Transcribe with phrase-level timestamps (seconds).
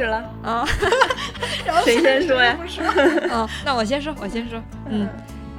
[0.00, 0.64] 始了啊！
[1.84, 2.56] 谁先说呀？
[3.30, 4.58] 哦，那我先说，我先说。
[4.88, 5.06] 嗯，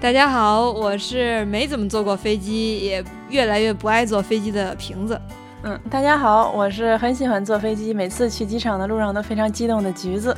[0.01, 5.19] 大家好，我是没怎么坐过飞机，也越来越不爱坐飞机的瓶子。
[5.61, 10.35] 嗯，大家好，我是很喜欢坐飞机，每次去机场的路上都非常激动的橘子。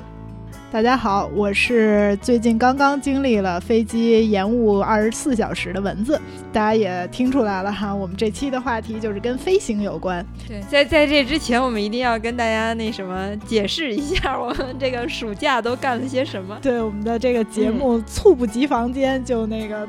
[0.73, 6.19] 大家好，我是最近刚刚经历了飞机延误二十四小时的蚊子。
[6.52, 10.25] 大家也听出来了哈，我们这期的话题就是跟飞行有关。
[10.47, 16.57] 对，在在这之前，我们一定要跟大家那什么解释一下，我们这个暑假都干了些什么。
[16.59, 19.88] 对，我们的这个节目猝不及防间就那个。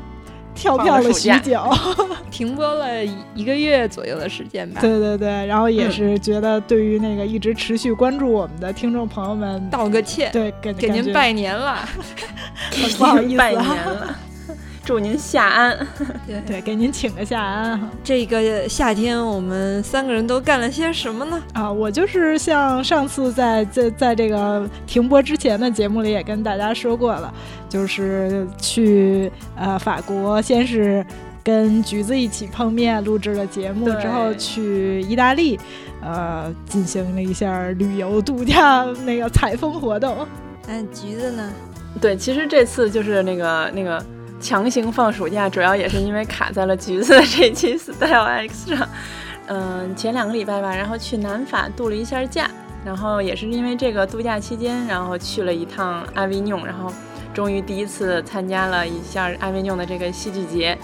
[0.55, 1.62] 跳票了许久，
[2.30, 4.80] 停播了一个月左右的时间吧。
[4.80, 11.77] 对对对，然后也是觉得对于那个一直持续关注我们的听众朋友们道个歉，对，给给您拜年了，
[12.70, 14.19] 很不好意思，拜年了。
[14.84, 15.86] 祝您下安，
[16.27, 17.88] 对对，给您请个下安哈。
[18.04, 21.42] 这个夏天我们三个人都干了些什么呢？
[21.54, 27.32] 啊，我就是像上次在在在这个停播之前的节目里也跟大家说过了，
[27.66, 31.05] 就是去呃法国，先是
[31.42, 35.58] 跟橘子一起碰面录制了节目，之后去意大利，
[36.02, 40.27] 呃，进行了一下旅游度假那个采风活动。
[40.68, 41.51] 那橘子呢？
[42.02, 44.05] 对，其实这次就是那个那个。
[44.40, 48.89] 强行放暑假，主要也是因为卡在了橘子的这期 Style X 上。
[49.46, 52.50] 嗯，前两个礼拜吧，然后去南法度了一下假，
[52.84, 56.92] 然后也是因为这个度假期间，然后去了一趟阿维纽，然后
[57.33, 60.77] 终于第一次参加了一下阿维纽的这个戏剧节。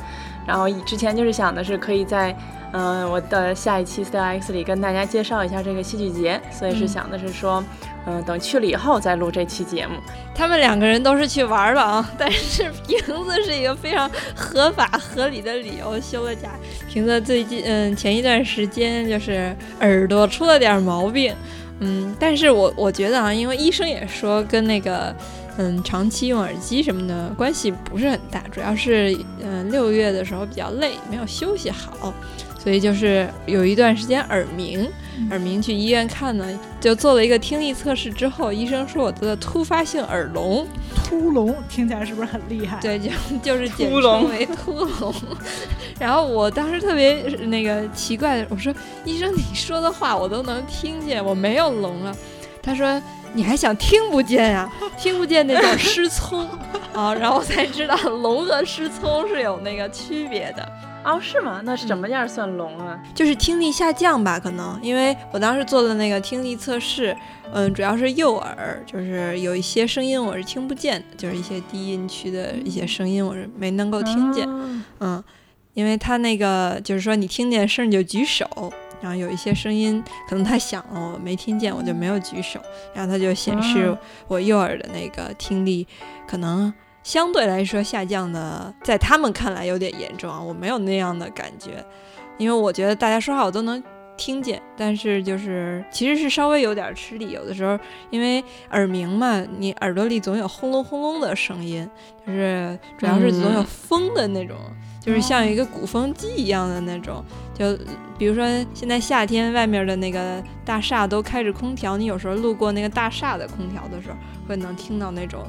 [0.47, 2.35] 然后之前就是想的是可以在
[2.73, 7.63] 嗯我的下一期 Style X 里跟大家介绍一下这个戏剧节，所以是想的是说。
[7.63, 9.95] 嗯，嗯等去了以后再录这期节目。
[10.35, 16.51] 他们两个人都是去玩了啊， 但是瓶子是一个非常合法合理的理由休了假。
[16.89, 21.35] 瓶子最近嗯前一段时间就是耳朵出了点毛病，
[21.81, 25.15] 嗯，但是我我觉得啊，因为医生也说跟那个
[25.59, 32.15] 嗯长期用耳机什么的关系不是很大，主要是嗯六月的时候比较累，没有休息好。
[32.59, 34.87] 所以就是有一段时间耳鸣，
[35.29, 36.47] 耳鸣去医院看呢，
[36.81, 40.67] 就做了一个听力测试之后，医生说我得了突发性耳聋。
[41.05, 42.81] 突聋听起来是不是很厉害？
[42.81, 43.11] 对，就
[43.43, 45.15] 就是简称为突聋。
[46.01, 48.73] 然后我当时特别那个奇怪的，我说
[49.05, 52.17] 医生你说的话我都能听见，我没有聋啊。
[52.63, 53.01] 他说
[53.33, 54.71] 你还想听不见呀？
[54.99, 56.49] 听不见那种失聪
[56.95, 57.15] 啊。
[57.15, 60.69] 然后我才知道聋和失聪是有那个区别的。
[61.03, 61.63] 哦，是吗？
[61.65, 62.99] 那是什么样算聋啊？
[63.15, 67.17] 就是听力下降吧，可能因为我当时做的那个听力测试，
[67.55, 74.47] 嗯，主要是右耳，就是有一些声音我是听不见的，就是一些低音区的一些声音我是没能够听见，
[75.01, 75.25] 嗯，
[75.73, 78.47] 因为他那个就是说你听见声你就举手，
[79.01, 82.61] 然后有一些声音可能太响了我没听见我就没有举手，
[82.95, 83.97] 然后它就显示
[84.29, 85.87] 我右耳的那个听力
[86.27, 86.73] 可能。
[87.03, 91.83] 相对来说下降的，在他们看来有点严重啊，我没有那样的感觉，
[92.37, 93.83] 因为我觉得大家说话我都能
[94.19, 97.77] 听见，但是就是其实是稍微有点吃力，有的时候
[98.11, 101.89] 因为耳鸣嘛，你耳朵里总有轰隆轰隆的声音，
[102.27, 104.59] 就是主要是总有风的那种，
[105.01, 107.25] 就是像一个鼓风机一样的那种，
[107.61, 107.79] 就
[108.17, 108.43] 比如说
[108.73, 114.17] 现在夏天外面的那个大厦都开着空调，你有时候路过那个大厦的空调的时候，
[114.49, 115.45] 会能听到那种。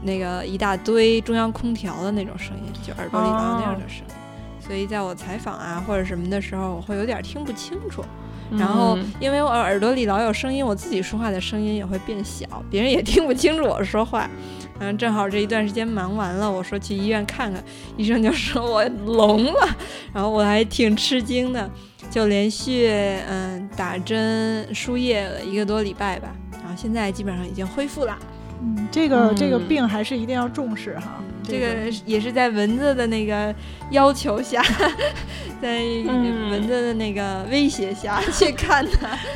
[0.00, 4.14] 那个一大堆中央空调的那种声音，就耳朵里有那样的声音，
[4.64, 8.04] 所以在我采访啊或者什么的时候，我会有点听不清楚。
[8.56, 14.28] 然后因为我耳朵里老有声音，我自己说话的声音也会变小，别人也听不清楚我说话。
[14.80, 17.62] 嗯，正好这一段时间忙完了，我说去医院看看，
[17.96, 19.76] 医生就说我聋了，
[20.12, 21.68] 然后我还挺吃惊的，
[22.10, 22.88] 就连续
[23.28, 28.16] 嗯打针输液了一个多礼拜吧，然后现在基本上已经恢复了。
[28.60, 31.22] 嗯，这个这个嗯病还是一定要重视哈。
[31.42, 33.54] 这个也是在蚊子的那个
[33.90, 34.62] 要求下，
[35.62, 38.92] 在嗯蚊子的那个威胁下 去看的。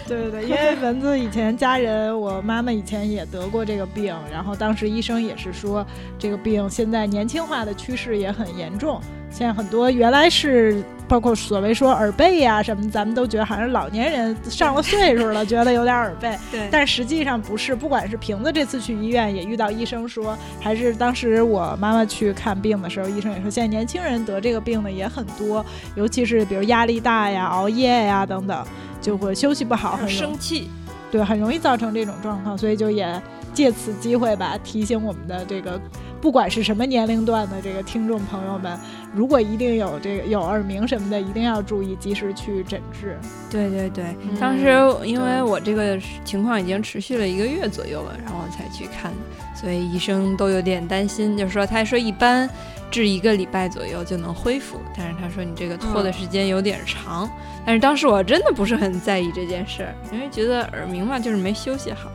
[0.07, 5.87] 对对对，因为蚊子以前家人，我妈妈以前也得过这个病，然后当时医生也是说
[6.19, 9.01] 这个病现在年轻化的趋势也很严重。
[9.33, 17.75] 现在很多原来是包括所谓说耳背呀、什么，咱们都觉得好像是老年人上了岁数了，觉得有点耳背， 对但实际上不是。
[17.75, 25.65] 不管是瓶子这次去医院也遇到医生说，还是当时我妈妈去看病的时候，医生也说，现在年轻人得这个病的也很多，
[25.97, 28.65] 尤其是比如压力大呀、熬夜呀等等，
[29.01, 30.71] 就会休息不好，很容生气，
[31.11, 33.21] 对，很容易造成这种状况，所以就也
[33.53, 35.81] 借此机会吧，提醒我们的这个，
[36.21, 38.79] 不管是什么年龄段的这个听众朋友们，
[39.15, 43.19] 如果一定有这个有耳鸣什么的，一定要注意及时去诊治。
[43.51, 44.65] 对对对，嗯当时
[45.05, 49.13] 因为我这个情况已经持续了一个月左右了，然后我才去看，
[49.55, 52.49] 所以医生都有点担心，就是说他说一般
[52.91, 57.31] 治一个礼拜左右就能恢复，但是他说你这个拖的时间有点长。
[57.65, 62.11] 但是当时我真的不是很在意这件事儿，因为觉得耳鸣嘛就是没休息好，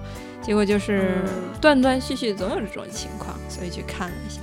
[0.47, 4.39] 结果就是嗯断断续续总有这种情况，所以去看了一下。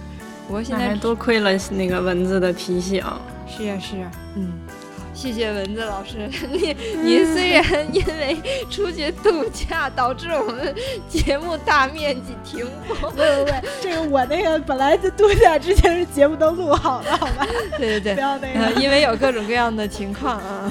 [0.46, 3.02] 不过现在多亏了那个蚊子的提醒。
[3.48, 4.52] 是呀是呀，嗯，
[4.98, 6.28] 好，谢谢蚊子老师。
[6.52, 7.64] 你你虽然
[7.94, 8.36] 因为
[8.68, 10.74] 出去度假导致我们
[11.08, 17.46] 节目大面积停播，不不不，这个我那个本来在度假之前是节目都录好了，好吧？
[17.78, 18.82] 对对对，不要那呃，个。
[18.82, 20.70] 因为有各种各样的情况啊。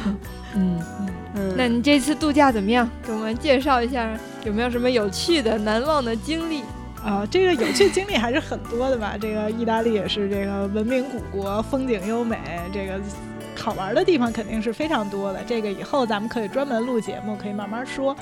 [1.56, 2.90] 那你这次度假怎么样？
[3.06, 4.10] 给我们介绍一下，
[4.44, 6.62] 有没有什么有趣的、难忘的经历？
[7.04, 9.16] 啊，这个有趣经历还是很多的吧。
[9.20, 12.38] 这个意大利也是这个文明古国，风景优美，
[12.74, 13.00] 这个
[13.56, 15.40] 好玩的地方肯定是非常多的。
[15.46, 18.16] 这个以后咱们可以专门录节目，可以慢慢说。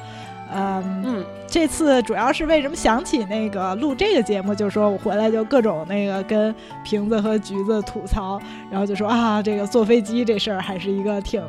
[0.54, 6.54] 嗯，嗯，这次主要是为什么想起那个录这个节目，就是说我回来就各种那个跟
[6.84, 11.42] 瓶子和橘子吐槽，然后就说啊，这个坐飞机这事儿还是一个挺。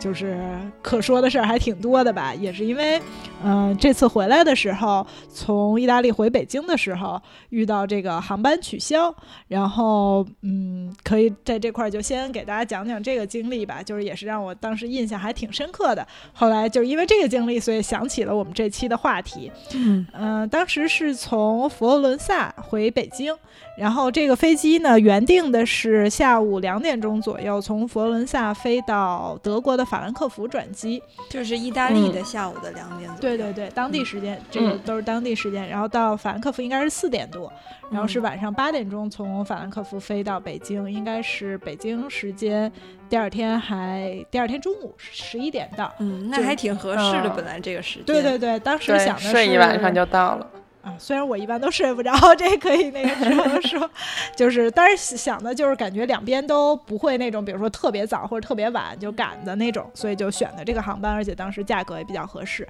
[0.00, 0.42] 就是
[0.80, 3.00] 可说的事儿还挺多的吧，也是因为，
[3.44, 7.20] 嗯、这次回来的时候，从意大利回北京的时候
[7.50, 9.14] 遇到这个航班取消，
[9.46, 16.06] 然后，嗯，可以在这块儿就先给大家讲讲这个经历吧，就是也是让我当时印象还挺深刻的。
[16.32, 19.52] 后来就是因为这个经历，所以想起了我们这期的话题。
[19.74, 23.36] 嗯嗯、当时是从佛罗伦萨回北京，
[23.80, 31.02] 然后这个飞机呢原定的是下午两点钟左右从佛罗伦萨飞到德国的法兰克福转机。
[31.30, 33.20] 就是意大利的下午的两点左右。
[33.20, 35.66] 对对对，当地时间，这个嗯都是当地时间。
[35.66, 37.50] 然后到法兰克福应该是四点多，
[37.90, 42.70] 然后是晚上八点钟从法兰克福飞到北京，应该是北京时间
[43.08, 45.90] 第二天还第二天中午十一点到。
[46.00, 48.04] 嗯，那还挺合适的，嗯本来这个时间。
[48.04, 50.46] 对对对，当时想的是睡一晚上就到了。
[50.82, 53.90] 啊，虽然我一般都睡不着， 这可以那个时候说，
[54.34, 62.66] 就是当时想的就是感觉两边都不会那种，比如说特别早或者特别晚就赶的那种，所以就选的这个航班，而且当时价格也比较合适。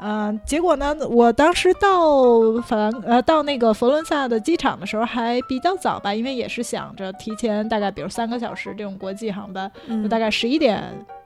[0.00, 10.82] 嗯、结果呢，我当时到法兰呃到那个佛罗伦萨的机场的时候还比较早吧，因为也是想着提前大概比如三个小时这种国际航班，嗯就大概十一点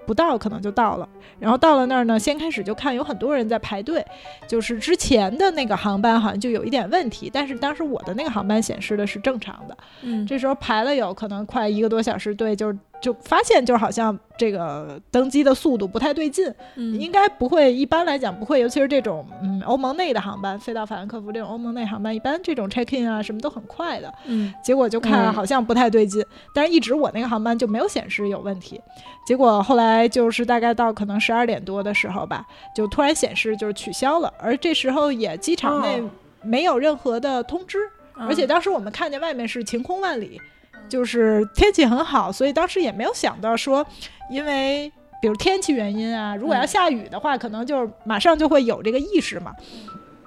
[0.06, 1.08] 不到可能就到了。
[1.38, 4.04] 然后到了那儿呢，先开始就看有很多人在排队，
[4.46, 9.76] 就是之前的那个航班好像就有一点问题，但是当时我的那个航班显示的是正常的。
[10.02, 24.12] 嗯，这时候排了有可能快一个多小时队，就就发现就好像这个登机的速度不太对劲，嗯应该不会，一般来讲不会，尤其是这种嗯欧盟内的航班，飞到法兰克福这种欧盟内航班，一般这种 check in 啊什么都很快的。
[24.26, 26.24] 嗯结果就看嗯好像不太对劲，
[26.54, 28.80] 但是一直我那个航班就没有显示有问题。
[29.26, 36.10] 结果后来就是大概到可能十二点多的时候吧，就突然显示就是取消了，而这时候也机场内哦
[36.42, 37.78] 没有任何的通知，
[38.16, 40.40] 嗯而且当时我们看见外面是晴空万里，
[40.88, 43.84] 就是天气很好，所以当时也没有想到说，
[44.30, 44.90] 因为
[45.20, 49.52] 比如天气原因啊，如果要嗯下雨的话，可能就是马上就会有这个意识嘛。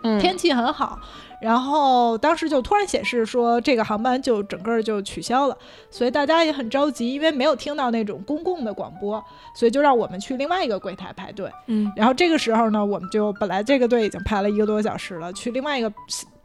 [0.01, 0.98] 嗯，天气很好，
[1.42, 5.58] 然后当时就突然显示说这个航班就整个就取消了，
[5.92, 9.22] 所以大家也很着急，因为没有听到那种公共的广播，
[9.54, 11.51] 所以就让我们去另外一个柜台排队。
[11.68, 15.92] 嗯然后这个时候呢，我们就本来这个队已经排了一个多小时了，去另外一个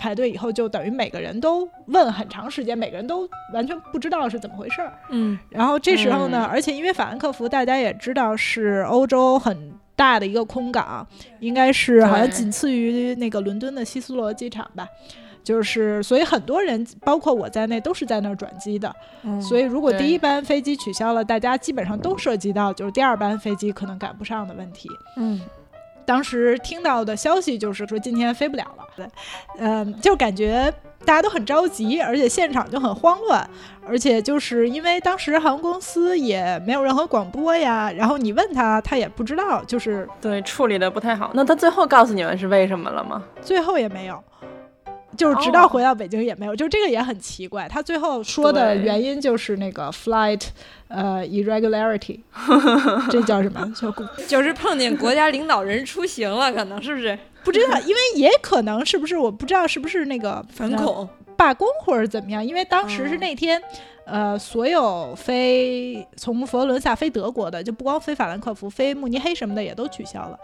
[0.04, 4.92] 排队以后，就等于每个人都问很长时间，每个人都完全不知道是怎么回事儿。
[5.08, 11.06] 嗯然后这时候呢，嗯而且因为法兰克福大家也知道是欧洲很大的一个空港，
[11.40, 14.86] 应该是好像仅次于那个伦敦的希斯罗机场吧。
[15.42, 18.94] 就是，所以很多人，包括我在内，都是在那儿转机的。
[19.24, 24.88] 嗯，所以，如果第一班飞机取消了，大家基本上都涉及到就是第二班飞机可能赶不上的问题。
[25.16, 25.40] 嗯
[26.06, 29.06] 当时听到的消息就是说今天飞不了了，对，
[29.58, 30.72] 嗯，就感觉
[31.04, 33.48] 大家都很着急，而且现场就很慌乱，
[33.86, 41.30] 而且就是因为当时航空公司也没有任何广播呀，然后你问他，他也不知道，就是对处理的不太好。
[41.34, 43.22] 那他最后告诉你们是为什么了吗？
[43.42, 44.22] 最后也没有。
[45.16, 47.68] 就是直到回到北京也没有，就这个也很奇怪。
[47.68, 50.42] 他最后说的原因就是那个 flight，
[50.88, 52.18] 呃，irregularity，
[53.08, 53.72] 这叫什么？
[53.76, 53.92] 就
[54.26, 57.16] 就是碰见国家领导人出行了，可能是不是？
[57.44, 59.16] 不知道，因为也可能是不是？
[59.16, 62.44] 我不知道是不是那个反恐罢工或者怎么样？
[62.44, 63.60] 因为当时是那天，
[64.06, 70.38] 呃，所有飞从佛罗伦萨飞德国的，就不光飞法兰克福，飞慕尼黑什么的也都取消了。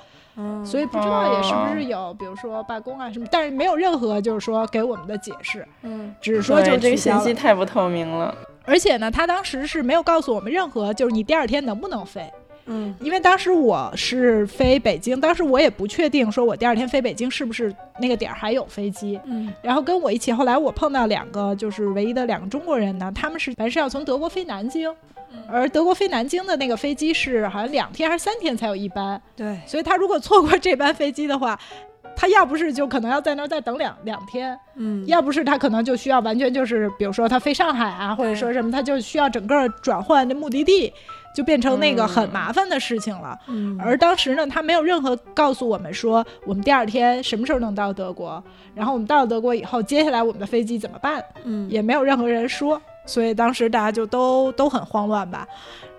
[0.64, 8.34] 所以不知道也是不是有，比如说罢工啊什么，但是没有任何就是说给我们的解释，嗯，只是说就这个信息太不透明了。
[8.64, 12.30] 而且呢，他当时是没有告诉我们任何，就是你第二天能不能飞，
[12.70, 24.90] 嗯，因为当时我是飞北京，当时我也不确定说我第二天飞北京是不是那个点儿还有飞机，嗯，然后跟我一起，后来我碰到两个就是唯一的两个中国人呢，他们是本来是要从德国飞南京。
[25.48, 31.56] 而德国飞南京的那个飞机是好像两天还是三天才有一班，对，所以他如果错过这班飞机的话，
[32.16, 40.92] 他要不是就可能要在那儿再等两两天，嗯，要不是他可能就需要完全就是比如说他飞上海啊，或者说什么，他就需要整个转换的目的地，
[41.34, 43.38] 就变成那个很麻烦的事情了。
[43.48, 48.42] 嗯，而当时呢，他没有任何告诉我们说我们第二天什么时候能到德国，
[48.74, 51.24] 然后我们到了德国以后，接下来我们的飞机怎么办？
[51.44, 52.80] 嗯，也没有任何人说。
[53.06, 55.48] 所以当时大家就都都很慌乱吧，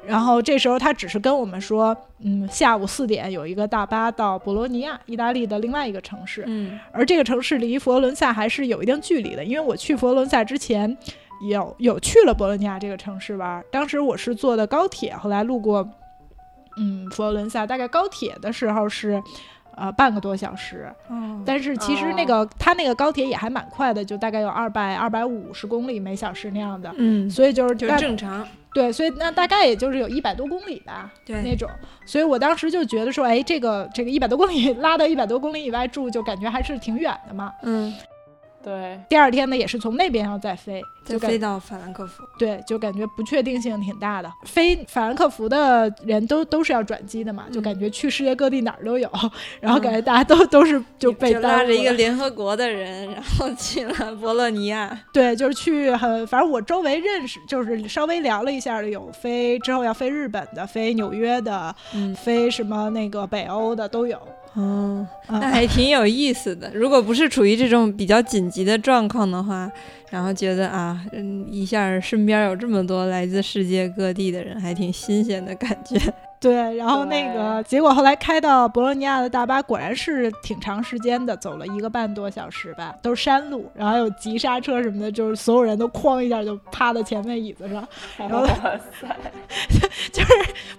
[0.05, 10.95] 然后这时候他只是跟我们说，嗯，下午四点有一个大巴到博罗尼亚，意大利的另外一个城市，嗯，而这个城市离佛罗伦萨还是有一定距离的，因为我去佛罗伦萨之前
[11.49, 15.87] 有有去了博罗尼亚这个城市玩，当时我是坐的高铁，后来路过，
[16.77, 19.21] 嗯，佛罗伦萨，大概高铁的时候是。
[19.73, 31.69] 呃，半个多小时，嗯但是其实那个它那个高铁也还蛮快的，就大概有二百二百五十公里每小时那样的，嗯，所以就是就正常，对，所以那大概也就是有一百多公里吧，对那种，
[32.05, 37.91] 所以我当时就觉得说，哎，这个这个一百多公里拉到一百多公里以外住，就感觉还是挺远的嘛，嗯。
[38.63, 42.23] 对，第二天呢也是从那边要再飞，就飞到法兰克福。
[42.37, 44.31] 对，就感觉不确定性挺大的。
[44.45, 49.09] 飞法兰克福的人都都是要转机的嘛，就感觉去世界各地哪儿都有，
[49.59, 54.99] 然后感觉大家都都是 就被拉着一个联合国的人，然后去了博洛尼亚。
[55.11, 61.75] 对，就是去很，反正我周围认识，就是稍微聊了一下的，有飞之后要飞日本的，飞纽约的，
[62.15, 64.19] 飞什么那个北欧的都有。
[64.53, 66.69] 哦，那还挺有意思的。
[66.73, 69.71] 如果不是处于这种比较紧急的状况的话，
[70.11, 75.97] 然后觉得啊，嗯，一下身边有这么多来自世界各地的人，还挺新鲜的感觉。
[76.41, 87.87] 对，然后那个结果后来开到博洛尼亚的大巴果然是挺长时间的，走了一个半多小时吧，都是山路，然后有急刹车什么的，就是所有人都哐一下就趴在前面椅子上，
[88.17, 88.45] 然后
[90.11, 90.33] 就是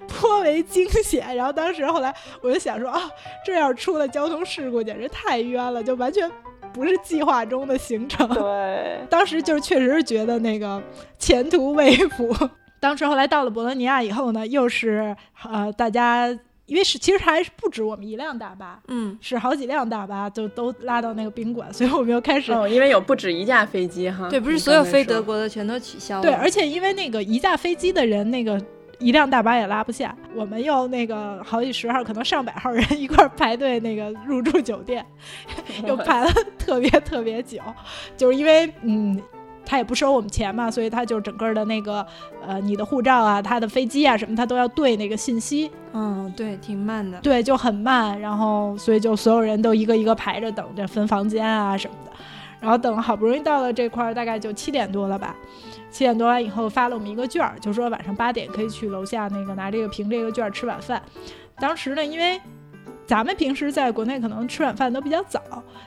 [0.08, 1.34] 颇为惊险。
[1.36, 2.12] 然后当时后来
[2.42, 3.00] 我就想说啊，
[3.46, 6.28] 这要出了交通事故，简直太冤了，就完全
[6.72, 8.28] 不是计划中的行程。
[8.28, 10.82] 对， 当时就是确实是觉得那个
[11.18, 12.34] 前途未卜。
[12.80, 15.14] 当时后来到了博洛尼亚以后呢，又是
[15.48, 16.28] 呃大家，
[16.66, 28.60] 因为是其实还是不止我们一辆大巴，嗯，是好几辆大巴就都拉到那个宾馆，所以我们又开始哦，因为有不止一架飞机哈，对，不是所有飞德国的全都取消了，对，而且因为那个一架飞机的人，那个
[29.02, 35.04] 一辆大巴也拉不下，我们又那个好几十号，可能上百号人一块排队那个入住酒店，
[35.86, 37.58] 又排了 特别特别久，
[38.16, 39.20] 就是因为嗯。
[39.64, 42.04] 他也不收我们钱嘛，所以他就整个的那个，
[42.44, 45.70] 呃，你的护照啊，他的飞机啊什么，他都要对那个信息。
[45.92, 47.16] 嗯，对，挺慢的。
[47.20, 48.20] 对，就很慢。
[48.20, 52.10] 然后，所以就所有人都一个一个排着等着分房间啊什么的。
[52.58, 55.36] 然后等好不容易到了这块儿，大概就七点多了吧。
[55.92, 61.00] 七点多完以后发了我们一个券儿，就说晚上八点可以去楼下那个拿这个凭这个券儿吃晚饭。
[61.60, 62.40] 当时呢，因为。
[63.04, 65.42] 咱们平时在国内可能吃晚饭都比较早，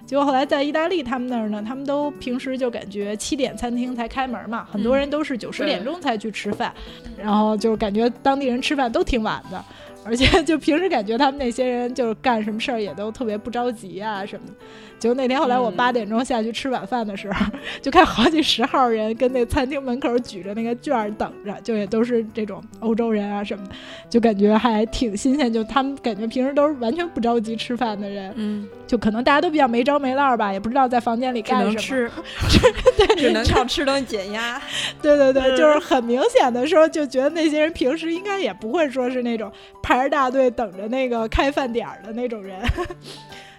[0.05, 6.71] 结果后来在意大利他们那儿呢，他们都平时就感觉七点餐厅才开门嘛，很多人都是九十点钟才去吃饭，
[7.17, 9.63] 然后就感觉当地人吃饭都挺晚的，
[10.05, 14.53] 而且就平时感觉他们那些人就是干什么事儿也都特别不着急啊什么的。
[14.99, 17.45] 就那天后来我八点钟下去吃晚饭的时候，
[17.81, 23.75] 就看好几十号人跟那餐厅门口举着那个券儿等着，就也都是这种欧洲人啊什么的，
[24.09, 25.51] 就感觉还挺新鲜。
[25.51, 32.11] 就他们感觉平时都是完全不着急吃饭的人，嗯，就可能大家都比较没着没落吧，也不知道在房间里干什么，吃，
[32.97, 34.59] 对，只能靠吃东西减压。
[35.01, 39.51] 对对对，就是很明显的说，就觉得那些人平时应该也不会说是那种
[39.83, 42.57] 排着大队等着那个开饭点儿的那种人。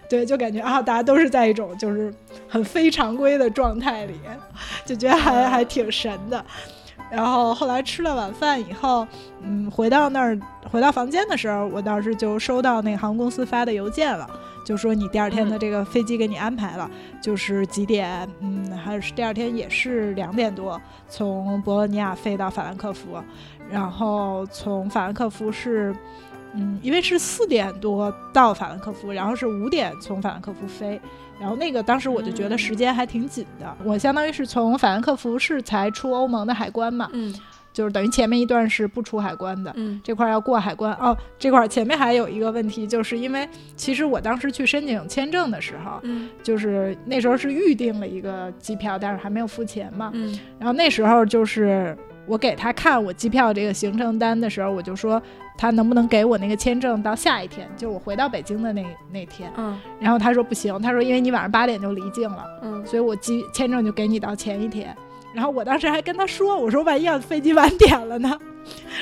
[0.08, 2.12] 对，就感觉啊，大家都是在一种就是
[2.48, 4.14] 很非常规的状态里，
[4.84, 6.44] 就觉得还还挺神的。
[7.10, 9.06] 然后后来吃了晚饭以后，
[9.42, 10.38] 嗯，回到那儿
[10.70, 14.28] 回到房间的时候，我当时就收到那个航空公司发的邮件了，
[14.64, 23.18] 就说你第二天的这个飞机给你安排了，就是几点，嗯，还是第二天也是两点多从博洛尼亚飞到法兰克福，
[23.70, 25.94] 然后从法兰克福是。
[26.56, 31.00] 嗯，因为是四点多到法兰克福，然后是五点从法兰克福飞，
[31.38, 33.76] 然后那个当时我就觉得时间还挺紧的。
[33.84, 37.34] 我相当于是从法兰克福是才出欧盟的海关嘛，嗯，
[37.72, 40.92] 就是等于前面一段是不出海关的，嗯，这块要过海关。
[40.94, 43.46] 哦，这块前面还有一个问题，就是因为
[43.76, 55.20] 其实我当时去申请签证的时候，嗯，就是那时候是预定了一个机票，但是还没有付钱嘛，嗯，然后那时候就是我给他看我机票这个行程单的时候，我就说。
[55.58, 59.50] 他能不能给我那个签证到下一天，就是我回到北京的那那天？
[59.56, 64.94] 嗯，然后他说不行，他说因为你晚上八点就离境了，嗯，所以我机签证就给你到前一天。
[65.32, 68.38] 然后我当时还跟他说，我说万一要飞机晚点了呢？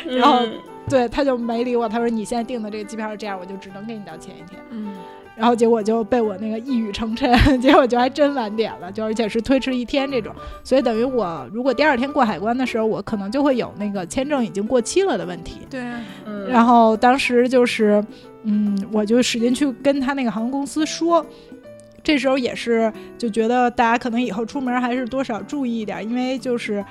[0.06, 0.46] 然后
[0.88, 4.62] 对他就没理我，他说你现在订的这个机票是这样，我就只能给你到前一天。
[4.70, 4.94] 嗯。
[5.36, 15.60] 然后结果就被我那个一语成谶， 结果就还真晚点了，就而且是推迟一天这种，所以等于我如果第二天过海关的时候，我可能就会有那个签证已经过期了的问题。
[15.68, 15.82] 对，
[16.24, 18.04] 嗯，然后当时就是，
[18.44, 21.24] 嗯，我就使劲去跟他那个航空公司说，
[22.02, 26.84] 这时候也是就觉得大家可能以后出门还是多少注意一点，因为就是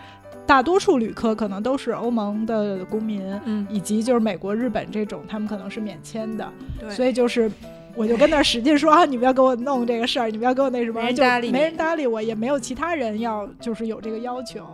[0.46, 7.50] 大多数旅客可能都是欧盟的公民，嗯，以及就是美国、日本这种，他们可能是免签的，对，所以就是。
[7.96, 14.66] 我就跟那儿使劲说啊，你不要给我弄这个事儿，你不要给我那什么，就没人搭理我，也没有其他人要，就是有这个要求。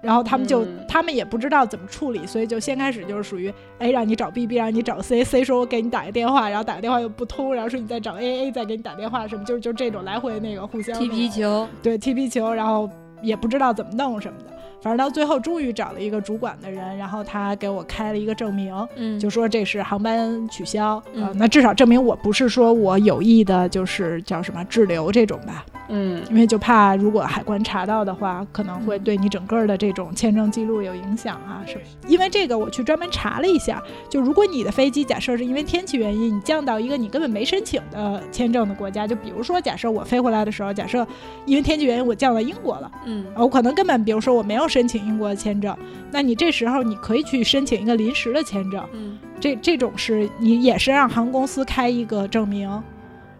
[0.00, 12.86] 然后他们就，他们也不知道怎么处理，所以就先开始就是属于，哎，让你找 B B，让你找 C，C 说我给你打个电话，然后打个电话又不通，然后说你再找 A A，再给你打电话什么，就是就这种来回那个互相踢皮球，对，踢皮球，然后
[13.22, 14.46] 也不知道怎么弄什么的。
[14.84, 31.80] 反正到最后，终于找了一个主管的人，然后他给我开了一个证明，嗯，就说这是航班取消，嗯，那至少证明我不是说我有意的，就是叫什么滞留这种吧，嗯，因为就怕如果海关查到的话，可能会对你整个的这种签证记录有影响啊什么。
[32.06, 41.06] 因为这个我去专门查了一下，就如果你的飞机假设是因为天气原因，你降到一个你根本没申请的签证的国家，就比如说假设我飞回来的时候，假设
[41.46, 44.68] 因为天气原因我降到英国了，嗯，我可能根本比如说我没有。
[44.74, 45.76] 申请英国的签证，
[46.10, 52.82] 那你这时候你可以去申请一个临时的签证，嗯，这这种是你也是让航空公司开一个证明，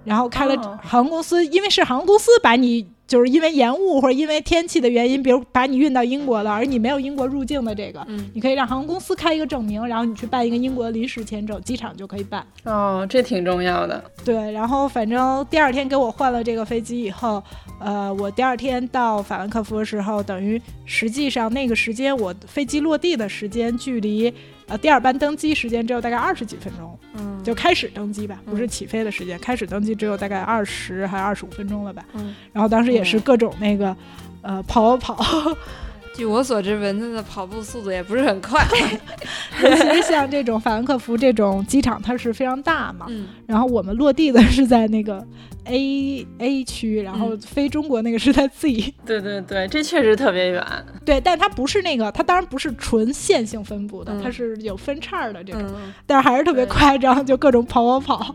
[0.05, 2.87] 然后开了航空公司，因为是航空公司把你。
[3.07, 12.47] 就是因为延误或者因为天气的原因，比如把你运到英国了，而你没有英国入境的这个，嗯，你可以让航空公司开一个证明，然后你去办一个英国临时签证，机场就可以办。
[12.65, 14.03] 哦，这挺重要的。
[14.25, 17.43] 对，然后反正第二天给我换了这个飞机以后，
[17.79, 24.33] 呃，我第二天到法兰克福的时候，等于实际上那个时间我飞机落地的时间距离。
[24.67, 33.95] 呃，第二班登机时间只有大概二十几分钟，嗯，就开始登机吧，不是起飞的时间，开始登机只有大概二十还二十五分钟了吧，嗯，然后当时也是各种那个，
[34.43, 35.57] 呃，跑跑跑。
[36.17, 38.65] 据我所知，蚊子的跑步速度也不是很快。
[39.65, 43.07] 尤其是像这种法兰克福这种机场，它是非常大嘛。
[43.09, 43.27] 嗯。
[43.49, 45.27] 然后我们落地的是在那个
[45.67, 48.95] A A 区，然后飞中国那个是在 Z。
[49.05, 50.65] 对对对，这确实特别远。
[51.05, 55.63] 对，但它不是那个，它当然不是纯线性分布的，它是有分叉的这种，
[56.07, 58.35] 但是还是特别夸张，就各种跑跑跑。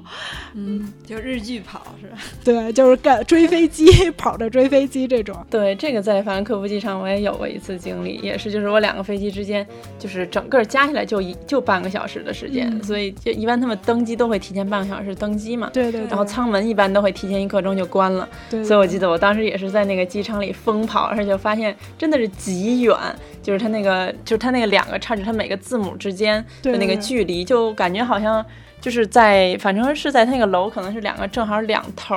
[0.54, 2.18] 嗯，就日剧跑是吧？
[2.44, 5.36] 对，就是干追飞机，跑着追飞机这种。
[5.50, 7.80] 对，这个在法兰克福机场我也有过一次。
[7.80, 9.66] 经历也是，就是我两个飞机之间，
[9.98, 15.70] 就是整个加起来就一就半个小时的时间，所以就一般他们登机都会提前半个小时登机嘛。
[15.72, 16.02] 对对。
[16.08, 18.28] 然后舱门一般都会提前一刻钟就关了。
[18.50, 18.64] 对。
[18.64, 22.96] 所以我记得我当时也是在那个机场里疯跑，而且发现真的是极远，
[23.44, 28.46] 就是它那个就是它那个两个叉子，它每个字母之间的那个距离，就感觉好像
[28.80, 32.16] 就是在，反正是在它那个楼可能是两个正好两头。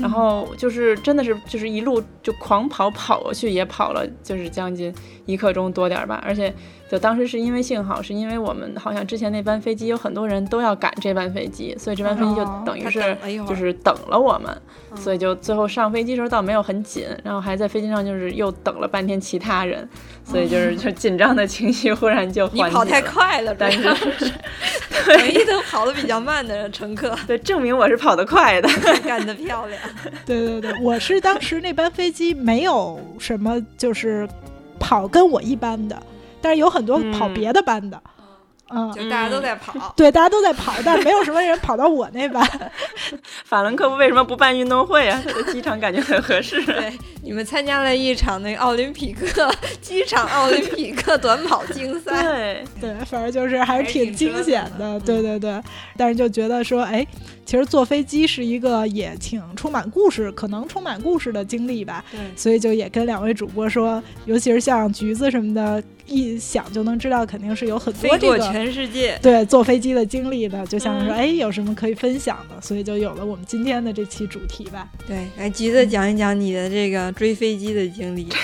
[0.00, 4.94] 然后就是真的是就是一路就狂跑跑过去，也跑了就是将近
[5.26, 6.52] 一刻钟多点儿吧，而且。
[6.90, 13.16] 就当时是因为幸好是因为我们好像之前那班飞机有很多人都要赶这班飞机，所以这班飞机就等于是
[13.48, 14.54] 就是等了我们，
[14.94, 19.88] 所以就最后上飞机时候倒没有很紧，然后还在飞机上就是又等了半天其他人，
[20.22, 22.68] 所以就是就紧张的情绪忽然就缓解了。
[22.68, 23.88] 你跑太快了，但是
[25.08, 28.68] 唯一都跑的比较慢的乘客， 对，证明我是跑得快的，
[29.02, 29.80] 干得漂亮。
[30.26, 34.28] 对对对，我是当时那班飞机没有什么就是
[34.82, 35.96] 跑跟我一班的。
[36.42, 38.21] 但是有很多跑别的班的，嗯，
[38.94, 39.92] 就大家都在跑。
[39.96, 42.46] 对，大家都在跑，但是没有什么人跑到我那班。
[43.44, 45.22] 法兰克福为什么不办运动会啊？
[45.24, 46.62] 他的机场感觉很合适。
[46.66, 52.22] 对，你们参加了一场那个奥林匹克机场奥林匹克短跑竞赛。
[52.22, 54.98] 对对，反正就是还是挺惊险的。
[55.00, 55.60] 对对对，
[55.96, 57.06] 但是就觉得说，哎，
[57.44, 62.04] 其实坐飞机是一个也挺充满故事，可能充满故事的经历吧。
[62.10, 69.18] 对，所以就也跟两位主播说，尤其是像橘子什么的，一想就能知道，肯定是有很多飞过这个全世界。
[69.22, 74.88] 对坐飞机的经历的，就像是说，嗯哎，有什么可以分享的，所以就有了我们今天的这期主题吧。
[75.06, 78.28] 对，来橘子讲一讲你的这个追飞机的经历。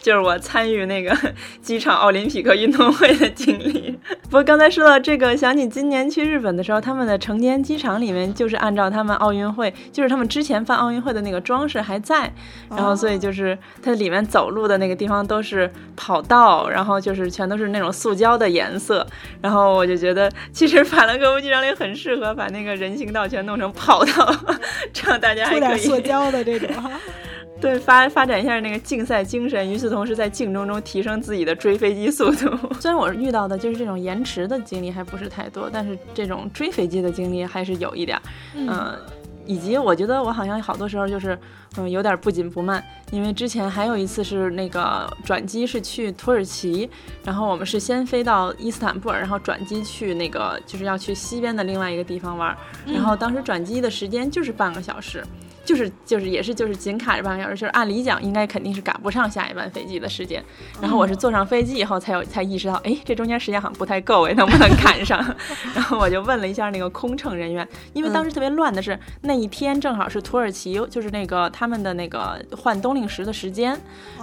[0.00, 1.16] 就是我参与那个
[1.60, 3.98] 机场奥林匹克运动会的经历。
[4.24, 12.32] 不过刚才说到这个，想起今年去日本的时候，他们的成田机场里面就是按照他们奥运会，就是他们之前办奥运会的那个装饰还在，
[12.70, 15.70] 然后所以就是它里面走路的那个地方都是
[16.02, 19.06] 跑道，然后就是全都是那种塑胶的颜色，
[19.42, 24.34] 然后我就觉得其实法兰克福机场里很适合把那个人行道全弄成跑道，
[24.94, 26.90] 这样大家还可以出点塑胶的这种哈。
[27.60, 32.48] 对，发发展一下那个竞赛精神，与此同时在竞争中提升自己的追飞机速度。
[32.80, 38.22] 虽然我遇到的就是这种延迟的经历还不是太多，但是这种追飞机的经历还是有一点儿。
[38.54, 38.96] 嗯、
[39.46, 41.38] 以及我觉得我好像好多时候就是，
[41.76, 46.88] 嗯，有点不紧不慢，因为之前还有一次是那个转机是去土耳其，
[47.24, 55.24] 然后我们是先飞到伊斯坦布尔，然后转机去那个就是要去西边的另外一个地方玩，然后当时转机的时间就是半个小时。
[55.64, 60.42] 就是就是也是就是紧卡着半个小时，就是按理讲应该肯定是赶不上下一班飞机的时间。
[60.80, 65.18] 然后我是坐上飞机以后才有才意识到，哎，这中间时间好像不太够哎，能不能赶上？
[65.74, 73.78] 然后我就问了一下那个空乘人员，因为当时特别乱的是、那一天正好是土耳其就是那个他们的那个换冬令时的时间，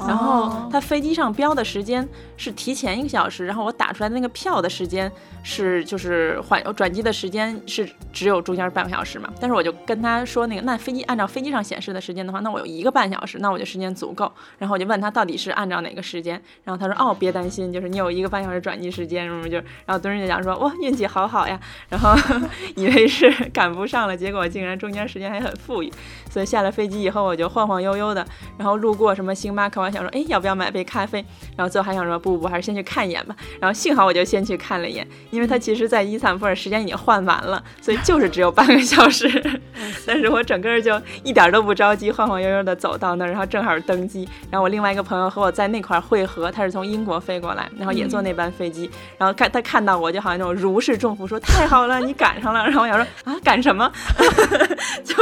[0.07, 0.67] 然后。
[0.71, 5.11] 他飞机上标的时间是提前一个小时，然后我打出来的那个票的时间
[5.43, 14.31] 是就是换转机的时间是只有中间半个小时嘛，但是我就跟他说那个那飞机按照飞机上显示的时间的话，那我有一个半小时，那我就时间足够。
[14.57, 21.59] 然后我就问他到底是按照哪个时间，然后他说哦别担心，就是你有一个半小时转机时间什么就，然后蹲着就讲说哇运气好好呀，
[21.89, 22.15] 然后
[22.75, 25.91] 以为是赶不上了，结果竟然中间时间还很富裕，
[26.29, 28.25] 所以下了飞机以后我就晃晃悠悠的，
[28.57, 31.23] 然后路过什么星巴克，我还想说哎要不要买杯咖啡，
[31.55, 39.27] 然后最后还想说不不还是先去看一眼吧，然后幸好我就先去看了一眼，因为他其实在伊斯坦布尔时间已经换完了，所以就是只有半个小时，
[40.05, 53.91] 但是我整个就一点都不着急，晃晃悠悠的走到那儿，然后正好登机，然后我另外一个朋友和我在那块儿汇合，他是从英国飞过来，然后也坐那班飞机，然后看他看到我就好像那种如释重负，说太好了，你赶上了，然后我想说啊赶什么，
[55.03, 55.15] 就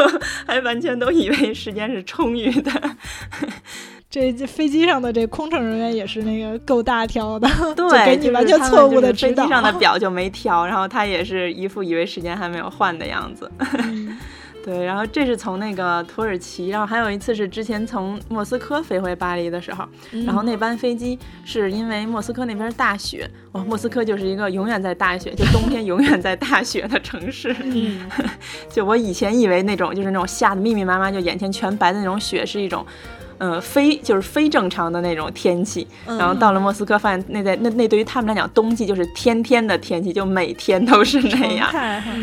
[0.45, 2.71] 还完全都以为时间是充裕的。
[4.08, 9.43] 这这飞机上的这空乘人员也是那个够大条的， 就对，给你完全错误的指导。
[9.43, 13.51] 飞机上的表就没调，然后他也是一副以为时间还没有换的样子。
[13.60, 14.17] 嗯
[14.65, 19.88] 对，然后这是从那个土耳其，然后还有一次是之前从莫斯科飞回巴黎的时候，
[20.25, 27.56] 然后那班飞机是因为莫斯科那边大雪，哇，莫斯科就是一个永远在大雪，就冬天永远在大雪的城市。
[27.62, 28.10] 嗯，
[28.67, 32.84] 就我以前以为那种就是那种下的密密麻麻，就眼前全白的那种雪是一种。
[33.38, 41.69] 嗯，非就是非正常的那种天气，然后到了莫斯科，发现那在那那对于他们来讲，冬季就是天天的天气，就每天都是那样。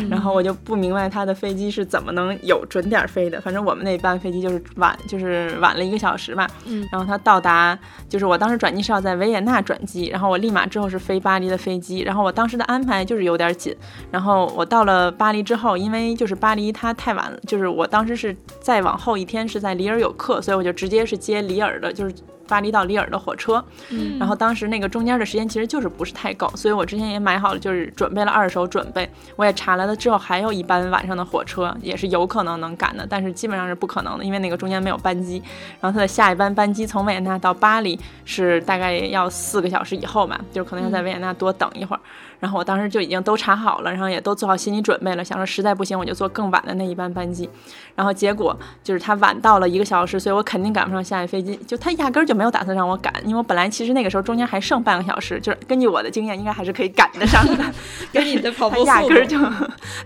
[0.09, 3.39] 然后我就不明白他的飞机是怎么能有准点飞的。
[3.41, 6.47] 反正我们那班飞机就是晚，就是晚了一个小时吧。
[6.65, 7.77] 嗯，然后他到达，
[8.09, 11.99] 就是我当时转机是要在维也纳转机，然后我立马之后是飞巴黎的飞机。
[11.99, 13.75] 然后我当时的安排就是有点紧。
[14.09, 22.13] 然后我到了巴黎之后，因为就是巴黎它太晚了，就是我当时是再往后一天是在里尔有课，所以我就直接是接里尔的，就是。
[22.45, 29.09] 巴黎到里尔的火车，嗯然后当时那个中间的时间其实就是不是太够，所以我之前也买好了，就是准备了二手准备。
[29.37, 35.41] 我也查了了之后，还有一班晚上的火车也是有可能能赶的，但是基本上是不可能的，因为那个中间没有班机。
[35.79, 42.01] 然后它的下一班班机从维也纳到巴黎是大概要四个小时以后吧，就是可能要在维也纳多等一会儿。
[42.43, 47.49] 然后我当时就已经都查好了，然后也都做好心理准备了，想说实在不行我就坐更晚的那一班班机。
[47.95, 48.53] 然后结果
[48.83, 51.55] 就是他晚到了一个小时，所以我肯定赶不上下一飞机。
[51.65, 57.63] 就他压根儿就没有打算让我赶，因为我本来其实那个时候中间还剩半个小时，就是根据我的经验，应该还是可以赶得上的。
[58.11, 59.37] 跟你的跑他步速度压根儿就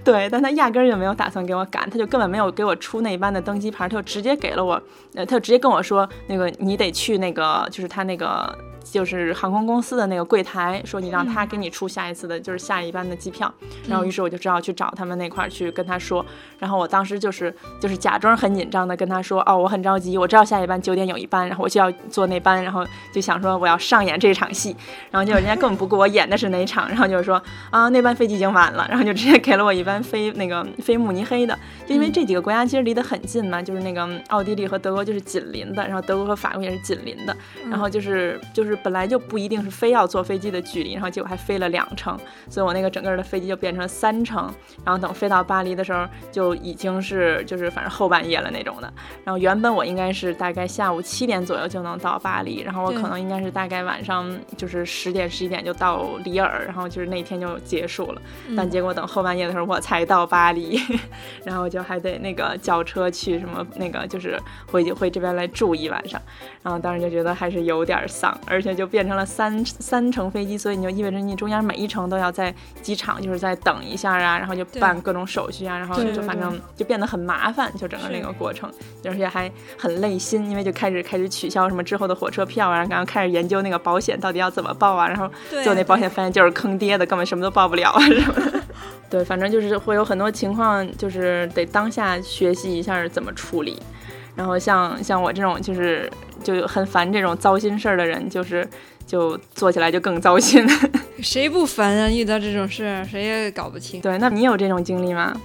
[0.03, 4.79] 对，但他压根儿就没有打算给我赶，他就根本没有给我出那一班的登机牌，他就直接给了我，
[5.15, 8.55] 呃，他就直接跟我说，那个你得去那个，就是他那个。
[8.91, 13.51] 就是航空公司的那个柜台，说你让他给你出下一次的，就是下一班的机票。
[13.87, 16.25] 然后于是我就只好去找他们那块儿去跟他说。
[16.59, 24.75] 然后我当时就是就是假装很紧张的跟他说，哦，我很着急，我知道下一班九点有一班，然后我就要坐那班，然后就想说我要上演这场戏。
[25.11, 37.35] 然后结果人家根本不顾我演的是哪场，然后就是说啊那班飞机已经晚了，然后就直接给了我一班飞那个飞慕尼黑的，就因为这几个国家其实离得很近嘛，就是那个奥地利和德国就是紧邻的，然后德国和法国也是紧邻的，
[37.69, 42.17] 然后就是就是本来就不一定是非要坐飞机的距离，然后结果还飞了两程，
[42.49, 44.53] 所以我那个整个的飞机就变成了三程，
[44.85, 48.91] 然后等飞到巴黎的时候就已经是就是反正后半夜了那种的，
[49.23, 58.21] 然后原本我应该是大概下午七点左右就能到巴黎，然后我可能应该是大概晚上就是十点十一点就到里尔，然后就是那天就结束了，
[58.55, 60.79] 但结果等后半夜的时候我才到巴黎，
[61.43, 64.39] 然后就还得那个叫车去什么那个就是
[64.71, 66.21] 回回这边来住一晚上，
[66.63, 78.71] 然后当时就觉得还是有点丧，而且就变成了三三程飞机，所以你就意味着你中间每一程都要在机场就是在等一下啊，然后就办各种手续啊，然后就反正就变得很麻烦，就整个那个过程，
[79.05, 85.29] 而且还很累心，因为就开始开始取消什么之后的火车票啊，然后开始研究那个保险到底要怎么报啊，然后
[85.63, 88.61] 就那保险发现就是坑爹的，根本什么都报不了啊什么的。
[89.09, 93.79] 对，反正就是会有很多情况，就是得当下学习一下怎么处理。
[94.37, 96.09] 然后像像我这种就是
[96.43, 98.65] 就很烦这种糟心事儿的人，就是
[99.05, 100.65] 就做起来就更糟心。
[101.21, 102.07] 谁不烦啊？
[102.09, 103.99] 遇到这种事，谁也搞不清。
[103.99, 105.35] 对，那你有这种经历吗？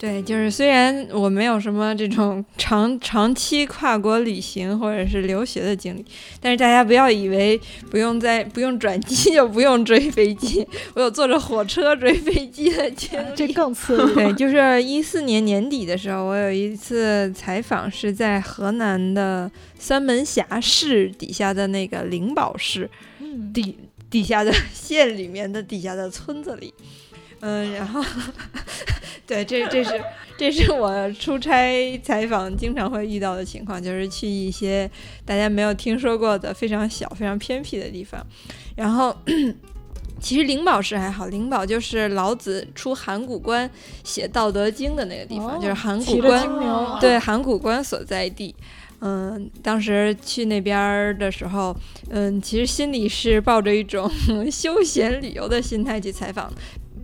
[0.00, 6.02] 对，就是虽然我没有什么这种 长长期跨国旅行或者是留学的经历，
[6.40, 7.60] 但是大家不要以为
[7.90, 14.14] 不用在不用转机 就不用追飞机，我有坐着火车追飞机的经历，这更刺激。
[14.14, 22.88] 对，就是一四年年底的时候，我有一次采访是在河南的三门峡市底下的那个灵宝市，
[23.52, 23.76] 底
[24.08, 26.72] 底下的 县里面的底下的村子里。
[27.40, 28.02] 嗯，然后，
[29.26, 30.00] 对，这这是
[30.36, 34.90] 这是我出差采访经常会遇到的情况，就是去一些
[35.24, 38.24] 大家没有听说过的非常小、非常偏僻的地方。
[38.76, 39.16] 然后，
[40.20, 43.70] 其实灵宝市还好，灵宝就是老子出函谷关
[44.04, 46.46] 写《道德经》的那个地方，就是函谷关，
[47.00, 48.54] 对，函谷关所在地。
[49.02, 51.74] 嗯，当时去那边的时候，
[52.10, 54.10] 嗯，其实心里是抱着一种
[54.52, 56.52] 休闲旅游的心态去采访。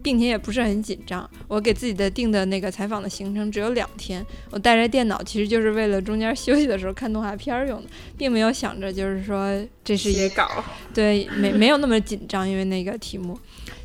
[0.06, 10.62] 并且也不是很紧张，我给自己的定的那个采访的行程只有两天，我带着电脑其实就是为了中间休息的时候看动画片用的，并没有想着就是说这是写稿，
[10.94, 13.36] 对，没没有那么紧张，因为那个题目。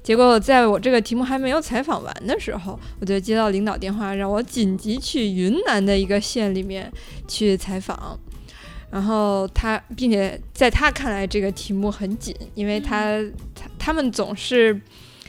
[0.03, 6.91] 结果在我这个题目还没有采访完的时候，我就接到领导电话，让我紧急去云南的一个县里面
[7.27, 8.19] 去采访，
[8.91, 13.19] 然后他，并且在他看来这个题目很紧，因为他
[13.55, 14.79] 他他们总是。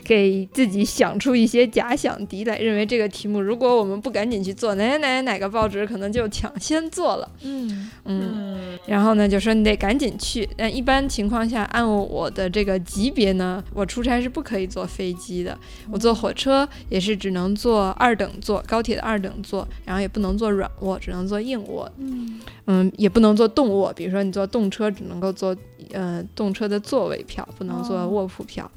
[0.05, 7.31] 给自己想出一些假想敌来，认为这个题目如果我们不赶紧去做，哪哪哪哪个报纸可能就抢先做了。
[7.41, 10.47] 嗯嗯，然后呢，就说你得赶紧去。
[10.57, 15.57] 但一般情况下，按我的这个级别呢，我出差是不可以坐飞机的，
[15.91, 21.89] 我坐火车也是只能坐二等座，高铁的二等座，然后也不能坐软卧，只能坐硬卧。
[21.97, 25.55] 嗯嗯，也不能坐动卧，比如说你坐动车只能够坐
[25.91, 28.69] 呃动车的座位票，不能坐卧铺票。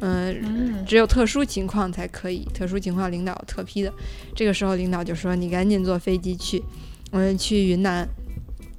[0.00, 3.92] 嗯，只有特殊情况才可以，特殊情况领导特批的。
[4.34, 6.62] 这个时候领导就说：“你赶紧坐飞机去，
[7.12, 8.06] 嗯，去云南。”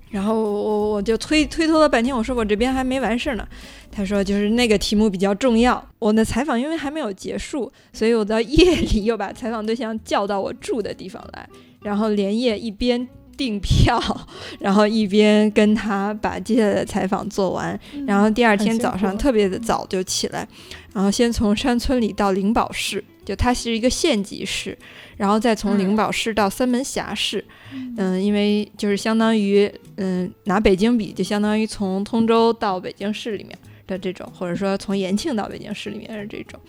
[0.10, 3.48] 然后我我就推推脱了半天，我说我这边还没完事儿呢。
[3.92, 11.50] 他说：“就是那个题目比较重要。”我的采访因为还没有结束，所以我到夜里又把采访对象叫到我住的地方来，
[11.82, 13.08] 然后连夜一边。
[13.38, 14.02] 订票，
[14.60, 20.48] 然后一边跟他把接下来的采访做完，然后第二天早上特别的早就起来，
[20.94, 24.78] 然后先从山村里到灵宝市，就它是一个县级市，
[25.16, 27.46] 然后再从灵宝市到三门峡市，
[27.98, 33.58] 嗯，因为就是相当于，嗯，拿北京比，就相当于从通州到北京市里面。
[33.88, 36.60] 的这种，或者说从延庆到北京市里面的这种，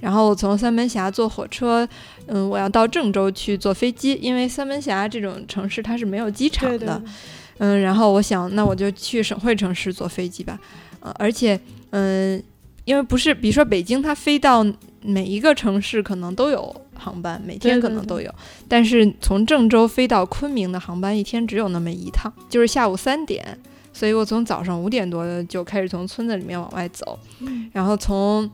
[0.00, 1.88] 然后从三门峡坐火车，
[2.26, 7.00] 嗯，我要到郑州去坐飞机，因为三门峡这种城市它是没有机场的，
[7.58, 10.58] 嗯，然后我想那我就去省会城市坐飞机吧，
[11.00, 11.58] 呃，而且，
[11.90, 12.42] 嗯，
[12.84, 14.66] 因为不是，比如说北京它飞到
[15.00, 18.34] 每一个城市可能都有航班，每天可能都有，
[18.68, 23.58] 但是从郑州飞到昆明的航班一天只有那么一趟，就是下午三点。
[23.94, 27.18] 所以我从早上五点多就开始从村子里面往外走，
[27.72, 28.50] 然后从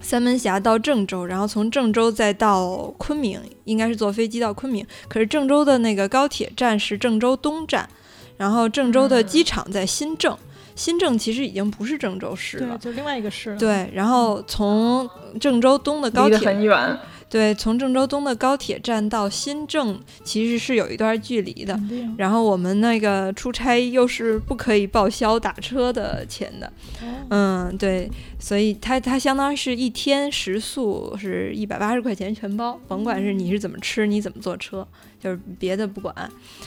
[0.00, 4.84] 三门峡到郑州，然后从郑州再到昆明，应该是坐飞机到昆明。
[5.08, 7.88] 可是郑州的那个高铁站是郑州东站，
[8.36, 10.36] 然后郑州的机场在新郑，
[10.74, 12.78] 新郑其实已经不是郑州市对，了。
[12.78, 13.56] 就另外一个市了。
[13.58, 16.98] 对，然后从郑州东的高铁很远。
[17.30, 21.80] 对，从郑州东的高铁站到新郑其实是有一段距离的。
[22.18, 26.66] 然后我们那个出差又是不可以报销打车的钱的，
[27.00, 34.84] 哦嗯，对，所以它它相当于是一天食宿是一百八十块钱全包，甭管是你是怎么吃，你怎么坐车，
[35.20, 36.12] 就是别的不管。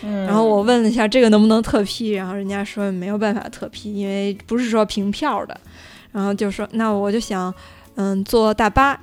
[0.01, 5.59] 嗯然后我问了一下这个能不能特批，然后人家说没有办法特批，因为不是说凭票的。
[6.13, 7.53] 然后就说那我就想，
[7.95, 8.97] 嗯，坐大巴，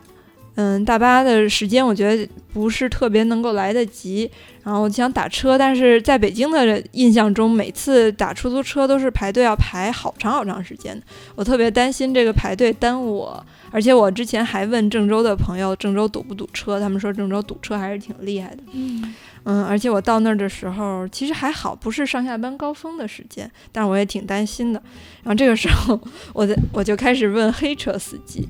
[0.61, 4.31] 嗯，大巴的时间我觉得不是特别能够来得及。
[4.62, 11.03] 然后我想打车，但是在北京的印象中，每次打出租车都是排队要排好长好长时间的，
[11.35, 13.46] 我特别担心这个排队耽误我。
[13.70, 18.62] 而且我之前还问郑州的朋友，郑州堵不堵车，他们说郑州堵车还是挺厉害的。
[18.73, 24.83] 嗯，嗯，而且我到那儿的时候，其实还好，不是上下班高峰的时间，但是我也挺担心的。
[25.23, 25.99] 然后这个时候，
[26.35, 28.46] 我的我就开始问黑车司机，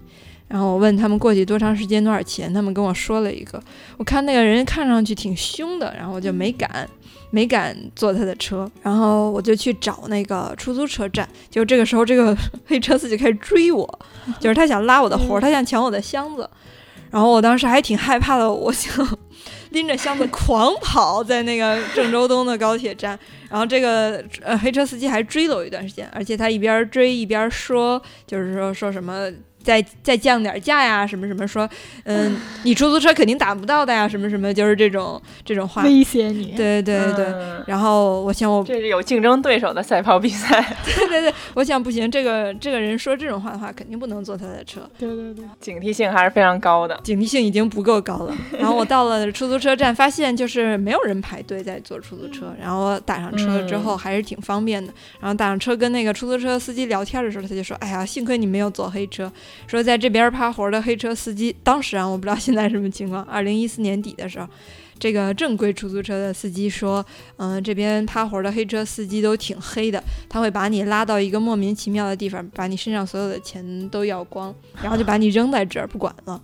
[0.50, 3.62] 然后我问他们过去多长时间、多少钱，他们跟我说了一个。
[3.96, 6.84] 我看那个人看上去挺凶的，然后我就没敢，
[7.30, 8.68] 没敢坐他的车。
[8.82, 12.36] 然后我就去找那个出租车站，就这个时候，这个
[12.66, 13.98] 黑车司机开始追我，
[14.40, 16.50] 就是他想拉我的活儿，他想抢我的箱子。
[17.12, 19.18] 然后我当时还挺害怕的，我想
[19.70, 23.16] 拎着箱子狂跑在那个郑州东的高铁站，
[23.48, 29.30] 然后这个呃黑车司机还追了我一段时间，而且他一边追一边说，就是说说什么。
[29.62, 31.68] 再再降点价呀，什么什么说，
[32.04, 35.82] 嗯，你出租车肯定打不到的呀，什么什么，就是这种这种话。
[35.82, 36.52] 威胁你。
[36.56, 37.26] 对对对对。
[37.26, 44.80] 嗯然后我想我这是有竞争对手的赛跑比赛， 对对对，我想不行，这个这个人说这种话的话，肯定不能坐他的车。
[44.98, 46.98] 对对对，警惕性还是非常高的。
[47.04, 48.34] 警惕性已经不够高了。
[48.58, 52.52] 然后我到了出租车站，发现就是没有人排队在坐出租车。
[52.60, 54.92] 然后我打上车之后还是挺方便的。
[55.20, 59.30] 然后打上车跟那个出租车司机聊天的时候，他就说：“哎呀，幸亏你没有坐黑车，
[59.66, 63.22] 说在这边趴活的黑车司机，当时啊，我不知道现在什么情况。
[63.24, 64.46] 二零一四年底的时候。”
[65.00, 67.02] 这个正规出租车的司机说，
[67.36, 76.38] 嗯、这边趴活的黑车司机都挺黑的，他会把你拉到一个莫名其妙的地方，把你身上所有的钱都要光，然后就把你扔在这儿不管了。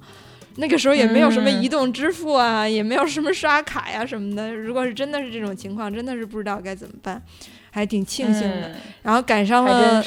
[0.55, 4.55] 那个时候也没有什么嗯移动支付啊，也没有什么刷卡呀、什么的。
[4.55, 7.23] 如果是真的是这种情况，真的是不知道该怎么办，
[7.77, 8.69] 还挺庆幸的。
[8.69, 8.75] 嗯
[9.07, 10.03] 然后赶上了，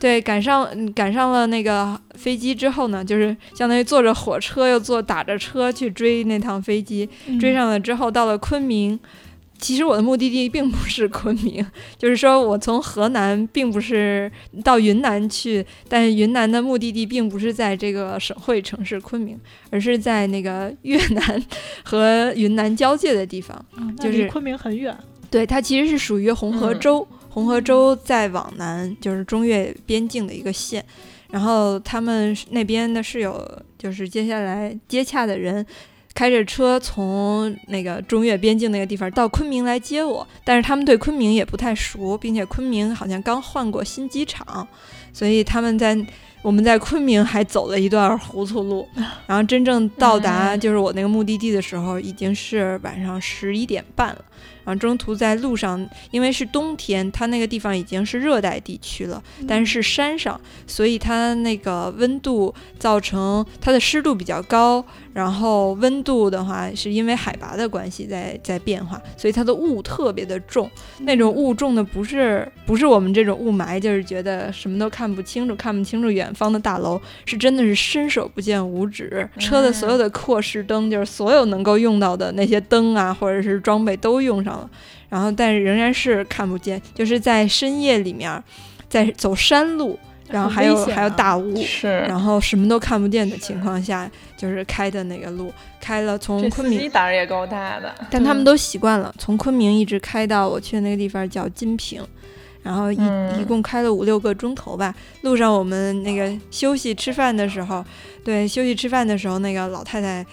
[0.00, 8.98] 对，赶上嗯赶上了那个飞机之后呢，就是相当于坐着火车又坐打着车去追那趟飞机，嗯追上了之后到了昆明。
[9.56, 11.64] 其实我的目的地并不是昆明，
[11.96, 14.28] 就是说我从河南并不是
[14.64, 19.38] 到云南去，但云南的目的地并不是在这个省会城市昆明，
[19.70, 21.44] 而是在那个 越南
[21.84, 23.64] 和云南交界的地方。
[23.76, 24.96] 嗯就是离昆明很远。
[25.30, 30.84] 对，它其实是属于红河嗯州，红河州再往南就是中越边境的一个县。
[31.30, 35.64] 然后他们那边的是有，就是接下来接洽的人。
[36.12, 44.66] 开着车从那个中越边境那个地方到昆明来接我，但是他们对昆明也不太熟，并且昆明好像刚换过新机场，
[45.12, 45.96] 所以他们在
[46.42, 48.88] 我们在昆明还走了一段糊涂路，
[49.26, 54.24] 然后真正到达嗯就是我那个目的地的时候，已经是晚上十一点半了。
[54.62, 70.70] 然后中途在路上，因为是冬天，它那个地方已经是热带地区了，但是山上，所以它那个温度造成它的湿度比较高，然后温度的话是因为海拔的关系在在变化，所以它的雾特别的重。
[71.00, 79.28] 那种雾重的不是不是我们这种雾霾，就是觉得什么都看不清楚，看不清楚远方的大楼，是真的是伸手不见五指。
[79.38, 84.70] 车的所有的扩视灯，就是所有能够用到的那些灯啊，或者是装备都用上了，
[85.08, 88.42] 然后但是仍然是看不见，就是在深夜里面，
[88.88, 91.56] 在走山路，然后还有、还有大雾。
[91.62, 97.92] 是，然后什么都看不见的情况下，就是开的那个路，开了从昆明胆儿也够大的。
[98.10, 102.02] 但他们都习惯了，从昆明一直开到我去的那个地方叫金平，
[102.62, 104.94] 然后一、嗯一共开了五六个钟头吧。
[105.22, 107.84] 路上我们那个休息吃饭的时候，
[108.24, 110.24] 对，休息吃饭的时候，那个老太太。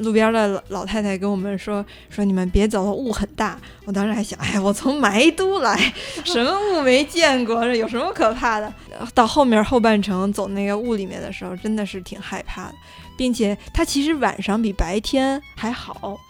[0.00, 3.58] 路边的老老太太跟我们说说你们别走了，雾很大。
[3.86, 5.74] 我当时还想，哎呀，我从埋都来，
[6.26, 8.70] 什么雾没见过，这有什么可怕的？
[9.14, 12.74] 到后面后半程走那个雾里面的时候，真的是挺害怕的，
[13.16, 16.20] 并且它其实晚上比白天还好，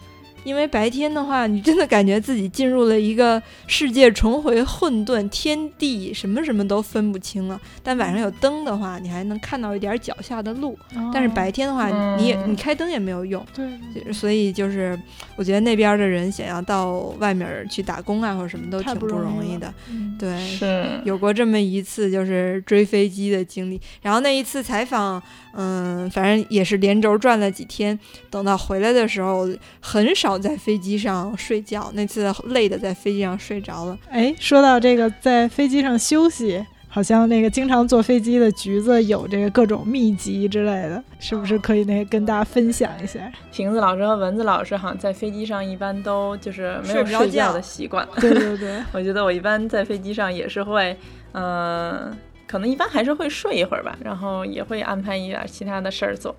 [0.49, 7.61] 因为白天的话，你真的感觉自己进入了一个世界重回混沌，天地什么什么都分不清了。
[7.83, 10.75] 但晚上有灯的话，你还能看到一点脚下的路。
[11.13, 13.45] 但是白天的话，你也你开灯也没有用。
[13.53, 14.99] 对，所以就是
[15.35, 19.71] 我觉得那边的人想要到外面去打工啊，或者什么都挺不容易的。
[20.17, 23.79] 对，是有过这么一次就是追飞机的经历。
[24.01, 25.21] 然后那一次采访，
[25.53, 27.97] 嗯，反正也是连轴转了几天。
[28.29, 29.47] 等到回来的时候，
[29.79, 31.91] 很少在飞机上睡觉。
[31.93, 33.97] 那次累的在飞机上睡着了。
[34.09, 43.31] 哎，说到这个，在飞机上休息，好像那个经常坐飞机的橘子有这个各种秘籍之类的，是不是可以那跟大家分享一下？
[43.51, 48.07] 瓶子老师和蚊子老师好像在飞机上一般都就是没有睡觉的习惯。
[48.19, 50.95] 对对对， 我觉得我一般在飞机上也是会，
[51.33, 52.11] 嗯，
[52.49, 56.35] 可能一般还是会睡一会儿吧，然后也会安排一点其他的事儿做。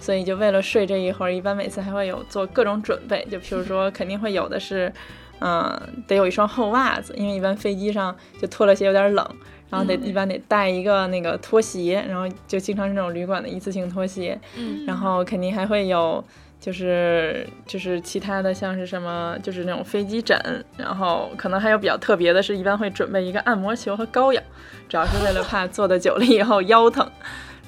[0.00, 4.92] 所以就为了睡这一会儿，一般每次还会有做各种准备，就譬如说肯定会有的是，
[5.38, 9.24] 嗯，得有一双厚袜子，因为一般飞机上就脱了鞋有点冷，
[9.70, 16.24] 然后得一般得带一个那个拖鞋，然后就经常是那种旅馆的一次性拖鞋，嗯，然后肯定还会有
[16.62, 20.38] 就是就是其他的像是什么就是那种飞机枕，
[20.76, 24.40] 然后可能还有比较特别的是，一般会准备一个按摩球和膏药，
[24.88, 27.04] 主要是为了怕坐的久了以后腰疼。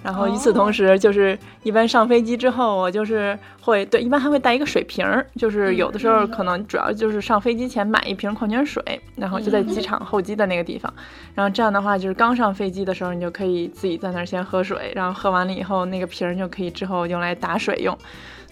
[0.01, 8.81] 然后与此同时，就是一般上飞机之后，我就是会对，一般还会带一个水瓶儿，就是有的时候可能主要就是上飞机前买一瓶矿泉水，
[9.17, 10.93] 然后就在机场候机的那个地方，
[11.35, 17.97] 然后这样的话，就是刚上飞机的时候，你就可以自己在那儿先喝水，然后喝完了以后，那个瓶儿就可以之后用来打水用。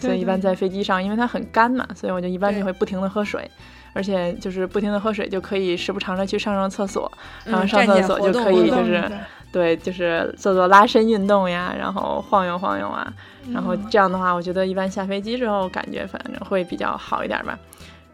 [0.06, 3.50] 所以一般在飞机上，因为它很干嘛，所以我就一般就会不停的喝水，
[3.92, 7.10] 而且就是不停的喝水就可以时不常的去上上厕所，
[7.44, 9.10] 然后上厕所就可以就是。
[9.52, 13.12] 对，就是做做拉伸运动呀，然后晃悠晃悠啊，
[13.52, 17.58] 然后这样的话，我觉得一般下飞机之后感觉反正会比较好一点吧。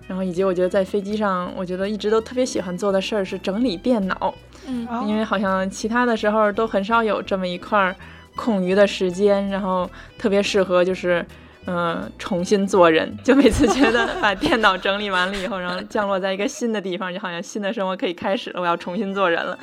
[0.09, 4.35] 然后以及我觉得在飞机上，我觉得一直都特别喜欢做的事儿是整理电脑，
[4.67, 7.95] 嗯，因为好像其他的时候都很少有这么一块
[8.35, 11.25] 空余的时间，然后特别适合就是。
[11.71, 19.59] 嗯，重新做人，就每次觉得把电脑整理完了以后，然后降落在一个新的地方，就好像新的生活可以开始了，我要重新做人了，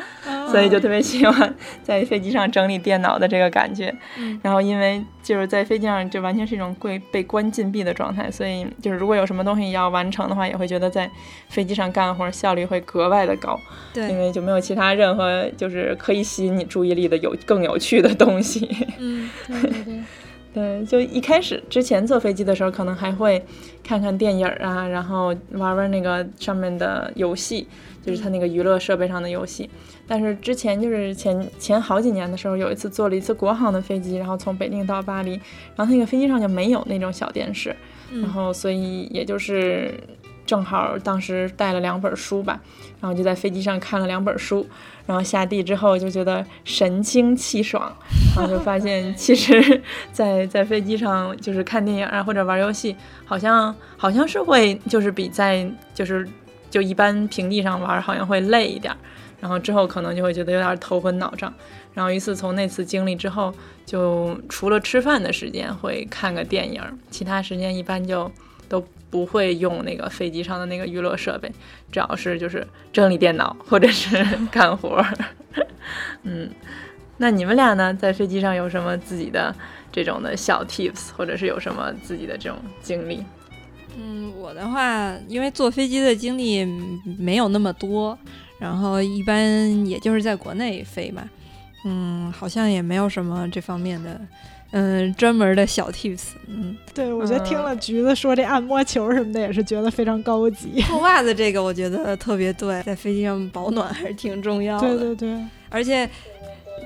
[0.51, 3.91] 所以就特别喜欢在飞机上整理电脑的这个感觉。
[4.43, 11.10] 然后因为就是在飞机上就完全是一种被被关禁闭的状态，所以就是如果有什么东西要完成的话，也会觉得在
[11.49, 13.60] 飞机上干活效率会格外的高。
[13.91, 18.70] 对，因为就没有其他任何就是可以吸引你注意力的有更有趣的东西。
[18.99, 20.03] 嗯，对对对。
[20.56, 23.43] 对，就一开始之前坐飞机的时候，可能还会
[23.84, 27.68] 看看电影啊，然后玩玩那个上面的游戏，
[28.01, 29.70] 就是它那个娱乐设备上的游戏。
[30.08, 35.32] 但是之前就是前前好几年的时候，有一次坐了一次国航的飞机，然后从北京到巴黎，
[35.76, 37.76] 然后那个飞机上就没有那种小电视，
[38.22, 39.93] 然后所以也就是
[40.46, 42.60] 正好当时带了两本书吧，
[43.02, 44.66] 然后就在飞机上看了两本书。
[45.08, 47.96] 然后下地之后就觉得神清气爽，
[48.36, 49.80] 然后就发现其实，
[50.12, 56.28] 在在飞机上就是看电影啊或者玩游戏，好像好像是会就是比在就是
[56.72, 58.91] 就一般平地上玩好像会累一点，
[59.39, 61.54] 然后之后可能就会觉得有点头昏脑胀，
[61.93, 63.54] 然后于是从那次经历之后，
[63.86, 66.82] 就除了吃饭的时间会看个电影，
[67.12, 68.32] 其他时间一般就
[68.68, 68.84] 都。
[69.16, 71.49] 不会用那个飞机上的那个娱乐设备，
[71.89, 75.18] 主要是就是整理电脑或者是干活儿。
[76.24, 76.49] 嗯，
[77.16, 79.55] 那你们俩呢，在飞机上有什么自己的
[79.89, 83.24] 这种的小 tips，或者是有什么自己的这种经历？
[83.97, 86.66] 嗯，我的话，因为坐飞机的经历
[87.18, 88.20] 没有那么多，
[88.59, 91.24] 然后一般也就是在国内飞嘛，
[91.86, 94.20] 嗯，好像也没有什么这方面的。
[94.78, 96.24] 嗯，专门的小 tips。
[96.48, 100.82] 嗯，对，我觉得听了橘子说这按摩球什么的，也是觉得非常高级。
[100.92, 104.88] 厚袜子这个，我觉得特别对，在飞机上保暖还是挺重要的。
[104.90, 106.10] 对对对，而且。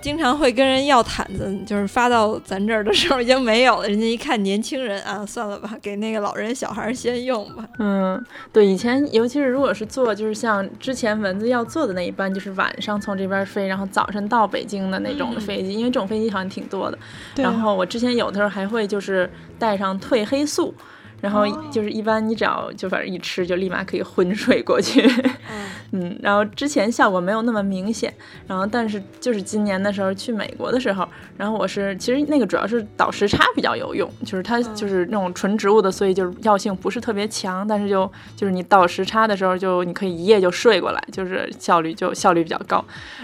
[0.01, 3.87] 经常会跟人要毯子，就是发到咱这儿的时候已经没有了。
[3.87, 7.65] 人家一看年轻人啊，算了吧，给那个老人小孩先用吧。
[7.79, 16.97] 嗯，对，以前尤其是如果是坐，就是像之前蚊子要坐的那一班，就是晚上从这边飞，然后早晨到北京的那种的飞机，因为这种飞机好像挺多的。
[17.35, 20.73] 然后我之前有的时候还会就是带上褪黑素。
[21.21, 25.09] 然后就是一般你只要就反正一吃就立马可以昏睡过去，
[25.91, 28.13] 嗯，然后之前效果没有那么明显，
[28.47, 31.07] 然后但是就是今年的时候去美国的时候，
[31.37, 42.83] 然后我是其实那个主要是倒时差比较有用，就是它就是那种纯植物的，所以就是药性不是特别强，但是就就是你倒时差的时候就你可以一夜就睡过来，就是效率就效率比较高，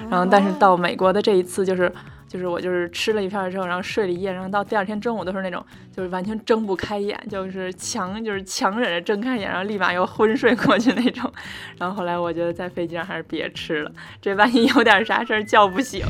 [0.09, 1.91] 然后但是到美国的这一次就是。
[2.35, 5.65] 就是我就是吃了一片之后，然后睡了一夜，然后到第二天中午都是那种
[5.95, 11.31] 就是完全睁不开眼，就是强就是强忍着睁开眼，然后立马又昏睡过去那种。
[11.77, 16.05] 然后后来我觉得在飞机上还是别吃了，这万一有点啥事儿叫不醒。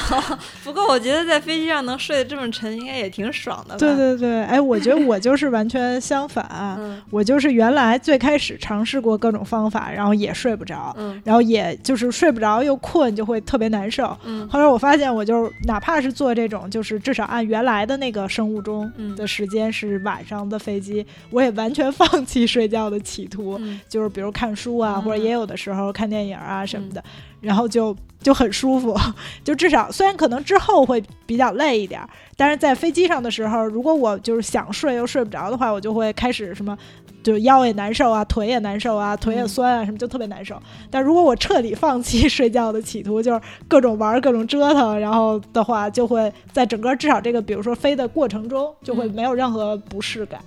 [0.62, 3.78] 不过我觉得在飞机上能睡得这么沉，应该也挺爽的吧？
[3.78, 6.46] 对对对，哎，我觉得我就是完全相反，
[6.78, 14.14] 嗯我就是原来最开始尝试过各种方法，然后也睡不着，嗯然后也就是睡不着又困，就会特别难受。
[14.24, 19.14] 嗯后来我发现，我就是哪怕是坐这种，就是至少按原来的那个生物钟嗯。
[19.16, 23.80] 的时间是晚上的飞机，我也完全放弃睡觉的企图，嗯。
[23.88, 25.02] 就是比如看书啊，嗯。
[25.02, 27.02] 或者也有的时候看电影啊什么的，
[27.40, 28.96] 然后就就很舒服，
[29.44, 36.76] 就至少虽然可能之后会比较累一点儿，但是在飞机上的时候，如果我就是想睡又睡不着的话，我就会开始什么。
[37.22, 40.60] 就腰也难受啊，腿也难受啊，腿也酸啊，什么就特别难受。
[40.90, 50.40] 但如果我彻底放弃睡觉的企图，就是各种玩儿、各种折腾，然后的话，就会在整个至少这个，比如说飞的过程中，就会嗯没有任何不适感。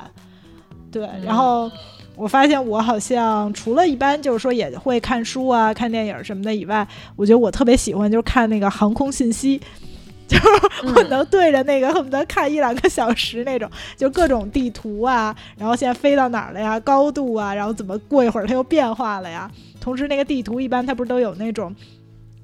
[0.92, 1.70] 对，然后
[2.16, 9.60] 我发现我好像除了一般就是说也会看书啊、看电影什么的以外，我觉得我特别喜欢就是看那个航空信息。
[10.28, 10.46] 就是
[10.88, 19.50] 我能对着那个恨不得看一两个小时那种，就各种地图啊，然后现在飞到哪儿了呀，高度啊，然后怎么过一会儿它又变化了呀。
[19.80, 21.76] 同时那个地图一般它不是都有那种。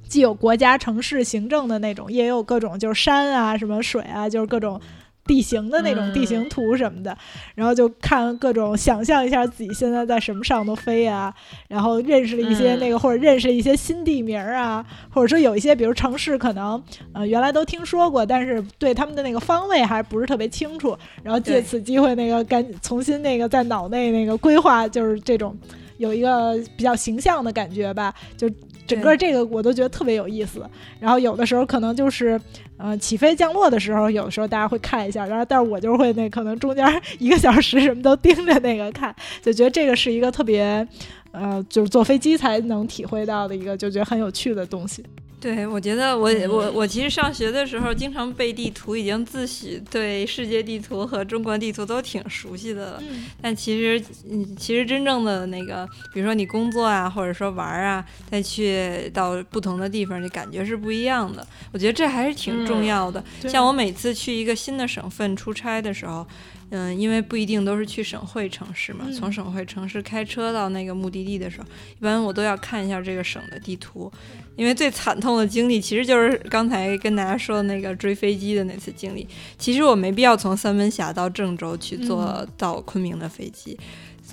[0.07, 4.77] 既有国家、城市、行政的那种，也有各种就是山啊、什么水啊，就是各种
[5.25, 7.17] 地形的那种地形图什么的。
[7.55, 11.33] 然后就看各种，想象一下自己现在在什么上头飞啊，
[11.67, 16.81] 然后认识了一些那个，或者认识了一些新地名啊，或者说有一些比如城市可能
[17.13, 25.57] 呃原来都听说过，但是对他们的那个方位还不是特别清楚，然后借此机会那个赶重新那个在脑内那个规划，就是这种
[25.97, 28.49] 有一个比较形象的感觉吧，就。
[28.91, 30.63] 整个这个我都觉得特别有意思，
[30.99, 32.39] 然后有的时候可能就是，
[32.77, 36.85] 呃，起飞降落的时候，有的时候大家会看一下，然后但是我就会那可能中间
[37.19, 40.87] 一个小时什么都盯着那个看，就觉得这个是一个特别，
[41.31, 45.03] 呃，就是坐飞机才能体会到的一个，就觉得很有趣的东西。
[45.41, 53.03] 对，我觉得我我我其实上学的时候经常背地图，已经自诩对世界地图和中国地图都挺熟悉的了。
[53.41, 61.45] 但其实，嗯，其实真正的那个，比如说你工作啊，或者说玩儿啊，再去到不同的地方，你感觉是不一样的。
[61.71, 63.23] 我觉得这还是挺重要的。
[63.41, 66.23] 对像我每次去一个新的省份出差的时候，
[66.69, 71.65] 嗯，因为不一定都是去省会城市嘛，嗯从省会城市开车到那个目的地的时候，
[71.99, 74.11] 一般我都要看一下这个省的地图。
[74.55, 79.27] 因为最惨痛的经历，其实就是刚才跟大家说的那个追飞机的那次经历。
[79.57, 83.77] 其实我没必要从三门峡到郑州去坐到昆明的飞机，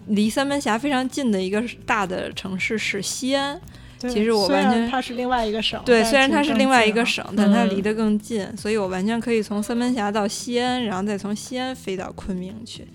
[0.08, 3.60] 离三门峡非常近的一个大的城市是西安。
[4.00, 12.86] 其实我完全它是另外一个省，对，虽然它是另外一个省，但它嗯离得更近，所以我完全可以从三门峡到西安，然后再从西安飞到昆明去。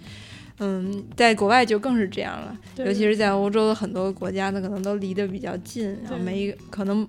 [0.60, 7.08] 嗯，在国外就更是这样了，对尤其是在欧洲的很多国家，呢可能都离得比较近，然后对每一个可能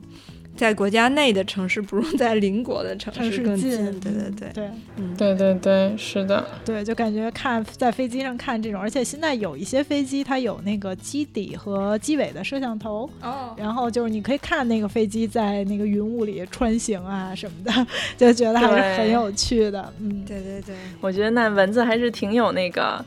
[0.56, 3.70] 在国家内的城市不如在邻国的城城市更近，
[4.00, 4.70] 对对对，对。
[4.96, 17.86] 嗯，对对对，是的，对，就感觉看在飞机上看这种，而且现在有一些飞机它有那个机底和机尾的摄像头，哦，然后就是你可以看那个飞机在那个云雾里穿行啊什么的，
[18.16, 19.92] 就觉得还是很有趣的。
[20.00, 23.04] 嗯，对对对，我觉得那蚊子还是挺有那个。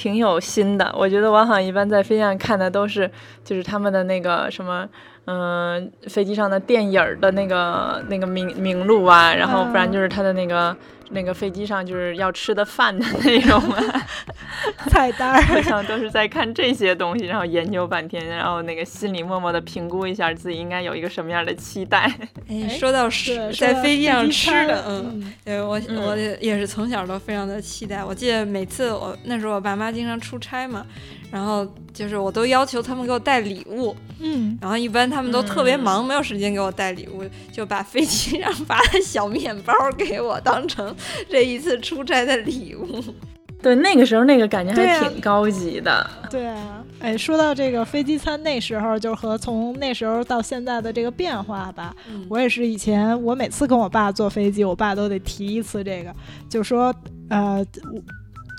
[0.00, 3.10] 挺有心的，我觉得王好一般在飞机上看的都是，
[3.44, 4.88] 就是他们的那个什么，
[5.26, 10.74] 嗯、飞机上的电影的那个那个名名录啊，然后不然就是他的那个
[11.10, 14.06] 那个飞机上就是要吃的饭的那种啊，
[14.88, 22.10] 菜单好儿，像都是在看这些东西，然后研究半天，然后那个心里默默的评估一下自己应该有一个什么样的期待。
[22.48, 25.20] 哎，哎说到吃，，在飞机上吃的，嗯。
[25.22, 28.04] 嗯，对我，嗯我也是从小都非常的期待。
[28.04, 30.86] 我记得每次我那时候我爸妈经常出差嘛，
[31.30, 40.94] 然后就是我都要求他们给我带礼物，嗯，然后一般他们都特别嗯忙，没有时间给我带礼物，就把飞机上发的小面包给我当成
[41.28, 43.02] 这一次出差的礼物。
[43.62, 46.08] 对，那个时候那个感觉还挺高级的。
[46.30, 56.14] 对啊，哎，说到这个飞机餐，那时候就和从那时候到现在的这个变化吧，嗯我也是以前我每次跟我爸坐飞机，我爸都得提一次这个，
[56.48, 56.94] 就说
[57.28, 57.64] 呃。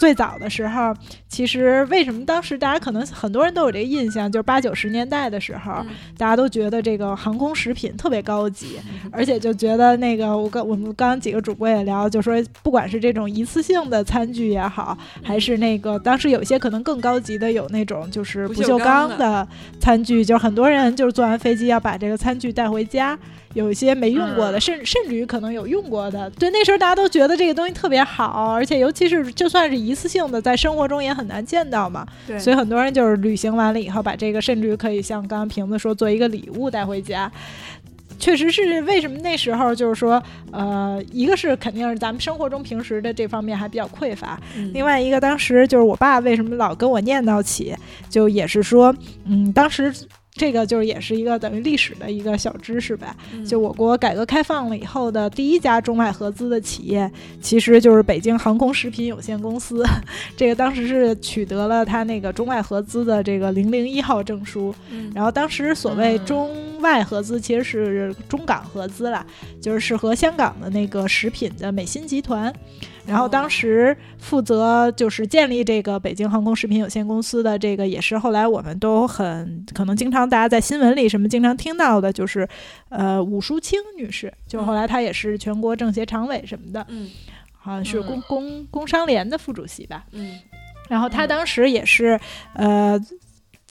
[0.02, 0.92] 我最早的时候，
[1.30, 5.86] 其实为什么当时大家可能很多人都有这个印象，就是八九十年代的时候，
[6.18, 8.80] 大家都觉得这个航空食品特别高级，
[9.12, 19.48] 而且就觉得那个我跟我们刚刚几个主播也聊，就说不管是这种一次性的餐具也好，还是那个当时有些可能更高级的，有那种就是不锈钢的。
[19.80, 23.16] 餐具，就很多人就是坐完飞机要把这个餐具带回家。
[23.54, 26.30] 有一些没用过的，甚甚至于可能有用过的。
[26.32, 32.06] 对，那时候大家都觉得这个东西特别好，而且尤其是就算是一次性的，在生活中也很难见到嘛。
[32.26, 37.32] 对，所以很多人就是旅行完了以后，把这个甚至于可以像刚刚瓶子说，做一个礼物带回家。
[38.20, 40.22] 确实是为什么那时候就是说，
[40.52, 44.40] 呃，一个是肯定是咱们生活中平时的这方面还比较匮乏，
[44.74, 47.76] 另外一个当时就是我爸为什么老跟我念叨起，
[48.10, 48.96] 就也是说，
[49.26, 49.92] 嗯，当时。
[50.42, 53.16] 这个就是也是一个等于历史的一个小知识吧。
[53.46, 59.86] 就我国改革开放了以后的第一家中外合资的企业，其实就是北京航空食品有限公司。
[60.36, 64.74] 这个当时是取得了它那个中外合资的这个零零一号证书。
[65.14, 69.24] 然后当时所谓中外合资其实是中港合资啦，
[69.62, 72.52] 就是是和香港的那个食品的美心集团。
[73.06, 82.48] 然后当时负责就是建立这个北京航空食品有限公司的这个，也是后来我们都很可能经常大家在新闻里什么经常听到的，就是
[82.90, 87.10] 呃武淑清女士，就后来她也是全国政协常委什么的，嗯，
[87.58, 90.40] 好像是工工工商联的副主席吧，嗯，
[90.88, 92.20] 然后她当时也是
[92.54, 93.00] 呃。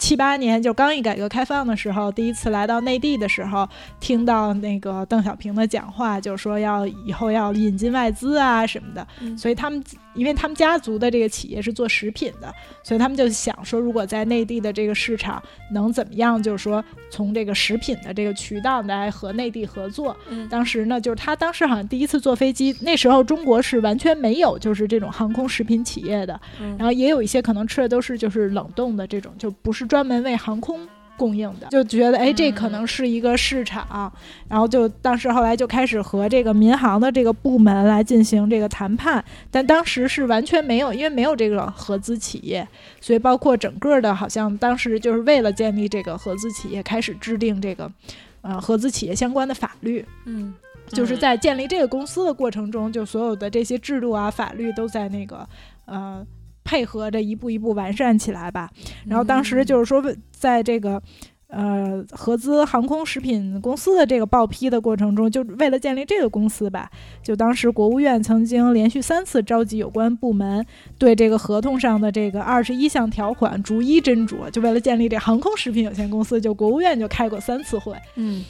[0.01, 3.69] 七八年就刚一改革开放的时候，第一次来到内地的时候，
[4.01, 9.81] 听到那个邓小平的讲话，就说要以后要引进外资啊什么的，所以他们。
[10.17, 15.41] 因为他们家族的这个企业是做食品的，所以他们就想说，如果在内地的这个市场
[15.73, 20.15] 能怎么样，就是说从这个食品的这个渠道来和内地合作。
[20.51, 26.39] 当时呢，就是他当时好像第一次坐飞机，那时候中国是完全没有就是这种航空食品企业的，
[26.77, 30.89] 然后也有一些可能吃的都是就是冷冻的这种，就不是专门为航空。
[31.21, 34.11] 供应的就觉得哎，这可能是一个市场，
[34.49, 42.67] 然后就当时后来就开始和这个民航的这个部门来进行这个谈判，但当时是完全没有，因为没有这个合资企业，
[43.03, 47.93] 所以包括整个的，好像当时就是为了建立这个合资企业，开始制定这个
[48.41, 50.55] 呃合资企业相关的法律，嗯，
[50.89, 55.47] 就是在建立这个公司的过程中，就所有的这些制度啊、法律都在那个
[55.85, 56.27] 呃。
[56.71, 58.71] 配合着一步一步完善起来吧。
[59.09, 60.01] 然后当时就是说，
[60.31, 61.03] 在这个
[61.49, 66.89] 呃合资航空食品公司的这个报批的过程中，就为了建立这个公司吧，
[67.25, 70.65] 就当时国务院曾经连续三次召集有关部门，
[70.97, 74.49] 对这个合同上的这个二十一项条款逐一斟酌。
[74.53, 77.97] 就为了建立这航空食品有限公司，就国务院就开过三次会。
[78.15, 78.45] 嗯。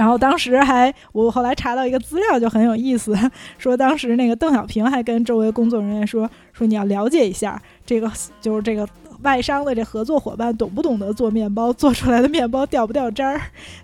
[0.00, 3.14] 然后当时还，我后来查到一个资料就很有意思，
[3.58, 8.88] 说当时那个邓小平还跟周围工作人员说，说你要了解一下这个，就是这个
[9.20, 13.38] 外商的这合作伙伴懂不懂得做面包，做出来的面包掉不掉渣儿，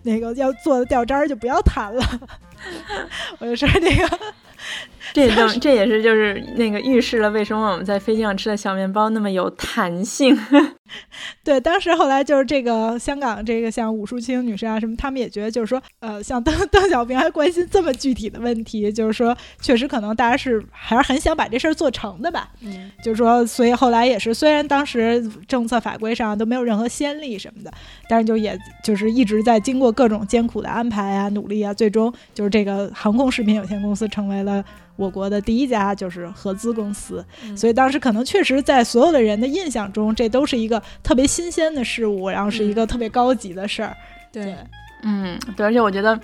[0.05, 2.03] 那个要做的掉渣儿就不要谈了。
[3.39, 4.19] 我就说这个。
[5.17, 10.37] 这就这也是就是那个预示了为什么我们在飞机上吃的小面包那么有弹性。
[11.43, 22.51] 对，当时后来就是这个香港这个像武淑清女士啊什么，他们也觉得就是说，呃，像邓 邓小平还关心这么具体的问题，就是说确实可能大家是还是很想把这事儿做成的吧。
[22.61, 27.73] 嗯，就是说，所以后来也是，虽然当时政策法规上都没有任何先例什么的，
[28.09, 34.65] 但是就也就是一直在经过各种艰苦的安排啊、努力啊，最终就是这个航空食品有限公司成为了。
[34.97, 37.25] 我国的第一家就是合资公司，
[37.57, 43.97] 所以当时可能确实在所有的人的印象中，这都是一个特别新鲜的事物，然后是一个特别高级的事儿。
[44.33, 44.57] 对，
[45.03, 46.19] 嗯，对，而且我觉得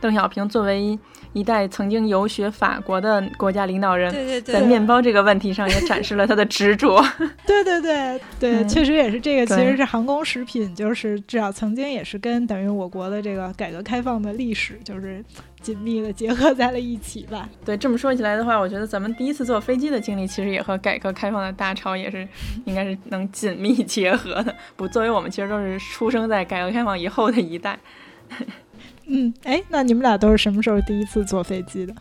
[0.00, 0.98] 邓小平作为
[1.36, 7.04] 一代曾经游学法国的国家领导人，对对对，在面包这个问题上也展示了他的执着。
[7.46, 15.22] 对对对对，确实也是这个，其实是航空食品，就是至少曾经也是跟等于我国的这个改革开放的历史，就是。
[15.62, 17.48] 紧密的结合在了一起吧。
[17.64, 22.28] 对，这么说起来的话，我觉得咱们第一次坐飞机的经历，其实也和改革开放的大潮也是，
[22.66, 24.54] 应该是能紧密结合的。
[24.76, 27.76] 不，作为我们其实都是出生在改革开放以后的一代。
[29.06, 31.94] 嗯，哎，那你们俩都是什么时候第一次坐飞机的？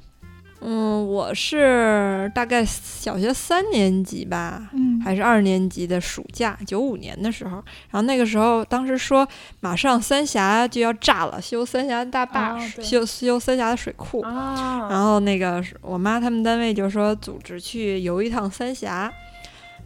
[0.61, 7.57] 嗯，我是大概小学三年级吧，嗯，还是二年级的暑假，九五年的时候。
[7.91, 9.27] 然后那个时候，当时说
[9.59, 14.23] 马上三峡就要炸了，修三峡大坝，修修三峡的水库。
[14.23, 19.11] 然后那个我妈他们单位就说组织去游一趟三峡，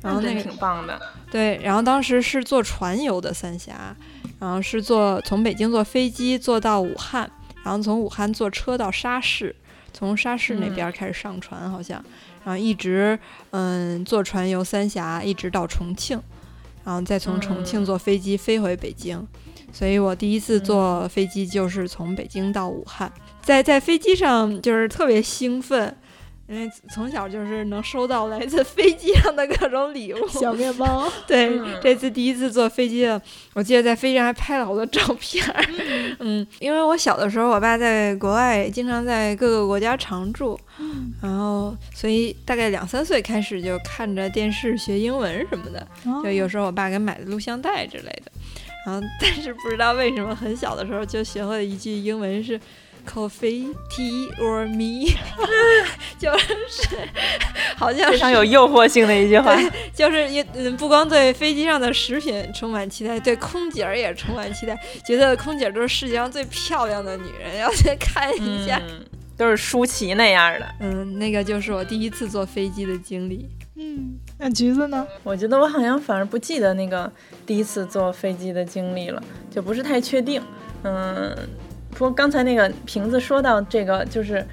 [0.01, 0.97] 然后那个挺棒的。
[1.29, 3.93] 对，然后当时是坐船游的三峡，
[4.39, 7.29] 然后是坐从北京坐飞机坐到武汉，
[7.63, 9.55] 然后从武汉坐车到沙市。
[9.91, 12.01] 从沙市那边开始上船，好像，
[12.45, 13.17] 然后一直
[13.49, 16.21] 嗯坐船游三峡，一直到重庆，
[16.85, 19.27] 然后再从重庆坐飞机飞回北京。
[19.73, 23.11] 所以我第一次坐飞机就是从北京到武汉，
[23.41, 25.97] 在在飞机上就是特别兴奋。
[26.49, 31.07] 因为从小就是能收到来自飞机上的各种礼物，小面包。
[31.27, 33.21] 对，这次第一次坐飞机了，
[33.53, 35.45] 我记得在飞机上还拍了好多照片。
[36.17, 40.59] 嗯，因为我小的时候，我爸在国外经常在各个国家常住，
[41.21, 45.87] 然后所以大概两三岁开始就看着电视学英文什么的，
[46.23, 48.31] 就有时候我爸给买的录像带之类的。
[48.87, 52.59] 然后，但是不知道为什么很小的时候就学会了一句英文是。
[53.11, 55.11] Coffee, tea or me，
[56.19, 56.47] 就是
[57.75, 59.57] 好像非常有诱惑性的一句话，
[59.91, 68.79] 就是也嗯，不光对飞机上的食品充满期待，对空姐儿也充满期待，觉得空姐儿都是世界上最漂亮的女人，要去看一下，
[69.35, 70.67] 都是舒淇那样的。
[70.79, 73.49] 嗯，那个就是我第一次坐飞机的经历。
[73.75, 75.07] 嗯，那橘子呢？
[75.23, 77.11] 我觉得我好像反而不记得那个
[77.47, 80.39] 第一次坐飞机的经历了，就不是太确定。
[80.83, 81.35] 嗯。
[81.95, 84.45] 说刚才那个瓶子说到这个，就是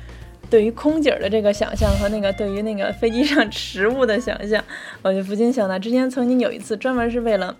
[0.51, 4.63] 对于空姐的这个想象和那个对于那个飞机上食物的想象，
[5.03, 7.55] 我就不禁想到之前曾经有一次专门是为了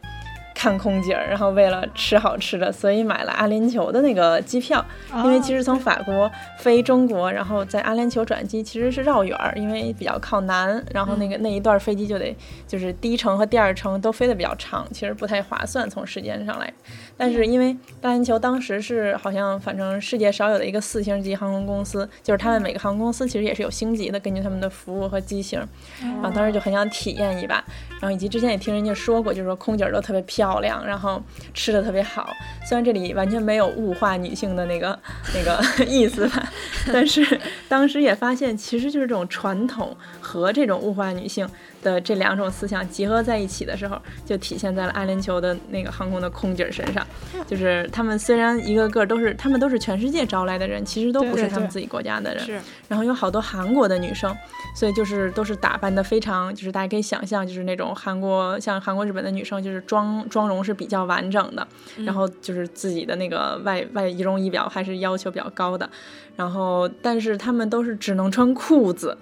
[0.55, 4.83] 看空姐，然后为了吃好吃的，所以买了阿联酋的那个机票，
[5.23, 12.35] 因为其实从法国飞中国，然后在阿联酋转机其实是绕远儿，因为比较靠南，然后那个那一段飞机就得
[12.67, 16.73] 就是第一程和第二程都飞得比较长，其实不太划算从时间上来。
[17.17, 25.59] 但是因为阿联酋当时是好像反正世界少有的一个四星级航空公司，就是他们每个航空公司其实也是有星级的，根据他们的服务和机型。
[26.01, 27.55] 然后当时就很想体验一把，
[28.01, 31.23] 然后以及之前也听人家说过，就是说空姐都特别漂亮，然后
[31.55, 32.29] 吃的特别好。
[32.69, 34.99] 虽然这里完全没有物化女性的那个
[35.35, 36.53] 那个 意思吧，
[36.93, 41.49] 但是当时也发现，其实就是这种传统和这种物化女性。
[41.83, 47.07] 的这两种思想结合在一起的时候，就体现在了阿联酋的那个航空的空姐身上。
[47.47, 52.45] 就是他们虽然一个个都是，他们都是全世界招来的人，其实都不是他们自己国家的人。
[52.45, 52.61] 是。
[52.89, 54.37] 然后有好多韩国的女生，
[54.75, 61.67] 所以就是都是打扮的非常，就是大家可以想象，就是那种韩国像韩国、日本的女生，就是妆妆容是比较完整的，
[62.05, 65.89] 然后就是自己的那个外外仪容仪表还是要求比较高的。
[66.37, 69.17] 然后，但是他们都是只能穿裤子。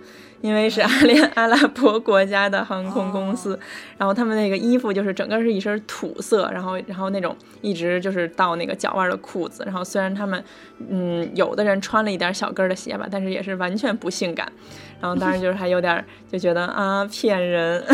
[0.44, 3.58] 因为是阿联 阿拉伯国家的航空公司，
[3.96, 10.44] 然后他们那个衣服就是整个是一身土色，然后然后那种一直就是到那个脚腕的裤子，然后虽然他们
[10.90, 14.52] 嗯有的人穿了一点小跟的鞋吧，但是也是完全不性感，
[15.00, 17.84] 然后当时就是还有点就觉得啊骗人。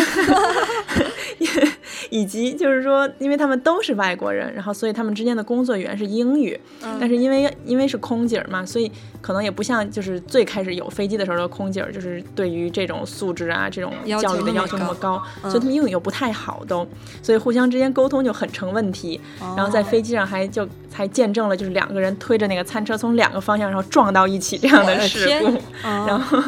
[2.10, 6.58] 以及就是说，因为他们都是外国人，然后所以他们之间的工作语言是英语，
[6.98, 8.90] 但是因为因为是空姐嘛，所以
[9.20, 16.86] 可能也不像就是最开始有飞机的时候的空姐，就是对于这种素质啊这种教育的要求那么高，所以他们英语又不太好都，
[17.22, 19.20] 所以互相之间沟通就很成问题。
[19.56, 26.38] 然后在飞机上还就还见证了就是两个人推着那个餐车从两个方向然后撞到一起这样的事故， 然后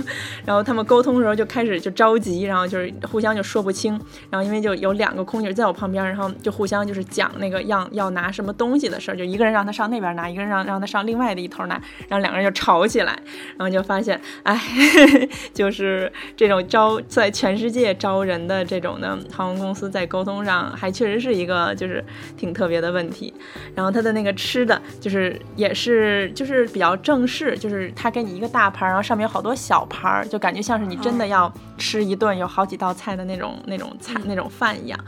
[0.44, 3.98] 然后然后他们沟通的时候就开始就着急，然后就是互相就说不清，
[4.28, 5.42] 然后因为就有两个空。
[5.42, 11.74] 姐在我旁边，然后就互相就是讲那个要要拿什么东西的事儿，就一个人让他上那边拿，一个人让让他上另外的一头拿，
[12.06, 13.18] 然后两个人就吵起来，
[13.56, 14.60] 然后就发现，哎，
[15.54, 22.04] 就是这种招在全世界招人的这种的航空公司在沟通上还确实是一个就是
[22.36, 23.32] 挺特别的问题。
[23.74, 34.98] 然后他的那个吃的就是也是就是比较正式，就是他给你一个大盘，然后上面有好多小盘，就感觉像是你真的要吃一顿有好几道菜的那种那种菜那种饭一样。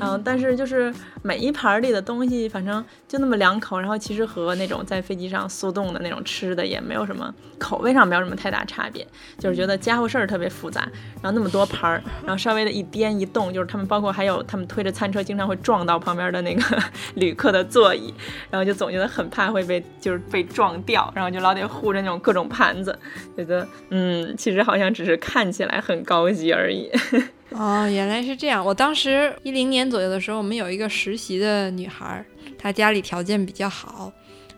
[0.00, 9.06] 然后，但是就是每一盘里的东西，反正就那么两口，然后其实和那种在飞机上速冻的那种吃的也没有什么口味上没有什么太大差别，
[9.38, 10.80] 就是觉得家伙事儿特别复杂。
[11.22, 16.82] 然后那么多盘儿，然后稍微的一颠一动，就是他们包括还有他们推着餐车，经常会撞到旁边的那个
[17.14, 18.12] 旅客的座椅，
[18.50, 22.98] 然后就总觉得很怕会被就是被撞掉，然后就老得护着那种各种盘子，
[23.36, 26.90] 觉得嗯，其实好好像只是看起来很高级而已。
[27.52, 28.64] 哦，原来是这样。
[28.64, 32.24] 我当时一零年左右的时候，我们有一个实习的女孩，
[32.58, 34.10] 她家里条件比较好。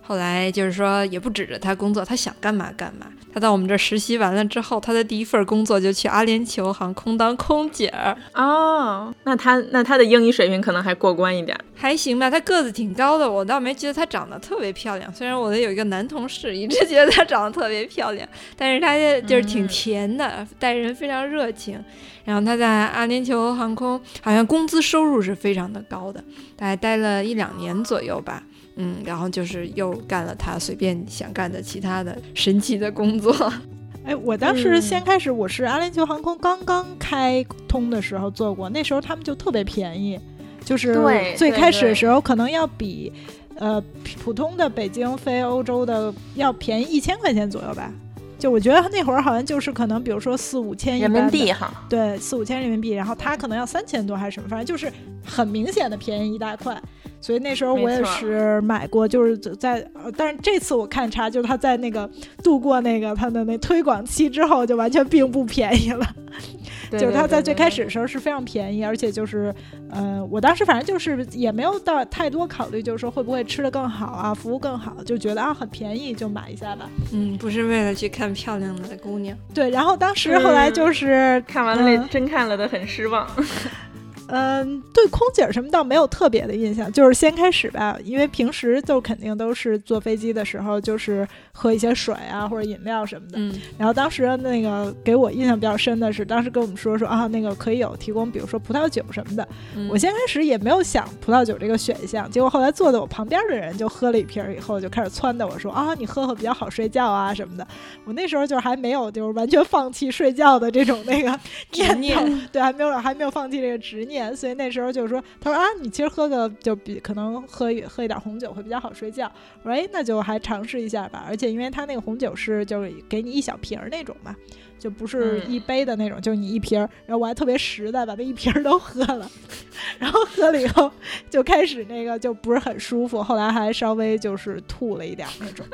[0.06, 3.06] 后来就是说，也不指着他工作，他想干嘛干嘛。
[3.32, 8.16] 他到我们这实习完了之后，他的第一份工作就去阿联酋航空当空姐儿。
[8.34, 12.30] 哦，那他那他的英语水平可能还过关一点，还行吧。
[12.30, 15.12] 他个子挺高的，我倒没觉得他长得特别漂亮。
[15.12, 18.96] 虽然我的有一个男同事一直觉得他长得特别漂亮，但是他
[19.26, 21.82] 就是挺甜的，待人非常热情。
[22.24, 26.22] 然后他在阿联酋航空好像工资收入是非常的高的，
[26.56, 28.42] 大概待了一两年左右吧。
[28.76, 33.32] 嗯，然后就是又干了他随便想干的其他的神奇的工作。
[34.04, 40.20] 哎，我当时先开始我是阿联酋航空刚刚开通的时候做过，那时候他们就特别便宜，
[40.64, 40.94] 就是
[41.36, 43.10] 最开始的时候可能要比
[43.56, 43.82] 呃
[44.22, 47.90] 普通的北京飞欧洲的要便宜一千块钱左右吧。
[48.36, 54.92] 就我觉得那会儿好像就是可能，比如说四五千人民币哈，对，四五千人民币，然后他可能要三千多还是什么，反正就是
[55.24, 56.78] 很明显的便宜一大块。
[57.24, 59.82] 所以那时候我也是买过，就是在，
[60.14, 62.06] 但是这次我看差，就是他在那个
[62.42, 66.06] 度过那个他的那推广期之后，就完全并不便宜了。
[66.92, 69.52] 就是他在最开始的时候是非常便宜，而且就是，
[69.90, 76.90] 呃，我当时反正就是也没有到太多考虑，就是说会不会吃的更好啊，服务更好，就觉得啊很便宜就买一下吧。
[77.10, 79.34] 嗯，不是为了去看漂亮的姑娘。
[79.54, 83.26] 对，然后当时后来就是 看完了那，真看了的很失望。
[84.34, 93.38] 嗯，对空姐什么倒没有特别的印象，就是先开始吧，因为平时就肯定都是坐飞机的时候，就是喝一些水啊或者饮料什么的。
[93.38, 99.46] 嗯，然后当时那个给我印象比较深的是，当时跟我们说说啊，那个可以有提供，比如说葡萄酒什么的。
[99.88, 107.66] 我先开始也没有想葡萄酒这个选项，结果后来坐在我旁边的人就喝了一瓶以后，就开始撺掇我说啊，你喝喝比较好睡觉啊什么的。
[108.04, 111.38] 我那时候就还没有就是完全放弃睡觉的这种那个
[111.70, 114.23] 执念，对，还没有还没有放弃这个执念。
[114.32, 119.30] 所以那时候就是说，他说啊，你其实喝个就比可能喝一喝一点红酒会比较好睡觉。
[119.62, 121.24] 我说哎，那就还尝试一下吧。
[121.26, 124.36] 而且因为他那个红酒是就是给你一小瓶儿那种嘛，
[124.78, 126.88] 就不是一杯的那种，就是你一瓶儿。
[127.06, 129.28] 然后我还特别实在，把那一瓶儿都喝了。
[129.98, 130.90] 然后喝了以后
[131.28, 135.66] 就开始那个就不是很舒服，后来还稍微就是吐了一点那种。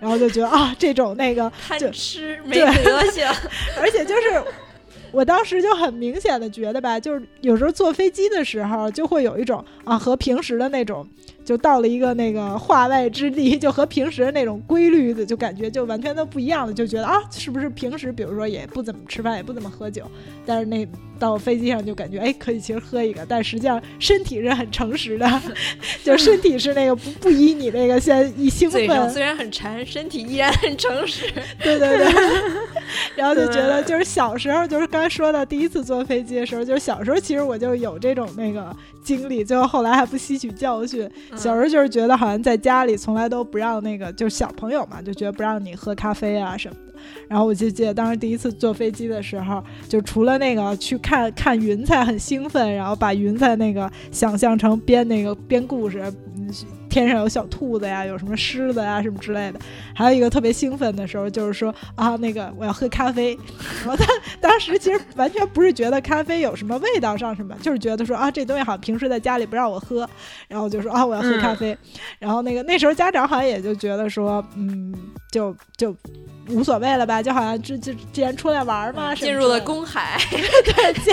[0.00, 3.26] 然后就觉得啊，这种那个贪吃没德行，
[3.80, 4.42] 而且就是。
[5.14, 11.06] 我当时就很明显的觉得吧，就是有时候坐飞机的时候，就会有一种啊，和平时的那种。
[11.44, 16.72] 就到了一个那个化外之地，就和平时的那种规律的，就感觉就完全都不一样了。
[16.72, 20.10] 就觉得啊，是不是平时比如说也不怎么吃饭，也不怎么喝酒，
[20.46, 20.88] 但是那
[21.18, 25.42] 到飞机上就感觉哎，可以其实喝一个，但实际上身体是很诚实的，
[26.02, 31.30] 就身体是那个不不依你那个先一兴奋，虽然很馋，身体依然很诚实。
[31.62, 32.12] 对对对，
[33.16, 41.08] 然后就觉得就是小时候就是刚才说的第一次坐飞机的时候，就是小时候其实我就有这种那个经历，最后后来还不吸取教训。
[41.36, 46.80] 小时候就是觉得好像在家里从来都不让那个，就是小朋友嘛，就觉得不让你喝咖啡啊什么的。
[47.28, 56.02] 然后我就记得当时第一次坐飞机的时候，就除了那个去看看云彩很兴奋，然后把云彩那个想象成编那个编故事。
[56.88, 59.58] 天上有小兔子呀，有什么狮子呀，什么之类的。
[59.92, 63.36] 还有一个特别兴奋的时候，就是说啊，那个我要喝咖啡。
[63.84, 64.06] 然后他
[64.40, 70.08] 当时其实完全不是觉得咖啡有什么味道上什么，就是觉得说啊，这东西好像平时在家里不让我喝，
[70.46, 71.76] 然后就说啊，我要喝咖啡。
[72.20, 74.94] 然后那个那时候家长好像也就觉得说，嗯，
[75.34, 75.92] 就就
[76.48, 81.12] 无所谓了吧，就好像之之既然出来玩嘛 进入了公海，对，进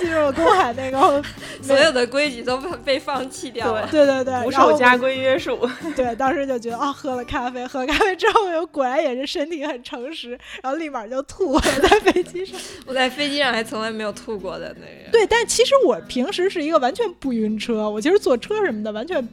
[0.00, 1.20] 进入了公海，那个
[1.60, 3.88] 所有的规矩都被放弃掉了。
[3.90, 5.68] 对对对，不受家规约束。
[5.96, 12.56] 对，当时就觉得啊，喝了咖啡，喝咖啡之后又果然也是身体很诚实，然后立马就吐了在飞机上。
[12.86, 15.10] 我在飞机上还从来没有吐过的那个。
[15.10, 19.28] 对，但其实我平时是一个完全不晕车，我其实坐车什么的完全。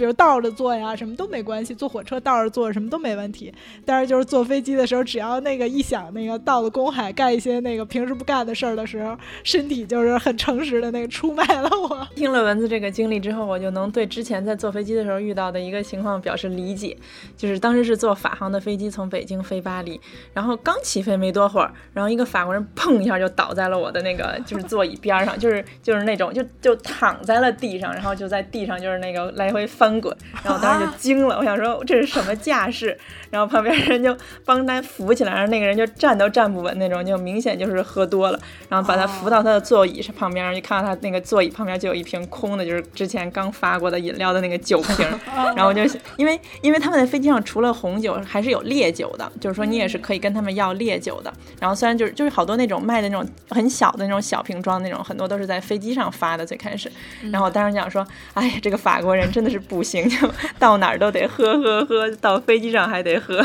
[0.00, 1.74] 比如倒着坐呀，什么都没关系。
[1.74, 3.52] 坐火车倒着坐什么都没问题。
[3.84, 12.08] 但是就是坐飞机的时候，只要那个一想那个到了公海干一些那个平时不干的事儿的时候，身体就是很诚实的那个出卖了我。
[12.16, 16.96] 听了蚊子这个经历之后，我就能对之前在坐飞机的时候遇到的一个情况表示理解。
[17.36, 20.00] 就是当时是坐法航的飞机从北京飞巴黎，
[20.32, 29.89] 然后刚起飞没多会儿，然后一个法国人砰一下就倒在了我的那个就是座椅边上，就是就是那种就就躺在了地上，然后就在地上就是那个来回翻。
[29.90, 32.96] 翻滚，然后我当时就惊了，我想说这是什么架势？
[33.30, 38.40] 然后旁边人就帮他扶起来，然后那个人就站都站不稳那种，就明显就是喝多了。
[38.68, 45.06] 然后把他扶到他的座椅上旁边，就看到他那个座椅旁边就有一瓶空的，就是之前刚发过的饮料的那个酒瓶。
[45.56, 45.82] 然后就
[46.16, 51.32] 因为因为他们在飞机上除了红酒还是有烈酒的，就是说你也是可以跟他们要烈酒的。
[51.60, 56.90] 然后虽然就是就是好多那种卖的那种很小的那种小瓶装那种，很多都是在飞机上发的最开始。
[57.30, 59.79] 然后我当时想说，哎呀，这个法国人真的是不。
[59.80, 63.36] 不行，就到哪儿都得喝喝喝，到飞机上还得喝，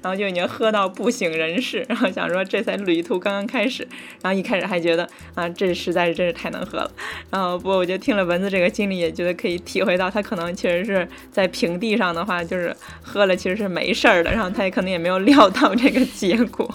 [0.00, 1.84] 然后就已经喝到不省人事。
[1.88, 3.82] 然后想说这才旅途刚刚开始，
[4.22, 5.02] 然后一开始还觉得
[5.34, 6.90] 啊，这实在是真是太能喝了。
[7.28, 12.72] 然后不过我觉得听了蚊子这个经历，也觉得可以体会到他可能确实是在平地上的话，就是
[13.02, 14.30] 喝了其实是没事儿的。
[14.30, 16.72] 然后他也可能也没有料到这个结果。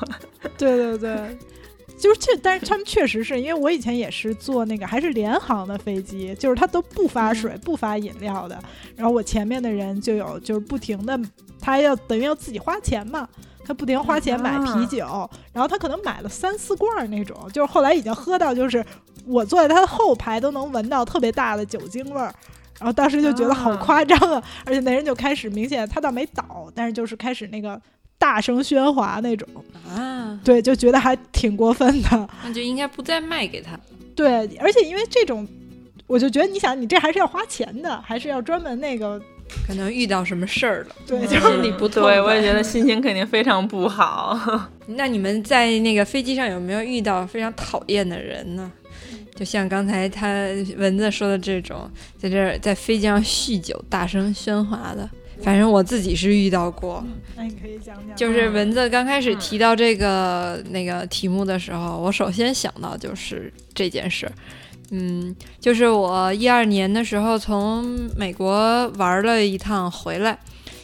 [0.57, 1.15] 对 对对。
[1.97, 8.61] 就是确，但是他们确实是因为我以前也是坐那个还是联航的飞机，就是他都不发水、不发饮料的。
[8.95, 11.19] 然后我前面的人就有就是不停的，
[11.59, 13.27] 他要等于要自己花钱嘛，
[13.63, 18.85] 他不停花钱买啤酒，然后他可能买了三四罐那种，就是后来已经喝到就是
[19.25, 22.33] 我坐在他的后排都能闻到特别大的酒精味儿。
[22.77, 27.81] 然后当时就觉得好夸张啊，而且那人就开始明显他倒没倒，但是就是开始那个。
[28.17, 29.47] 大声喧哗那种
[29.87, 33.79] 啊，对，就觉得还挺过分的，那就应该不再卖给他。
[34.15, 35.47] 对，而且因为这种，
[36.07, 39.21] 我就觉得你想，你这还是要花钱的，还是要专门那个，
[39.67, 44.39] 可能遇到什么事儿了，对，就是心里不对，我也觉得心情肯定非常不好。
[44.87, 48.71] 那你们在那个飞机上有没有遇到非常讨厌的人呢？
[49.35, 50.33] 就像刚才他
[50.77, 55.09] 蚊子说的这种，在这在飞机上酗酒、大声喧哗的。
[55.41, 57.03] 反正我自己是遇到过，
[57.35, 58.15] 那你可以讲讲。
[58.15, 64.31] 就是蚊子刚开始提到这个那个题目的时候，我首先想到就是这件事。
[64.91, 67.83] 嗯，就是我一二年的时候从
[68.15, 70.37] 美国玩了一趟回来，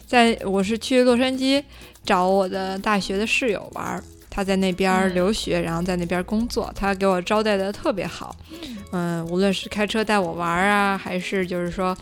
[0.06, 1.62] 在我是去洛杉矶
[2.04, 4.02] 找我的大学的室友玩，
[4.34, 8.34] 他在那边留学，然后在那边工作，他给我招待的特别好。
[8.92, 11.94] 嗯，无论是开车带我玩啊，还是就是说。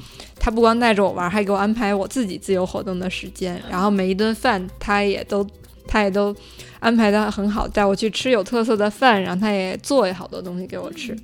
[0.43, 3.61] 他不光带着我玩，还给我安排我自己自由活动的时间。
[3.70, 5.47] 然后每一顿饭，他也都，
[5.87, 6.35] 他也都
[6.78, 9.22] 安排的很好，带我去吃有特色的饭。
[9.22, 11.14] 然后他也做好多东西给我吃，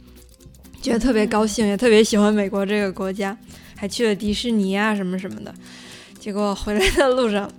[0.83, 3.35] 觉得特别高兴，也特别喜欢美国这个国家，
[3.75, 5.55] 还去了迪士尼啊什么什么的。
[6.19, 7.51] 结果回来的路上。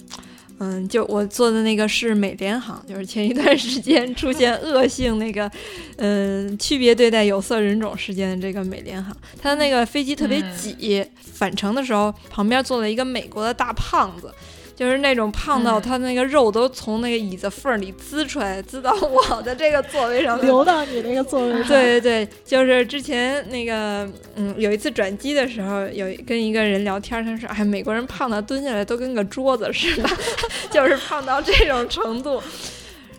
[0.59, 5.49] 嗯，就我坐的那个是美联航，就是前一段时间出现恶性那个，
[5.97, 14.33] 嗯，区别对待有色人种事件的这个美联航，它的那个飞机特别挤，返程的时候旁边坐了一个美国的大胖子。
[14.77, 21.67] 就是那种胖到他那个肉都从那个椅子缝里滋出来，滋到我的这个座位上， 流到你那个座位上。
[21.67, 30.07] 对对对，就是之前那个，嗯，有一次转机的时候，有跟一个人聊天，他说：“哎，美国人胖到蹲下来都跟个桌子似的，
[30.69, 32.39] 就是胖到这种程度。”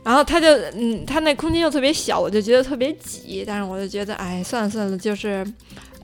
[0.05, 0.47] 然后他就，
[0.77, 3.45] 嗯，他那空间又特别小，我就觉得特别挤。
[3.45, 5.45] 但是我就觉得，哎，算了算了，就是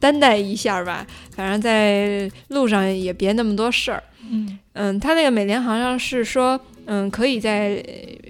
[0.00, 4.02] 担待一下吧，反正在路上也别那么多事儿。
[4.30, 7.82] 嗯嗯，他那个美联航上是说，嗯，可以在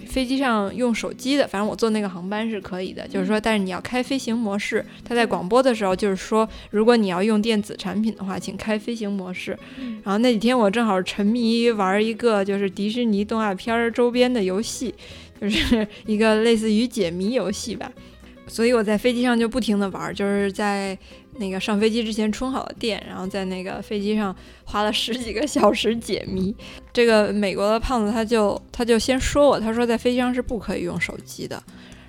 [0.07, 1.47] 飞机上用手机的。
[1.47, 4.85] 反正我坐那个航班是可以的，就是说，但是你要开飞行模式。
[5.05, 9.59] 他在广播的时候就是说，如果你要用电子产品的话，请开飞行模式。
[10.03, 14.95] 然后那几天我正好沉迷玩一个就是迪士尼动画片周边的游戏，
[15.41, 17.91] 就是 一个类似于解谜游戏吧。
[18.47, 20.97] 所以我在飞机上就不停的玩，就是在
[21.39, 26.55] 那个上飞机之前充好了电，然后在那个飞机上花了十几个小时解谜。
[26.93, 31.63] 这个美国的胖子他就他就先说我，他说在飞机上是不可以用手机的。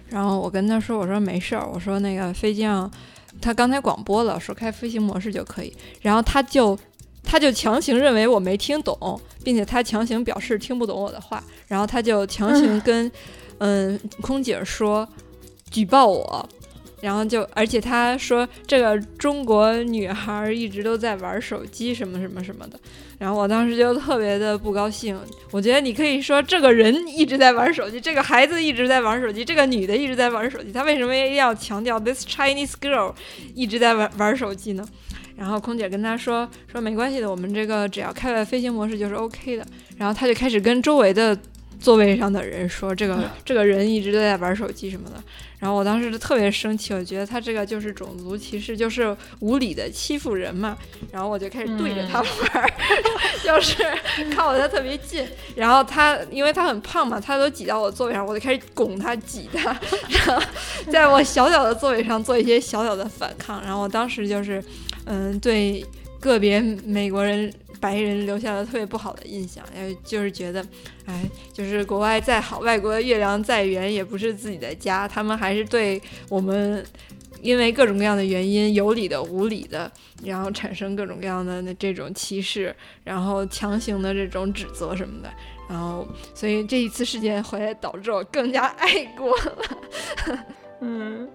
[0.10, 2.90] 然后我跟他说，我说没事儿，我说那个飞机上
[3.42, 5.74] 他刚才广播了，说开飞行模式就可以。
[6.02, 6.78] 然后他就
[7.24, 13.12] 他就强行认为我没听懂，并且他强行表示听不懂我的话，然后他就强行跟
[13.58, 15.08] 嗯空姐说。
[15.72, 16.48] 举报我，
[17.02, 22.80] 然后就，而且他说这个中国女孩一直都在玩手机，什么什么什么的，
[23.20, 25.20] 然后我当时就特别的不高兴。
[25.52, 33.14] 我觉得你可以说这个人一直在玩手机，这个孩子一直在玩手机，这个女的一直在玩手机，他为什么一定要强调 this Chinese girl
[33.54, 34.88] 一直在玩玩手机呢？
[35.36, 39.66] 然后空姐跟他说说没关系的，我们这个只要开了飞行模式就是 OK 的。
[39.98, 41.38] 然后他就开始跟周围的
[41.80, 45.22] 座位上的人说这个这个人一直都在玩手机什么的。
[45.66, 50.78] 然后我当时就特别生气，我觉得他这个就是种族歧视，就是无理的欺负人嘛。
[51.12, 52.74] 然后我就开始对着他玩，
[53.44, 53.84] 就是
[54.36, 55.28] 靠得他特别近。
[55.56, 59.76] 然后他因为他很胖嘛，他都挤到我座位上，我就开始拱他挤他，
[60.28, 60.46] 然后
[60.92, 63.60] 在我小小的座位上做一些小小的反抗。
[63.64, 64.64] 然后我当时就是，
[65.06, 65.84] 嗯，对
[66.20, 67.52] 个别美国人。
[67.86, 70.66] 白人留下了特别不好的印象，为就是觉得，
[71.06, 71.24] 哎，
[71.54, 75.08] 就是国外再好，外国的月亮再圆，也不是自己的家。
[75.08, 76.84] 他们还是对我们，
[77.44, 79.92] 因为各种各样的原因，有理的、无理的，
[80.24, 85.32] 然后产生各种各样的这种歧视，然后强行的这种指责什么的。
[85.70, 89.78] 然后，所以这一次事件回来，导致我更加爱国了。
[90.82, 91.30] 嗯。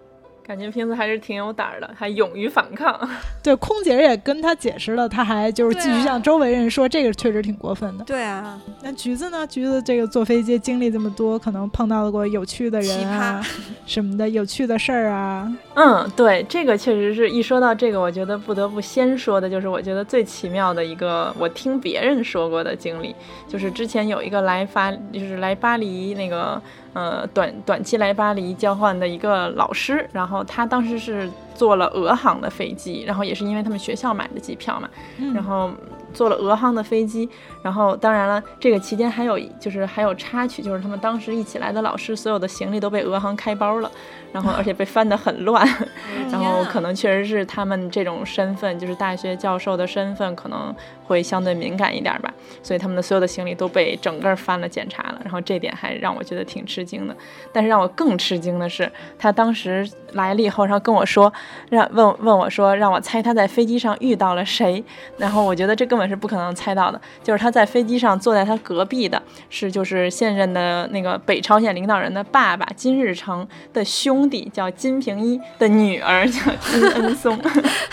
[0.51, 2.99] 感觉瓶子还是挺有胆儿的，还勇于反抗。
[3.41, 8.03] 对，空姐也跟他解释了，他还就是继续向周围人说，这个确实挺过分的。
[8.03, 9.47] 对啊，那橘子呢？
[9.47, 13.41] 橘子这个坐飞机经历这么多，可能碰到过有趣的人啊，
[13.87, 15.49] 什么的有趣的事儿啊。
[15.75, 23.15] 嗯，对，这个确实是一说到这个，我觉得不得不先说的就是，我觉得最奇妙的一个，我听别人说过的经历，
[23.47, 26.61] 就是之前有一个来法，就是来巴黎那个。
[26.93, 34.89] 呃，短短期来巴黎交换的一个老师，然后他当时是坐了俄航的飞机，然后也是因为他们学校买的机票嘛，
[35.35, 35.71] 然后
[36.13, 37.29] 坐了俄航的飞机，
[37.63, 43.91] 然后当然了，这个期间还有就是还有插曲，就是他们当时一起来的老师所有的行李都被俄航开包了。
[44.33, 45.67] 然后，而且被翻得很乱，
[46.31, 50.73] 然后可能确实是他们这种身份，就是大学教授的身份，可能
[51.05, 52.33] 会相对敏感一点吧，
[52.63, 57.17] 所以他们的所有的行李都被整个翻了检查了，然后这点还让我觉得挺吃惊的。
[57.53, 58.89] 但是让我更吃惊的是，
[59.19, 61.33] 他当时来了以后，然后跟我说，
[61.69, 64.85] 让问问我说，让我猜他在飞机上遇到了谁，
[65.19, 73.85] 然后我觉得这根本是不可能猜到的，就是他在飞机上坐在他隔壁的是就是现任的那个北朝鲜领导人的爸爸金日成的。
[74.01, 77.39] 兄弟叫金平一的女儿叫金恩松，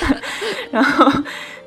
[0.72, 1.12] 然后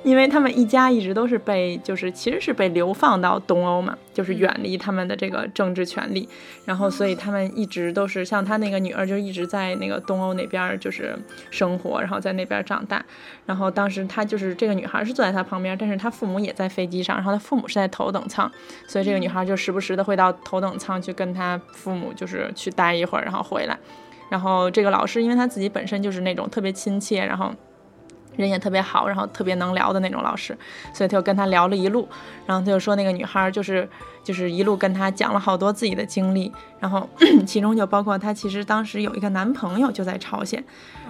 [0.02, 6.28] 因为他们一家一直都是被，就是其实是被流放到东欧嘛，就是远离他们的这个政治权利，
[6.64, 11.14] 然后所以他们一直都是像他那个女儿就一直在那个东欧那边就是
[11.50, 13.04] 生活，然后在那边长大，
[13.44, 18.50] 然后当时他就是这个女孩是坐在他旁边，但是他父母也在飞机上，然后他父母是在头等舱，
[18.86, 23.78] 所以这个女孩就时不时的会到头等舱去跟他父母就是去待一会儿，然后回来。
[24.30, 27.52] 然后这个老师，因为他自己本身就是那种特别亲切，然后
[28.36, 30.56] 人也特别好，然后特别能聊的那种老师，
[30.92, 32.08] 所以他就跟他聊了一路。
[32.46, 33.88] 然后他就说那个女孩就是
[34.24, 37.08] 就是一路跟他讲了好多自己的经历，然后
[37.46, 40.62] 其中就包括她其实当时有一个男朋友就在朝鲜，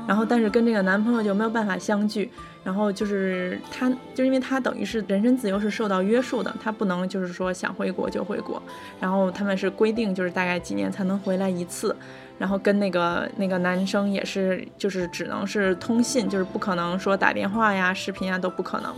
[0.06, 2.30] 然后但是跟这个男朋友就没有办法相聚。
[2.62, 8.62] 然后就是她，就因为她等于是人身自由是受到约束的，她不能就是说想回国就回国。
[9.00, 11.96] 然后他们是规定就是大概几年才能回来一次。
[12.40, 18.90] 然后跟那个那个男生也是，就是只能是通信，就是不可能说打电话呀、视频啊都不可能，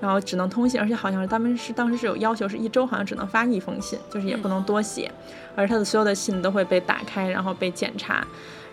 [0.00, 5.08] 然后只能通信，而且好像是他们是当时是有要求，是一周好像只能发一封信，就是也不能多写，
[5.54, 8.26] 而他的所有的信都会被打开，然后被检查。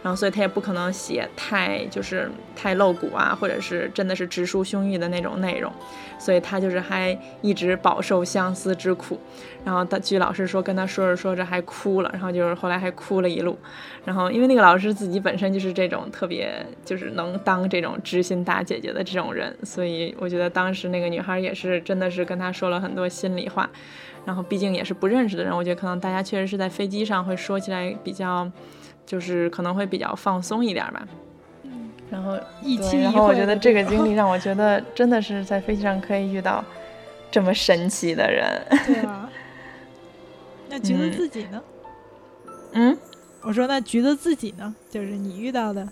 [0.05, 5.73] 然后，所以他也不可能写太就是太露骨啊，或者是真的是直抒胸臆的那种内容，
[6.19, 9.19] 所以他就是还一直饱受相思之苦。
[9.63, 13.57] 然后他据老师说，跟他说着说着还哭了，然后就是后来还哭了一路。
[14.03, 23.67] 然后因为那个老师自己本身就是这种特别就是能当这种知心大姐姐的这种人，所以我觉得当时那个女孩也是真的是跟他说了很多心里话。
[24.23, 28.47] 然后毕竟也是不认识的人，我觉得可能大家确实是在飞机上会说起来比较。
[29.05, 31.07] 就是可能会比较放松一点吧，
[31.63, 36.63] 嗯，然后一期然后我觉得这个经历让我觉得真的是在飞机上可以遇到
[37.29, 39.29] 这么神奇的人，对啊。
[40.69, 41.61] 那橘子自己呢？
[42.73, 42.97] 嗯，
[43.41, 44.75] 我说那橘子自己呢？
[44.89, 45.87] 就是你遇到的。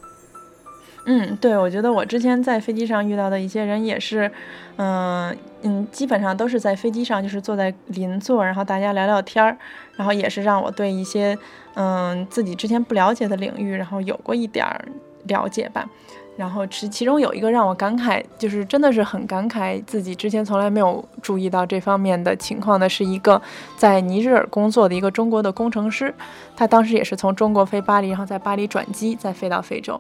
[1.05, 4.31] 嗯，对，我觉得我之前在飞机上遇到的一些人也是，
[4.77, 9.57] 嗯嗯，基本上都是在飞机上，就是坐在邻座，然后大家聊聊天儿，
[9.97, 11.37] 然后也是让我对一些
[11.73, 14.85] 嗯自己之前不了解的领域，然后有过一点儿
[15.27, 15.85] 了解吧。
[16.35, 23.39] 然后其其中有一个让我感慨，就是真的是很感慨自己之前从来没有注意到这方面的情况的，是一个
[23.77, 26.11] 在尼日尔工作的一个中国的工程师，
[26.55, 29.99] 他当时也是从中国飞巴黎，然后在巴黎转机，再飞到非洲。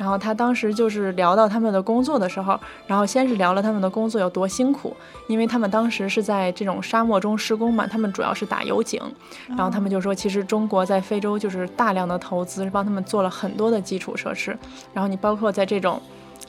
[0.00, 4.96] 然后他当时就是聊到他们的工作的时候，然后先是聊了他们的工作有多辛苦，
[5.26, 8.98] 因为他们当时是在这种沙漠中施工嘛，他们主要是打油井，
[9.46, 14.58] 然后他们就说，其实中国在非洲就是大量的投资，帮他们做了很多的基础设施，
[14.94, 16.00] 然后你包括在这种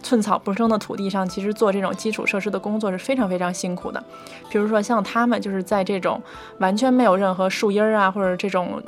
[0.01, 4.01] 寸草不生的土地上，其实做这种基础设施的工作是非常非常辛苦的，
[4.49, 6.21] 比如说像他们就是在这种
[6.59, 8.81] 完全没有任何树荫啊，或者这种。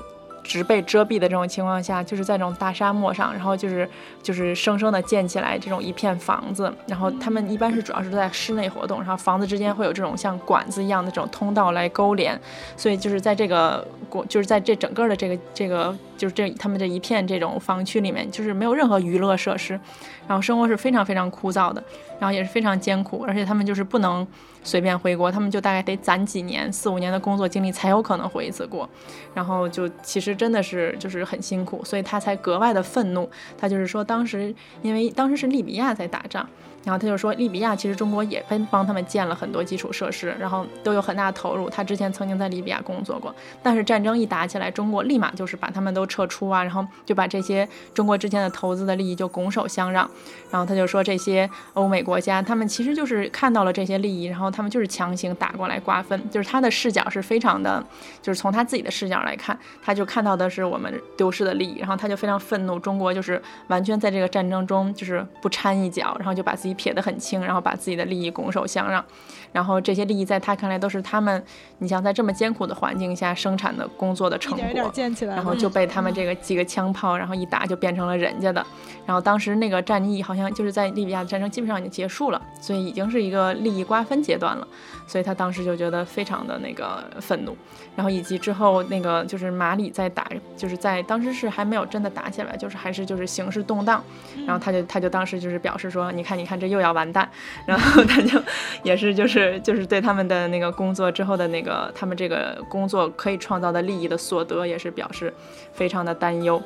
[0.44, 3.90] 植被遮蔽的这种情况下，就是在这种大沙漠上，然后就是
[4.22, 12.40] 就是生生的建起来这种一片房子，然后他们一般是主要是在室内活动，然后房子之间会有这种像管子一样的这种通道来勾连，
[12.76, 19.80] 所以就是在这个国，就是在这整个的这个这个就是这他们这一片这种房区里面，就是没有任何娱乐设施，
[20.28, 21.82] 然后生活是非常非常枯燥的，
[22.20, 24.28] 然后也是非常艰苦，而且他们就是不能。
[24.64, 28.90] 随便回国，他们就大概得攒几年、四五年的工作经历才有可能回一次国，
[29.34, 33.30] 然后就其实真的是就是很辛苦，所以他才格外的愤怒。
[33.58, 36.48] 他就是说，当时因为当时是利比亚在打仗。
[36.84, 41.70] 然后他就说，利比亚其实中国也帮帮他们建了很多基础设施，然后都有很大的投入。
[41.70, 50.10] 他之前曾经在利比亚工作过，但是战争一打起来，中国立马就是把他们都撤出啊，然后就把这些中国之前的投资的利益就拱手相让。
[50.52, 56.30] 然后他就说，这些欧美国家他们其实就是看到了这些利益，然后他们就是强行打过来瓜分。
[56.30, 57.82] 就是他的视角是非常的，
[58.22, 66.73] 就是从他自己的视角来看，他就看到的是我们丢失的利益，然后他就非常愤怒，中国就是完全在这个战争中就是不掺一脚，然后就把自己。
[66.74, 69.04] 撇得很清，然后把自己的利益拱手相让，
[69.52, 71.44] 然后这些利益在他看来都是他们，
[71.80, 74.92] 你像在这么艰苦的环境下生产的工作的成果，
[75.28, 78.66] 然后就被他们这个几个枪炮，然后一打就变成了人家的。
[79.06, 84.68] 然后当时那个战役好像就是在利比亚的战争基本上已经结束了，所以已经是一个利益瓜分阶段了，
[85.08, 87.56] 所以他当时就觉得非常的那个愤怒。
[87.96, 90.28] 然后以及之后那个就是马里在打，
[90.58, 94.04] 就是在当时是还没有真的打起来，就是还是就是形势动荡。
[94.48, 97.30] 然后他就他就当时就是表示说，你看你看这又要完蛋。
[97.68, 98.42] 然后他就
[98.82, 105.32] 也是就是就是对他们的那个工作之后的那个他们这个工作可以创造的利益的所得也是表示
[105.74, 106.62] 非常的担忧。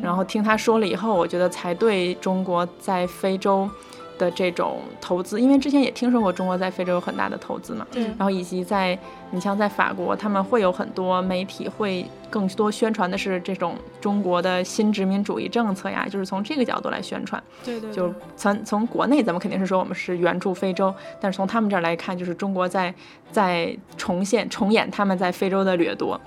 [0.00, 3.68] 然后听他说了以后，我觉得才对中国在非洲。
[4.18, 8.98] 的这种投资，因为之前也听说过中国在非洲有很大的投资嘛，对，然后以及在
[9.30, 22.92] 你像在法国，他们会有很多媒体会更多宣传的是这种中国的新殖民主义政策呀，就是从这个角度来宣传，对对，就从从国内咱们肯定是说我们是援助非洲，但是从他们这儿来看，就是中国在
[23.30, 26.20] 在重现重演他们在非洲的掠夺，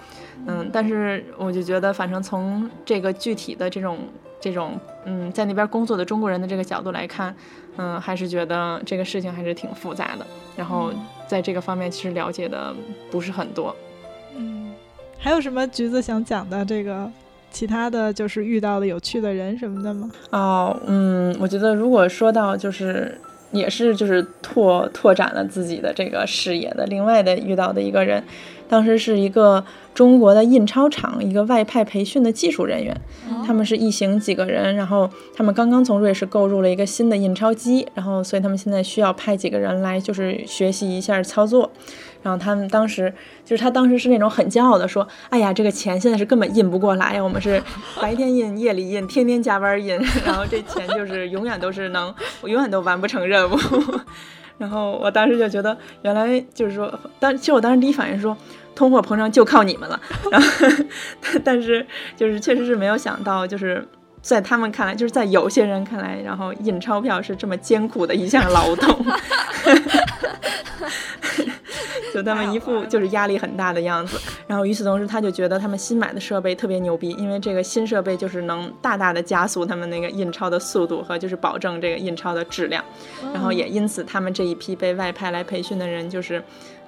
[0.45, 3.97] 嗯，但是我就觉得反正从这个具体的这种
[4.41, 7.34] 这种嗯在那边工作的中国人的这个角度来看。
[7.77, 10.27] 嗯，还是觉得这个事情还是挺复杂的，
[10.57, 10.91] 然后
[11.26, 12.76] 在这个方面其实了解的
[13.09, 13.73] 不是很多。
[14.35, 14.73] 嗯，
[15.18, 16.65] 还有什么橘子想讲的？
[16.65, 17.09] 这个
[17.49, 20.11] 其他的就是遇到的有趣的人什么的吗？
[20.31, 23.18] 哦，嗯，我觉得如果说到就是
[23.53, 28.22] 也是就是拓拓展了自己的这个视野的，另外的遇到的一个人。
[28.72, 29.61] 当时是一个
[29.93, 32.95] 中国的印钞厂，一个外派培训的技术人员，
[33.45, 41.69] 他们是一行几个人，然后他们刚刚从瑞士购入了一个新的印钞机，然后所以他们现在需要派几个人来，就是学习一下操作。
[42.23, 47.61] 然后他们当时就是他当时是那种很骄傲的说：“哎呀，这个钱现在是根本印不过来呀，我们是
[47.99, 53.57] 白天印，夜里印，天天加班印，然后这钱就是永远都是能，我永远都完不成任务。
[54.60, 58.38] ”然后我当时就觉得，原来就是说，当其实我当时第一反应是说。
[58.76, 59.99] 通货膨胀就靠你们了，
[60.31, 60.48] 然后，
[61.43, 61.85] 但是
[62.15, 63.88] 就是确实是没有想到，就是
[64.22, 69.06] 在他们看来，就是在有些人看来，然后印钞票是这么艰苦的一项劳动。
[72.14, 82.84] 就他们一副就是压力很大的样子，然后与此同时，他就觉得他们新买的设备特别牛逼，因为这个新设备就是能大大的加速他们那个印钞的速度和就是保证这个印钞的质量，
[83.34, 86.43] 然后也因此他们这一批被外派来培训的人就是，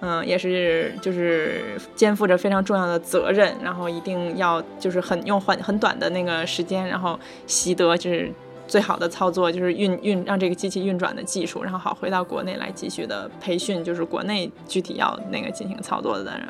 [0.05, 7.17] 嗯，也是就是肩负着非常重要的责任，然后一定要就是很用很很短的那个时间，然后
[7.47, 8.29] 习得就是。
[8.73, 16.41] 最好的操作就是运运让这个机器运转的技术，然后好回到国内来继续的培训，就是国内具体要那个进行操作的人。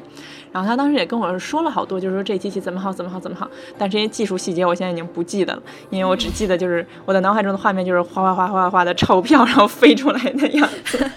[0.49, 3.45] 然后他当时也跟我说了好多，就是说这机器怎么好怎么好怎么好，
[3.77, 11.11] 但这些技术细节我现在已经不记得了，因为我只记得就是我的脑海中的画面就是哗哗哗哗哗的钞票然后飞出来的样子。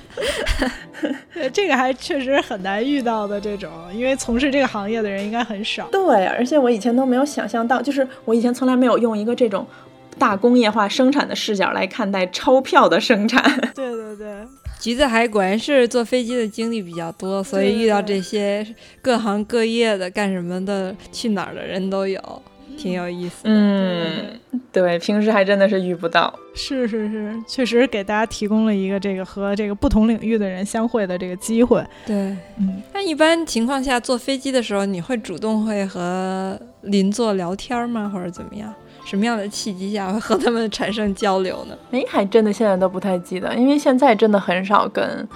[1.53, 5.87] 这个还确实很难遇到的这种，因为从事这个行业的人应该很少。
[5.93, 9.65] 对，而且我以前都没有想象到，就是我以前从来没有用一个这种。
[10.19, 13.43] 大工业化生产的视角来看待钞票的生产。
[13.75, 14.47] 对对对，
[14.81, 18.67] 橘子还果然是坐飞机的经历比较多，所以遇到这些
[19.03, 22.43] 各行各业的、干什么的、去哪儿的人都有，
[22.77, 23.43] 挺有意思。
[23.45, 24.39] 嗯，
[24.73, 26.33] 对，平时还真的是遇不到。
[26.55, 31.85] 是是是，确实给大家提供了一个这个和这个不同领域的人相会的这个机会。
[32.07, 32.17] 对，
[32.59, 38.73] 嗯，那一般情况下坐飞机的时候，你会主动会和邻座聊天吗，或者怎么样？
[39.07, 41.79] 什么样的契机下会和他们产生交流呢？
[41.93, 45.27] 哎，还真的现在都不太记得，因为现在真的很少跟，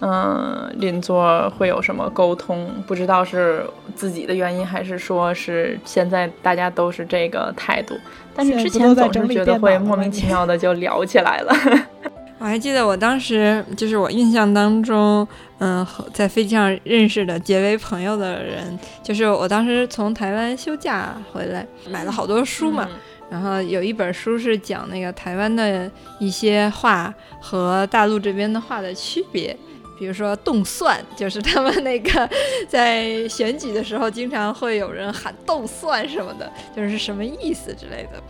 [0.00, 3.62] 嗯，邻座会有什么沟通，不知道是
[3.94, 7.94] 自己的原因，还是说是现在大家都是这个态度。
[8.34, 11.52] 但是之前总是觉得会莫名其妙的就聊起来了。
[12.38, 15.26] 我还记得我当时就是我印象当中，
[15.58, 15.84] 嗯，
[16.14, 22.88] 在飞机上认识的结为朋友的人，就是我当时从台湾休假回来，买了好多书嘛。
[23.30, 29.56] 然后有一本书是讲那个台湾的一些画和大陆这边的画的区别，
[29.98, 32.28] 比如说动算，就是他们那个
[32.68, 38.22] 在选举的时候，经常会有人喊动算什么的， 就是什么意思之类的。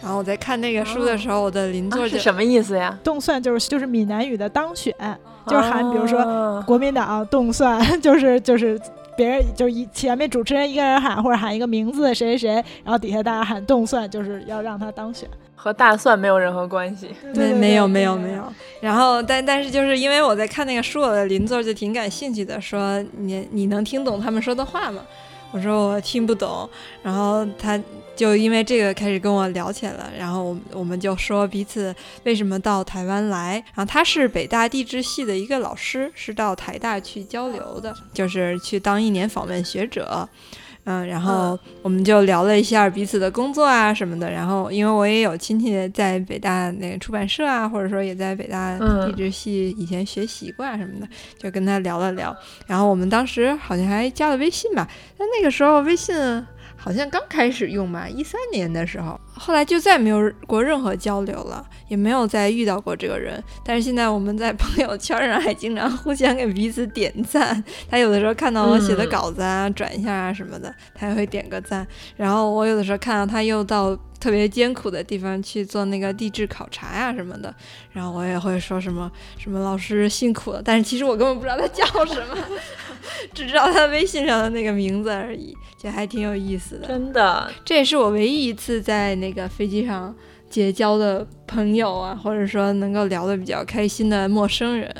[0.00, 2.96] 然后我在看那个书的时候，我的邻座就是什么意思呀？
[3.02, 4.94] 动算就是就是闽南语的当选，
[5.46, 8.78] 就是喊，比如说哦国民党动算， 就是就是
[9.16, 15.28] 别人就是一前面主持人一个人喊或者喊一个名字谁谁谁，然后底下大家喊动蒜，就是要让他当选。
[15.54, 17.08] 和大蒜没有任何关系。
[17.34, 18.42] 没没有没有没有，
[18.80, 25.02] 然后但但是就是因为我在看那个书，我的邻座就挺感兴趣的，说你你能听懂他们说的话吗？
[25.50, 26.68] 我说我听不懂，
[27.02, 27.80] 然后他
[28.16, 31.94] 就因为这个开始跟我聊起来了，然后我们我们就说彼此
[32.24, 40.28] 为什么到台湾来，然后他是北大地质系的一个老师，是到台大去交流的，就是去当一年访问学者。
[40.88, 44.30] 嗯，然后我们就聊了一下彼此的工作啊什么的。
[44.30, 52.32] 然后，因为我也有亲戚在北大那个出版社啊，或者说也在北大嗯地质系以前学习过啊什么的，就跟他聊了聊。
[52.68, 54.88] 然后我们当时好像还加了微信吧，
[55.18, 56.14] 但那个时候微信
[56.86, 63.42] 好像刚开始用吧，一三年的时候，后来就再没有过任何交流了，也没有再遇到过这个人。
[63.64, 67.60] 但是现在我们在朋友圈上还经常互相给彼此点赞，
[67.90, 71.84] 他有的时候看到我写的嗯稿子啊、转一下啊什么的，他也会点个赞。
[72.16, 77.54] 然后我有的时候看到他又到特别艰苦的地方去做那个地质考察呀、什么的，
[77.92, 79.08] 然后我也会说什么
[79.38, 82.36] 什么老师辛苦了，但是其实我根本不知道他叫什么，
[83.32, 86.88] 只知道他微信上的那个名字而已，就还挺有意思的。
[86.88, 90.12] 真的，这也是我唯一一次在那个飞机上
[90.50, 94.92] 结交的朋友啊，或者说能够聊得比较开心的陌生人。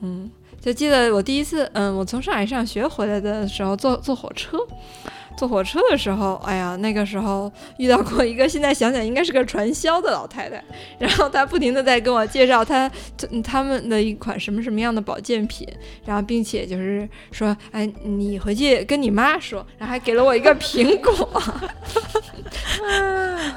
[0.00, 0.28] 嗯，
[0.60, 4.58] 就记得我第一次，嗯，我从上海上学回来的时候，坐坐火车。
[5.38, 10.60] 坐火车的时候，哎呀，那个时候遇到过一个，现在想想应该是个传销的老太太，
[10.98, 12.90] 然后她不停的在跟我介绍她
[13.44, 15.64] 他们的一款什么什么样的保健品，
[16.04, 21.30] 然后并且就是说，哎，你回去跟你妈说，然后还给了我一个苹果。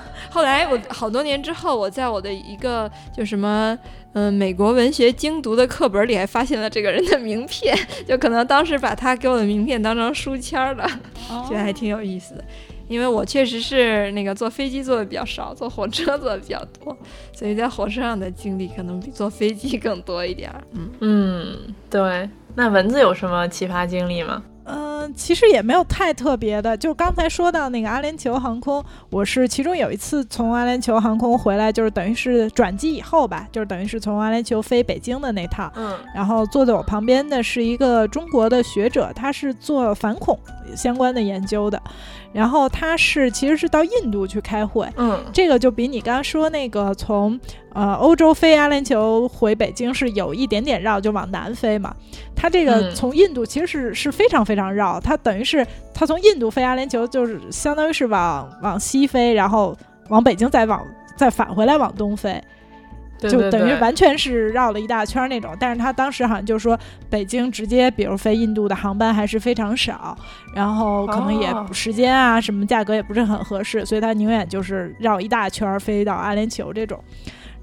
[0.32, 3.78] 后来我好多年之后，我在我的一个就什么
[4.14, 7.78] 嗯、美国文学精读的课本里还发现了这个人的名片，
[8.08, 10.86] 就可能当时把他给我的名片当成书签儿了，
[11.48, 12.44] 觉得还挺有意思的。
[12.90, 16.98] 因为我确实是那个坐飞机坐的比较少，坐火车坐的比较多，
[17.32, 20.62] 所以在火车上的经历可能比坐飞机更多一点儿。
[20.72, 22.30] 嗯，嗯，对。
[22.54, 24.44] 那蚊子有什么奇葩经历吗？
[24.74, 35.98] 嗯，其实也没有太特别的，就刚才说到那个阿联酋航空，我是其中有一次从阿联酋航空回来，就是等于是转机以后吧，就是等于是从阿联酋飞北京的那趟，嗯。
[36.16, 40.40] 然后坐在我旁边的是一个中国的学者，他是做反恐
[40.76, 41.82] 相关的研究的，
[42.34, 47.40] 然后他是其实是到印度去开会，嗯这个就比你刚刚说那个从
[47.74, 51.94] 呃欧洲飞阿联酋回北京是有一点点绕，就往南飞嘛。
[52.36, 59.78] 他这个嗯从印度其实是是非常非常绕，他等于是他从印度飞阿联酋，就是相当于是往往西飞，然后
[60.10, 60.82] 往北京再往
[61.18, 62.42] 再返回来往东飞。
[63.30, 66.78] 就对对对等于完全是绕了一大圈儿那种，但是他当时好像就说
[67.10, 70.18] 北京直接比如飞印度的航班还是非常少，
[70.56, 77.00] 然后可能也哦时间啊什么价格也不是很合适，所以他宁愿就是绕一大圈儿飞到阿联酋这种。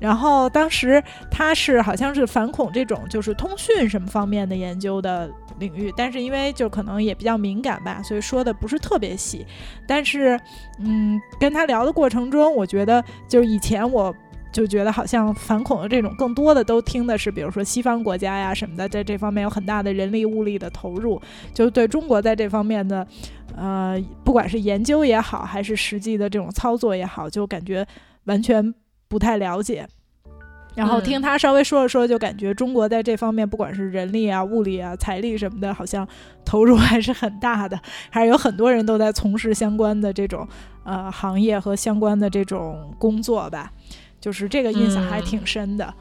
[0.01, 5.29] 然后当时他是好像是反恐这种就是通讯什么方面的研究的
[5.59, 9.45] 领域，但是因为就可能也比较敏感吧，所以说的不是特别细。
[9.89, 10.39] 但是
[10.79, 14.15] 嗯，跟他聊的过程中，我觉得就是以前我
[14.53, 21.21] 就觉得好像反恐的这种更多的都听的是，比如说西方国家呀什么的，在这方面有很大的人力物力的投入，
[21.53, 23.07] 就对中国在这方面的，
[23.57, 27.87] 呃，不管是研究也好，还是实际的这种操作也好，就感觉
[28.25, 28.75] 完全
[29.07, 29.87] 不太了解。
[30.75, 36.07] 然后嗯听他稍微说了说，就感觉中国在这方面，不管是人力啊、物力啊、财力什么的，好像
[36.45, 37.77] 投入还是很大的，
[38.11, 40.47] 还是有很多人都在从事相关的这种
[40.85, 43.73] 呃行业和相关的这种工作吧。
[44.21, 45.95] 就是这个印象还挺深的，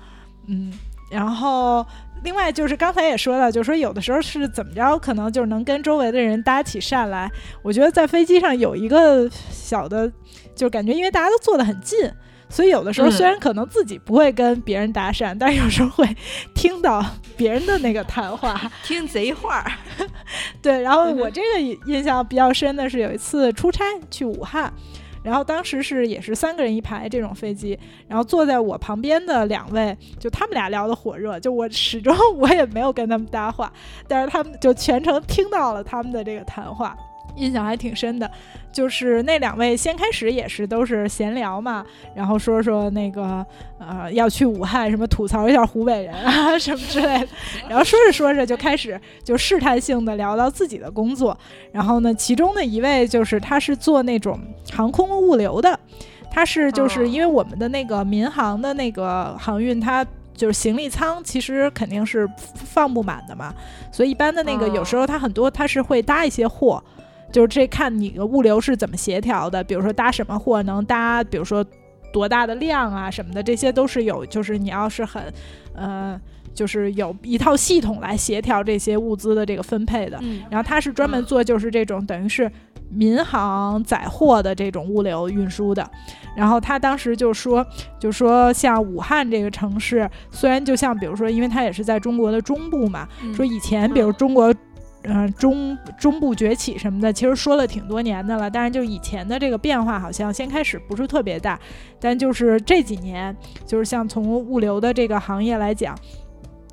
[0.48, 0.74] 嗯
[1.10, 1.86] 然后
[2.24, 7.32] 另外就是刚才也说了，就是说有的时候是怎么着，可能就是能跟周围的人搭起讪来。
[7.62, 10.12] 我觉得在飞机上有一个小的，
[10.54, 12.12] 就感觉因为大家都坐得很近，
[12.50, 16.06] 所以有的时候嗯虽然可能自己不会跟别人搭讪，但有时候会
[16.54, 17.06] 听到
[17.38, 18.60] 别人的那个谈话。
[18.84, 19.72] 听贼话儿，
[20.62, 24.74] 对，然后我这个印印象比较深的是有一次出差去武汉，
[25.24, 27.78] 然后当时是也是三个人一排这种飞机，
[28.08, 33.72] 然后坐在我旁边的两位，就他们俩聊的火热，就我始终我也没有跟他们搭话，
[34.08, 36.98] 但是他们就全程听到了他们的这个谈话。
[37.38, 38.30] 印象还挺深的。
[38.70, 41.84] 就是那两位先开始也是都是闲聊嘛，
[42.14, 43.44] 然后说说那个
[43.80, 47.28] 呃要去武汉什么吐槽一下湖北人啊 什么之类的，
[47.68, 51.36] 然后说着说着就开始就试探性的聊到自己的工作，
[51.72, 54.40] 然后呢，其中的一位就是他是做那种
[54.72, 55.80] 航空物流的，
[56.30, 60.06] 他是就是因为我们的那个民航的那个航运，它
[60.36, 63.52] 就是行李舱其实肯定是放不满的嘛，
[63.92, 66.84] 所以一般的那个有时候它很多它是会搭一些货。
[67.32, 71.66] 就是这看你的物流是怎么协调的，比如说搭什么货能搭，比如说
[72.14, 75.22] 多大的量啊什么的，这些都是有，就是你要是很，
[75.76, 76.20] 呃，
[76.54, 80.18] 就是有一套系统来协调这些物资的这个分配的。
[80.50, 82.50] 然后他是专门做就是这种等于是
[82.90, 85.88] 民航载货的这种物流运输的。
[86.36, 87.66] 然后他当时就说，
[88.00, 93.06] 就说像武汉这个城市，虽然就像比如说，因为它也是在中国的中部嘛，
[93.36, 94.54] 说以前比如中国。
[95.10, 98.50] 嗯，中中部崛起什么的，其实说了挺多年的了。
[98.50, 101.58] 但是就以前的这个变化，好像先开始不是特别大。
[101.98, 103.34] 但就是这几年，
[103.66, 105.98] 就是像从物流的这个行业来讲，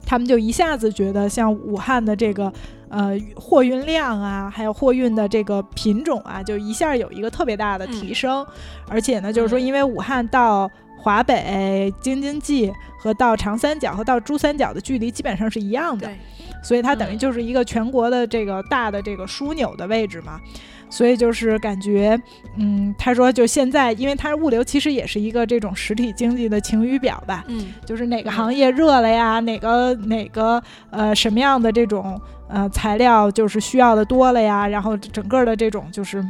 [0.05, 2.53] 他们就一下子觉得，像武汉的这个
[2.89, 8.45] 呃货运量啊，还有货运的这个品种啊，就一下有一个特别大的提升。
[8.89, 16.11] 而且呢，就是说，因为武汉到华北、京津冀和到长三角和到珠三角的距离基本上是一样的。
[16.65, 20.41] 所以它等于就是一个全国的这个大的这个枢纽的位置嘛，
[20.91, 22.21] 所以就是感觉，
[22.57, 30.61] 嗯，他说就现在，因为它物流其实也是一个这种实体经济的晴雨表吧，嗯，就是哪个行业热了呀，哪个哪个
[30.91, 36.25] 呃什么样的这种呃材料就是需要的多了呀，然后整个的这种就是。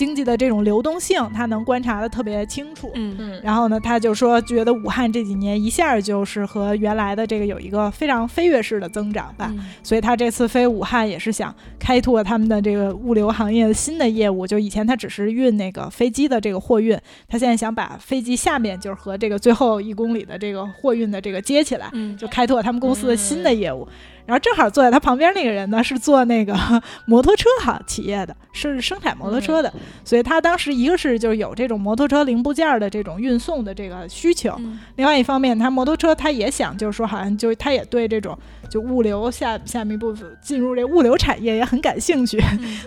[0.00, 2.90] 经济的这种流动性，他能观察的特别清楚。
[2.94, 9.52] 嗯嗯，然后呢，他就说觉得武汉这几年一下就是和原来的这个有一个非常飞跃式的增长吧。
[9.82, 14.46] 所以他这次飞武汉也是想开拓他们的这个物流行业的新的业务。
[14.46, 16.98] 就以前他只是运那个飞机的这个货运，
[17.28, 23.86] 他现在想把飞机下面就是和这个最后一公里的这个货运的这个接起来，就开拓他们公司的新的业务。
[24.26, 26.54] 然后正好坐在他旁边那个人呢，是做那个
[27.06, 29.72] 摩托车哈企业的，是生产摩托车的，
[30.04, 34.58] 所以他当时一个是就是有这种摩托车零部件的这种运送的这个需求，
[34.96, 38.38] 另外一方面，他摩托车他也想就是说好像就他也对这种
[38.68, 42.40] 就物流下下面一部分进入这物流产业也很感兴趣，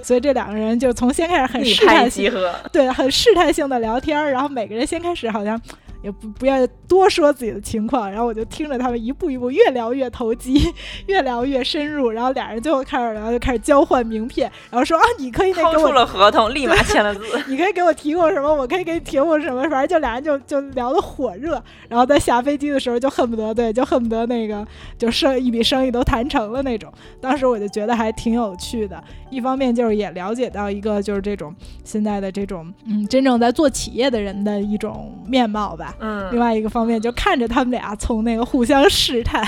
[0.04, 2.32] 所以这两个人就从先开始很试探性，
[2.72, 5.60] 对，很试探性的聊天，然后每个人先开始好像。
[6.04, 10.62] 也不不要多说自己的情况，然后我就听着他们一步一步越聊越投机，
[11.08, 24.68] 越聊越深入，然后俩人最后开始聊，就开始交换名片，然后说啊，你可以那给我了合同，立马签了字， 你可以给我提供什么，我可以给你提供什么，反正就俩人就就聊得火热，然后在下飞机的时候就恨不得对，就恨不得那个
[24.98, 26.92] 就生一笔生意都谈成了那种。
[27.22, 31.56] 当时我就觉得还挺有趣的，一方面就是也了解到一个就是这种
[31.86, 35.93] 现在的这种嗯真正在做企业的人的一种面貌吧。
[36.00, 39.44] 嗯，另外一个方面就看着他们俩从那个互相试探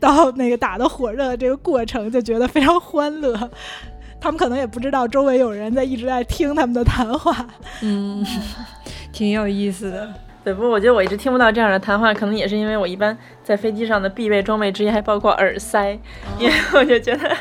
[0.00, 3.50] 到那个打的火热的这个过程，就觉得非常欢乐。
[4.20, 7.46] 他们可能也不知道周围有人在一直在听他们的谈话，
[7.82, 8.24] 嗯，
[9.12, 10.12] 挺有意思的。
[10.42, 13.16] 对，不过我觉得我一直听不到这样的谈话，可能也是因为我一般。
[13.48, 15.98] 在飞机上的必备装备之一还包括耳塞，
[16.38, 17.34] 因为我就觉得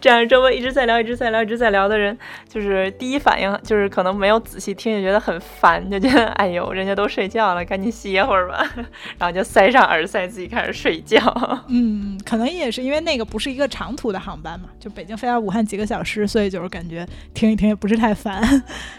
[0.00, 2.18] 这样周围一直在聊、一直在聊、一直在聊的人，
[2.48, 8.68] 就是第一反应就是可能没有仔细听，就觉得很烦，就觉得哎呦，人家都睡觉了，赶紧歇会儿吧，
[9.16, 11.22] 然后就塞上耳塞，自己开始睡觉。
[11.68, 18.42] 嗯，可能也是因为那个不是一个长途的航班嘛，就北京飞到武汉几个小时，所以就是感觉听一听也不是太烦。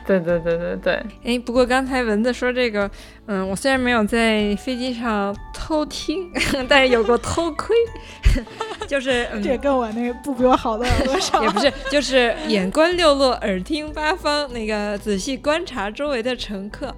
[0.07, 0.93] 对对对对对。
[1.25, 2.89] 哎，不过刚才蚊子说这个，
[3.27, 6.31] 嗯，我虽然没有在飞机上偷听。
[6.69, 7.75] 但是有过偷窥，
[8.87, 16.93] 就是这跟我那个不比我好的耳朵少， 也不是，就是眼观六路，耳听八方，那个仔细观察周围的乘客，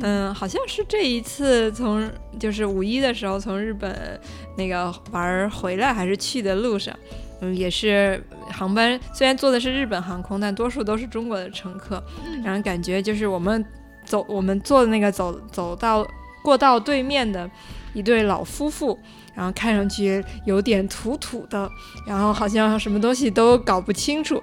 [0.00, 4.18] 嗯，好像是这一次从就是五一的时候从日本
[4.56, 6.96] 那个玩回来，还是去的路上，
[7.42, 12.02] 嗯，也是航班虽然坐的是日本航空，但多数都是中国的乘客，
[12.42, 13.64] 让人感觉就是我们
[14.06, 16.06] 走我们坐的那个走走到
[16.42, 17.50] 过道对面的。
[17.92, 18.98] 一对老夫妇，
[19.34, 21.66] 然后看上去有点土土的，
[22.06, 24.42] 然后好像什么东西都搞不清楚，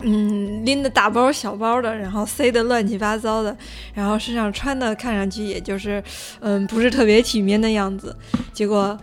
[0.00, 3.56] 嗯，拎的大包小包的，然后塞的乱七八糟的，
[3.94, 6.04] 然后身上穿的看上去也就是，
[6.40, 8.14] 嗯，不是特别体面的样子。
[8.52, 8.94] 结果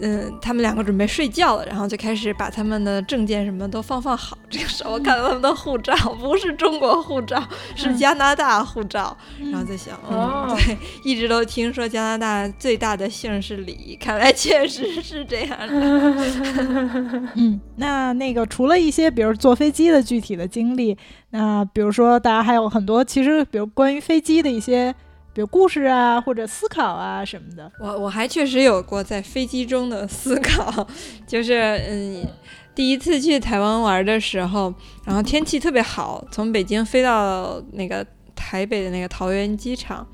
[0.00, 4.38] 嗯，他们两个准备睡觉了，然后就开始把他们的证件什么都放放好。
[4.48, 7.42] 这个时候我看到他们的护照不是中国护照，
[7.74, 9.16] 是加拿大护照，
[9.50, 15.68] 然后在想，嗯，对，一直都听说加拿大最大的姓是李，看来确实是这样的。
[17.34, 20.96] 嗯，那那个除了一些比如坐飞机的具体的经历，
[21.30, 24.94] 那比如说大家还有很多其实比如关于飞机的一些。
[25.38, 27.70] 有故事啊，或者思考啊什么的。
[27.78, 30.84] 我我还确实有过在飞机中的思考，
[31.28, 32.26] 就是嗯，
[32.74, 34.74] 第一次去台湾玩的时候，
[35.04, 38.04] 然后天气特别好，从北京飞到那个
[38.34, 40.04] 台北的那个桃园机场，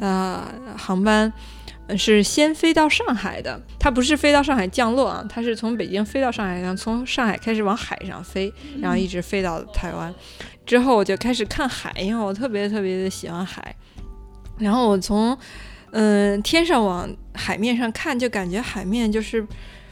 [0.00, 1.32] 啊，航班
[1.96, 10.14] 是先飞到上海的，它不是飞到上海降落啊，它是从北京飞到上海，然后从上海开始往海上飞，然后一直飞到台湾，
[10.64, 13.74] 之后我就开始看海，因为我特别特别的喜欢海。
[14.58, 15.36] 然后我从，
[15.92, 19.46] 嗯，天上往海面上看，就感觉海面就是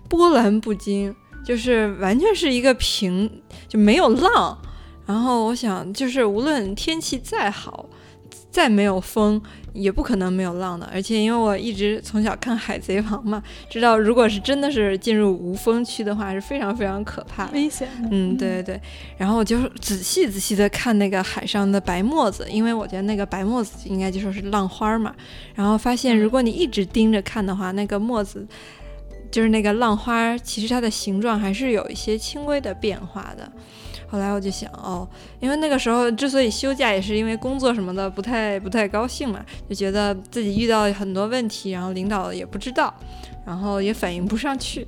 [0.08, 1.14] 波澜不惊，
[1.44, 4.58] 就是完全是一个平，就没有浪。
[5.06, 7.86] 然后我想，就是无论天气再好。
[8.48, 9.42] 再没有风，
[9.76, 10.88] 也不可能没有浪的。
[10.92, 17.88] 而且因为我一直从小看《海贼王》嘛，知道如果是真的是进入无风区的话，是非常非常可怕、危险。
[18.10, 18.80] 嗯，对对对。
[19.16, 25.14] 然后我就仔细仔细的看那个海上的白沫子，因为我觉得那个白沫子应该就说是浪花嘛。
[25.54, 28.46] 然后发现，如果你一直盯着看的话，那个沫子
[29.30, 33.52] 就是那个浪花，其实它的形状还是有一些轻微的变化的。
[34.08, 35.06] 后来我就想哦，
[35.40, 42.94] 因为那个时候之所以休假，也是因为工作什么的不太不太高兴嘛，就觉得自己遇到很多问题，然后领导也不知道，
[43.44, 44.86] 然后也反映不上去，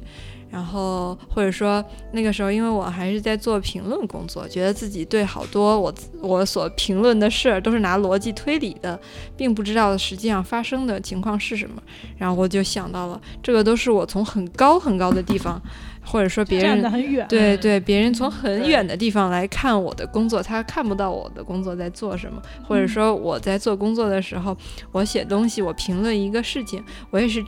[0.50, 8.98] 然后或者说那个时候，因为我还是在做评论工作，觉得自己对好多我我所评论的事儿都是拿逻辑推理的，
[9.36, 11.82] 并不知道实际上发生的情况是什么，
[12.16, 15.60] 然后我就想到了，这个都是我从很高很高的地方。
[16.10, 16.82] 或者说别人
[17.28, 22.40] 对对，别人从很远的地方来看我的工作，他看不到我的工作在做什么。
[22.66, 24.56] 或者说我在做工作的时候，
[24.90, 27.44] 我写东西，我评论一个事情，我也是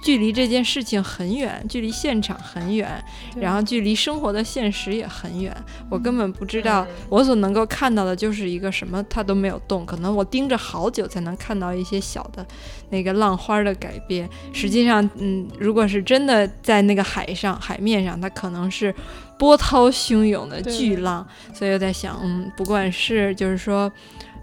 [0.00, 3.02] 距离这件事情很远，距离现场很远，
[3.36, 5.52] 然后距离生活的现实也很远。
[5.90, 9.84] 我根本不知道我所能够看到的就是一个什么，它都没有动。
[9.84, 12.46] 可能我盯着好久才能看到一些小的
[12.90, 14.30] 那个浪花的改变。
[14.52, 17.88] 实际上，嗯，如果是真的在那个海上海面。
[17.88, 18.94] 面上，它可能是
[19.38, 23.90] 波涛汹涌的巨浪，所以我在想，嗯，不管是就是说，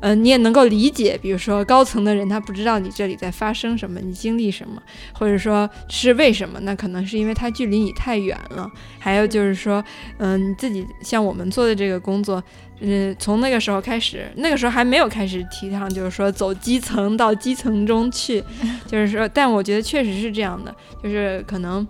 [0.06, 4.80] 嗯，你也能够理解，比如说高层的人他不知道你这里在发生什么，你经历什么，
[5.14, 8.70] 或者说是为什么，那可能是因为他距离你太远了。
[9.00, 9.84] 还有就是说，
[10.18, 12.44] 嗯，你自己像我们做的这个工作，
[12.82, 18.44] 嗯，从那个时候开始，那个时候还没有开始提倡，就是说走基层到基层中去，
[18.86, 21.88] 就是说，但我觉得确实是这样的，就是可能。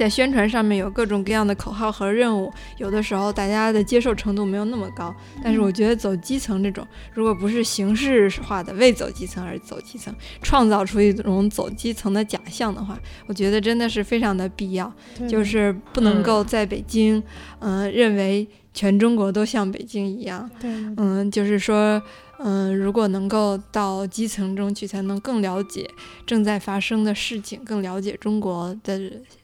[0.00, 5.14] 在宣传上面有各种各样的口号和任务，有的时候大家的接受程度没有那么高。
[5.44, 14.90] 但是我觉得走基层这种，如果不是形式化的为走基层而走基层，创造出一种走基层的假象的话，我觉得真的是非常的必要。
[15.28, 17.22] 就是不能够在北京，
[17.58, 20.50] 嗯，认为全中国都像北京一样。
[20.58, 22.02] 对，嗯，就是说。
[22.42, 25.86] 嗯，如果能够到基层中去，才能更了解
[26.26, 28.98] 正在发生的事情，更了解中国的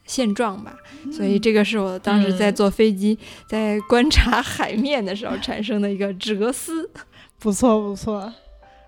[0.05, 0.75] 现状吧。
[1.11, 3.15] 所以这个是我当时在坐飞机，
[3.47, 6.89] 在观察海面的时候产生的一个哲思。
[7.37, 8.33] 不错不错，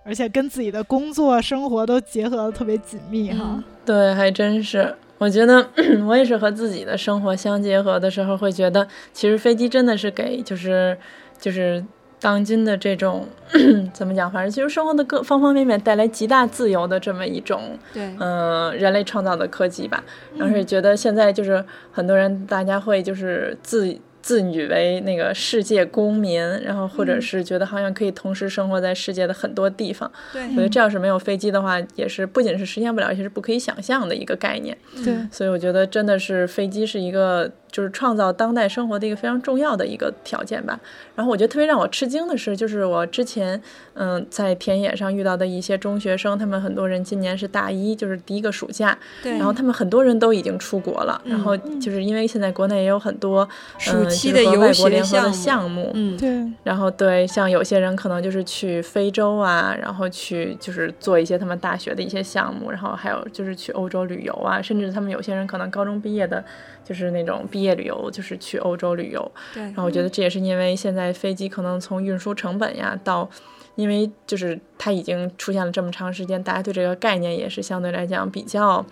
[0.03, 3.64] 而且跟自己的工作生活都结合的特别紧密哈。
[3.86, 4.95] 对，还真是。
[5.19, 5.69] 我觉得
[6.07, 10.98] 我也是和自己的生活相结合的时候，会觉得其实飞机真的是给就是
[11.40, 11.86] 就是。
[12.20, 13.28] 当今的这种
[13.94, 14.32] 怎么讲？
[14.32, 20.04] 反正其实生活的各方方面面带来极大自由的这么一种，对，嗯，人类创造的科技吧。
[20.38, 23.98] 然后觉得现在就是很多人，大家会就是自。
[24.22, 30.12] 自诩为那个世界公民，然后或者是觉得好像可以同时生活在世界的很多地方。
[30.34, 34.78] 对，我觉得这要是没有飞机的话，也是不仅是实现不了，而且是不可以想象的一个概念。
[35.06, 40.80] 对，所以我觉得真的是飞机是一个就是创造当代生活的一个非常重要的一个条件吧。
[41.16, 43.62] 然后我觉得特别让我吃惊的是，就是我之前
[43.94, 48.98] 嗯在田野上遇到的一些中学生，他们很多人今年是大一，就是第一个暑假。
[49.22, 53.48] 对，然后他们很多人都已经出国了，然后就是因为现在国内也有很多
[53.78, 56.30] 暑期的游学项目，嗯，对。
[56.64, 66.44] 然后对，像有些人可能就是去非洲啊，然后去就是做一些他们大学的一些项目，然后还有就是去欧洲旅游啊，甚至他们有些人可能高中毕业的，
[66.90, 69.32] 就是那种毕毕业旅游，就是去欧洲旅游。
[69.53, 73.30] 对，然后我觉得这也是因为现在飞机可能从运输成本呀到，
[73.76, 78.84] 因为就是它已经出现了这么长时间，大家对这个概念也是相对来讲比较，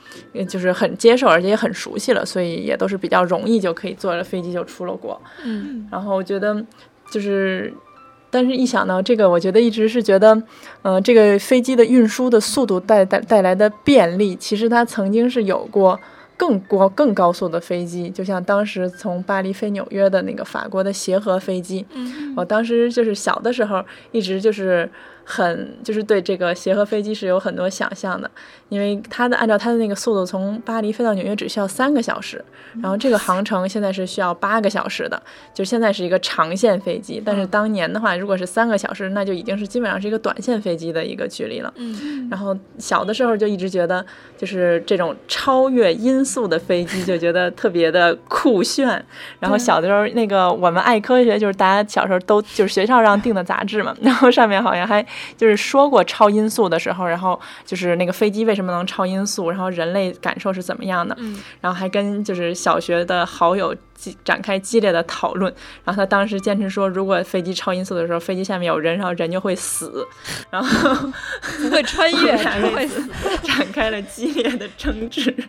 [0.48, 5.20] 就是很接受，而且也很熟悉了，所以也都是比较容易就可以坐着飞机就出了国。
[5.44, 6.64] 嗯然后我觉得
[7.10, 7.74] 就是。
[8.30, 10.44] 但是，一想到这个，我觉得一直是觉得，
[10.82, 15.98] 呃，这个飞机的运输的速度带带带来的便利，其实它曾经是有过
[16.38, 21.86] 更高更高速的飞机，就像当时从巴黎飞纽约的那个法国的协和飞机。
[21.94, 24.88] 嗯我当时就是小的时候，一直就是
[25.30, 28.32] 很就是对这个协和飞机是有很多想象的，
[28.70, 32.42] 因为它的按照它的那个速度从巴黎飞到纽约只需要三个小时，
[32.82, 35.22] 然后这个航程现在是需要八个小时的，
[35.54, 41.74] 就现在是一个长线飞机，但是当年的话，如果是三个小时，那就已经是基本上是一个短线飞机的一个距离了。
[41.76, 44.06] 嗯然后小的时候就一直觉得，
[44.38, 49.04] 就是这种超越音速的飞机，就觉得特别的酷炫。
[49.40, 65.54] 然后小的时候，那个我们爱科学，就是大家小时候都就是学校让订的杂志嘛， 然后上面好像还就是说过超音速的时候，然后就是那个飞机为什么能超音速，然后人类感受是怎么样的，嗯然后还跟就是小学的好友激展开激烈的讨论。
[65.84, 70.06] 然后他当时坚持说，如果飞机超音速的时候，飞机下面有人，然后人就会死。
[70.50, 71.12] 然后
[71.62, 73.10] 不会穿越，我俩只会死
[73.44, 75.34] 展开了激烈的争执。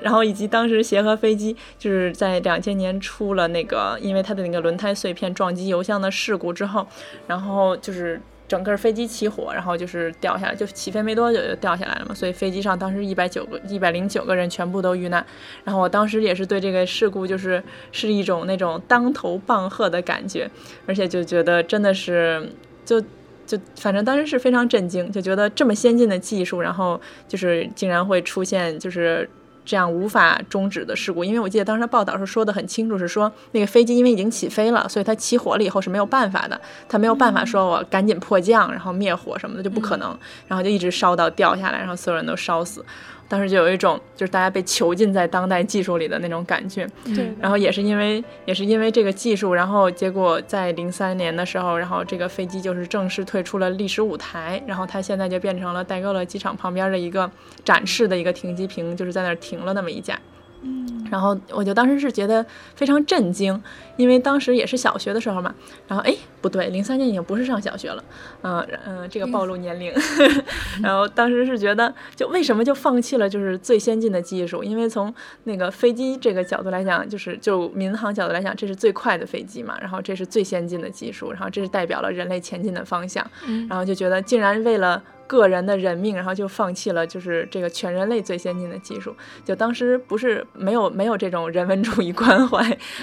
[0.00, 6.86] 然后以及当时协和飞机就是在两千年出了那个，因为它的那个轮胎碎片撞击油箱的事故之后，
[7.26, 8.18] 然然后就是。
[8.46, 15.24] 整个飞机起火，然后就是掉下来，就起飞没多久就掉下来了嘛，所以飞机上当时一百九个、一百零九个人全部都遇难。
[15.64, 17.60] 然后我当时也是对这个事故就是
[17.90, 20.48] 是一种那种当头棒喝的感觉，
[20.86, 22.46] 而且就觉得真的是
[22.84, 23.00] 就
[23.46, 29.28] 就反正当时是非常震惊，就觉得这么先进的技术，然后就是竟然会出现就是。
[29.64, 40.16] 这样无法终止的事故，因为我记得当时报道是说的很清楚，是说那个飞机因为已经起飞了，所以它起火了以后是没有办法的，它没有办法说我赶紧迫降，然后灭火什么的就不可能，
[40.46, 42.84] 然后就一直烧到掉下来，然后所有人都烧死。
[43.28, 46.86] 当时就有一种就是大家被囚禁在当代技术里的那种感觉。
[47.04, 57.30] 对，然后也是因为也是因为这个技术，然后结果在零三年的时候，然后这个飞机就是正式退出了历史舞台，然后它现在就变成了戴高乐机场旁边的一个
[57.64, 60.18] 展示的一个停机坪，就是在那儿停了那么一架。
[60.64, 63.62] 嗯，然后我就当时是觉得非常震惊，
[63.96, 65.54] 因为当时也是小学的时候嘛。
[65.86, 68.02] 然后哎，不对，零三年已经不是上小学了，
[68.42, 69.92] 嗯、嗯、这个暴露年龄。
[70.82, 74.64] 然后当时是觉得，就为什么就放弃了就是最先进的技术？
[74.64, 75.14] 因为从
[75.44, 83.24] 那个飞机这个角度来讲，就是就民航角度来讲，这是最快的飞机嘛，然后这是最先进的技术，然后这是代表了人类前进的方向。
[83.46, 89.14] 嗯然后就觉得竟然为了个人的人命，然后就放弃了就是这个全人类最先进的技术。
[89.44, 92.62] 就当时不是没有没有这种人文主义关怀，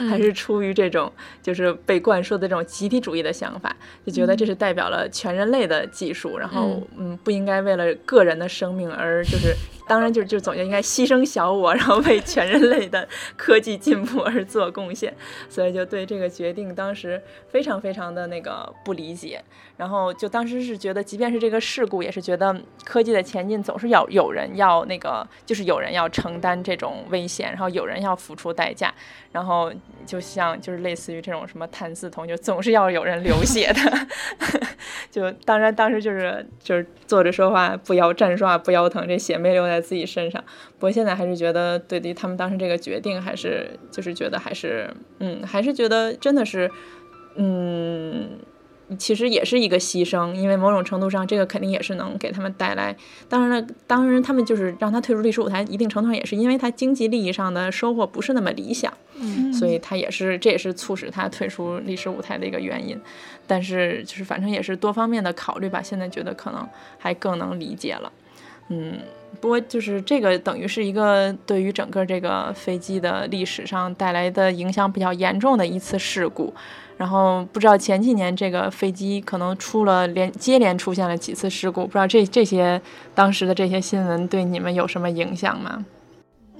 [0.10, 1.12] 还是出于这种
[1.42, 3.76] 就是被灌输的这种集体主义的想法，
[4.06, 9.56] 就觉得这是代表了全人类的技术，然后嗯不应该为了个人的生命而就是。
[9.88, 15.14] 当然就，就总觉得应该牺牲小我， 然后为全人类的科技进步而做贡献，
[15.50, 19.44] 所以就对这个决定当时非常非常的那个不理解。
[19.82, 22.56] 然后就当时是觉得，即便是这个事故，也是觉得
[22.86, 28.94] 科技的前进总是要有人要那个，就是有人要承担这种危险，然后有人要付出代价。
[29.32, 29.74] 然后
[30.06, 34.08] 就像就是类似于这种什么谭嗣同，就总是要有人流血的。
[35.10, 40.40] 就当然当时就是就是坐着说话不腰站着说话不腰疼，这血没流在自己身上。
[40.78, 44.88] 不过现在还是觉得对于他们当时这个决定，还是就是觉得还是
[45.18, 46.70] 嗯，还是觉得真的是
[47.34, 48.30] 嗯。
[48.98, 52.96] 其实也是一个牺牲，因为某种程度上，这个肯定也是能给他们带来。
[53.30, 63.00] 当然了，当然他们就是让他退出历史舞台，一定程度上也是因为他经济利益上的收获不是那么理想，嗯所以他也是这也是促使他退出历史舞台的一个原因。
[63.48, 68.12] 但是就是反正也是多方面的考虑吧，现在觉得可能还更能理解了。
[68.70, 69.00] 嗯，
[69.42, 76.54] 不过就是这个等于是一个对于整个这个飞机的历史上带来的影响比较严重的一次事故。
[77.02, 82.80] 然后不知道前几年这个飞机可能出了连接连出现了几次事故，不知道这这些
[83.16, 85.84] 当时的这些新闻对你们有什么影响吗？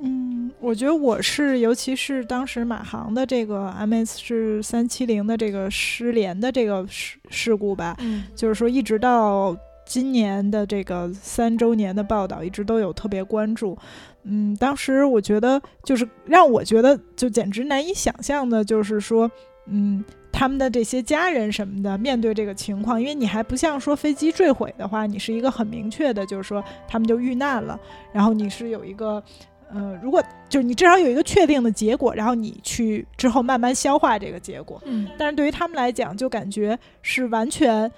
[0.02, 9.56] 嗯，我觉得我是，尤其是当时马航的这个 MS 是三七零的这个失联的这个事事故吧，嗯就是说一直到
[9.86, 13.78] 今年的这个三周年的报道，一直都有特别关注。
[14.24, 19.30] 嗯，当时我觉得就是让我觉得就简直难以想象的，就是说，
[19.68, 20.04] 嗯。
[20.42, 27.80] 他们的这些家人什么的，面对这个情况，因为你还不像说飞机坠毁的话，你是一个很明确的，就是说他们就遇难了，
[28.12, 29.24] 然后你是有一个
[29.72, 30.20] 呃，如果
[30.50, 34.82] 就是你至少有一个确定的结果，然后你去之后慢慢消化这个结果。
[34.86, 37.92] 嗯，但是对于他们来讲，就感觉是完全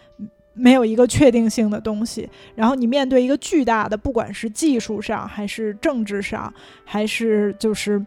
[0.54, 2.30] 没有一个确定性的东西。
[2.56, 6.54] 然后你面对一个巨大的，不管是技术上，还是政治上，
[6.84, 8.06] 还是就是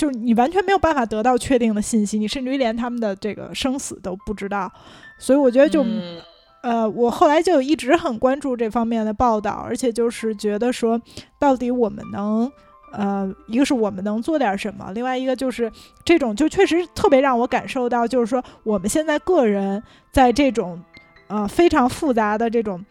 [0.00, 4.70] 就是你完全没有办法得到确定的信息，你甚至于连他们的这个生死都不知道。
[5.18, 5.84] 所以我觉得就。
[5.84, 6.20] 嗯
[6.62, 11.00] 呃，我后来就一直很关注这方面的报道，而且就是觉得说，
[11.38, 12.52] 到底我们能，
[12.92, 15.72] 呃，一个是我们能做点什么，另外一个就是
[16.04, 19.82] 这种就确实特别让我感受到，就是说我们现在个人
[20.12, 20.78] 在这种
[21.28, 22.84] 呃非常复杂的这种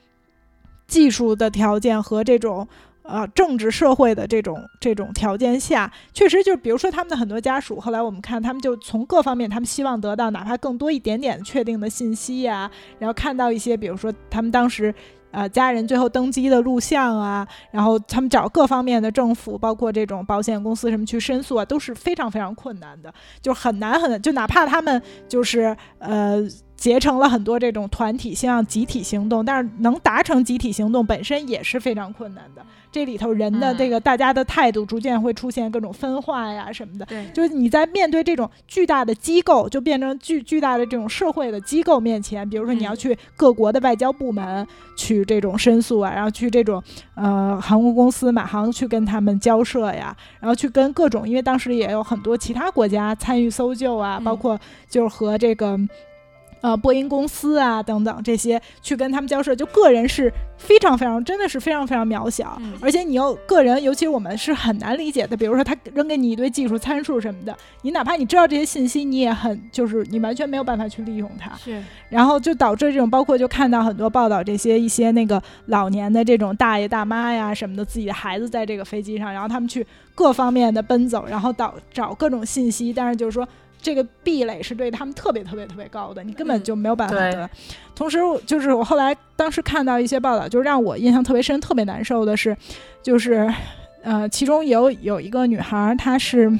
[0.87, 2.67] 技术的条件和这种。
[3.03, 12.69] 呃，政治社会的这种这种条件下，确实就是，比如说他们的很多家属，后来我们看他们就从各方面，他们希望得到哪怕更多一点点确定的信息呀，
[12.99, 14.93] 然后看到一些，比如说他们当时
[15.31, 23.11] 呃家人最后登机的录像啊，然后他们找各方面的政府，包括这种保险公司什么去申诉啊，都是非常非常困难的，
[23.41, 26.47] 就很难很难，就哪怕他们就是呃。
[26.79, 32.65] 结成了很多这种团体，希望集体行动，但是能达成集体行动本身也是非常困难的。
[32.91, 37.05] 这里头人的这个大家的态度逐渐会出现各种分化呀什么的。
[37.05, 46.81] 对，就是你在面对这种巨大的机构，就变成巨巨大的这种社会的机构面前，比如说你要去各国的外交部门去这种申诉啊，然后去这种
[47.15, 54.59] 呃航空公司马航去跟他们交涉呀，然后去跟各种，因为当时也有很多其他国家参与搜救啊，包括
[54.89, 55.79] 就是和这个。
[56.61, 65.37] 呃，波音公司啊，等等这些去跟他们交涉，就个人是非常非常，真的是非常非常渺小，而且你又个人，尤其是我们是很难理解的。
[65.37, 71.55] 比如说他扔给你一堆技术参数什么的，你哪怕你知道这些信息，你也很就是你完全没有办法去利用它。
[71.55, 83.47] 是，然后就导致这种，包括就看到很多报道，这些一些那个老年的这种大爷大妈呀什么的，自己的孩子在这个飞机上，然后他们去各方面的奔走，然后导找各种信息，但是就是说。
[83.81, 87.49] 这个壁垒是对他们特别特别特别高的，你根本就没有办法得。
[87.95, 92.55] 同时，就是我后来当时看到一些报道，就让我印象特别深、特别难受的是，
[93.01, 93.51] 就是
[94.03, 96.51] 呃，其中有有一个女孩，她是。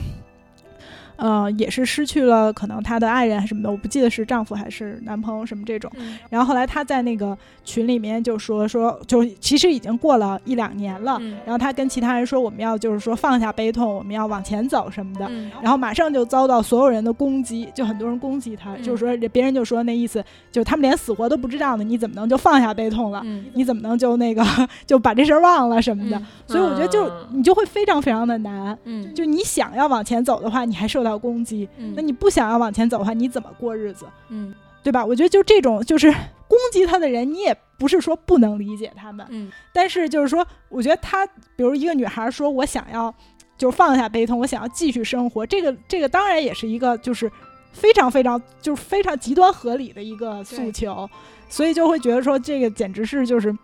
[1.20, 5.92] 呃，也是失去了可能她的爱人还是什么的，我不记得是丈夫还是男朋友什么这种。
[6.30, 11.20] 然后后来她在那个群里面就说说，就其实已经过了一两年了。
[11.46, 15.30] 然后她跟其他人说，我们要就是说放下悲痛，我们要往前走什么的。
[15.62, 23.22] 然后马上就遭到所有人的攻击，就很多人攻击她，就是说别人就说那意思，就他们连死活都不知道呢，你怎么能就放下悲痛了？
[23.54, 24.42] 你怎么能就那个
[24.88, 26.22] 就把这事儿忘了什么的？
[26.48, 28.78] 所以我觉得就你就会非常非常的难。
[28.86, 31.09] 嗯，就你想要往前走的话，你还受到。
[31.18, 34.06] 攻击，那你不想要往前走的话，你怎么过日子？
[34.30, 34.54] 嗯，
[34.84, 35.06] 对吧？
[35.06, 36.12] 我觉得就这种，就是
[36.48, 41.26] 攻击他的人，你也不是说不能理解他们，嗯，但是就是说，我觉得他，
[41.56, 43.14] 比如一个女孩说，我想要
[43.58, 47.32] 就放下悲痛，我想要继续生活，这个这个当然也是一个就是
[47.72, 51.10] 非常非常就是非常极端合理的一个诉求，
[51.48, 53.56] 所以就会觉得说这个简直是就是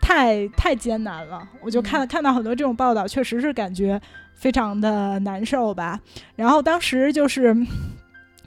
[0.00, 1.46] 太太艰难了。
[1.62, 4.00] 我就看看到很多这种报道，确实是感觉。
[4.34, 6.00] 非常的难受吧，
[6.36, 7.56] 然后当时就是，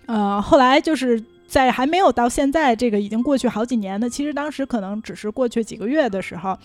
[0.06, 6.58] 呃，后来就是在还没有到现在这个已经过去好几年的，其实当时可能只是过去几个月的时候。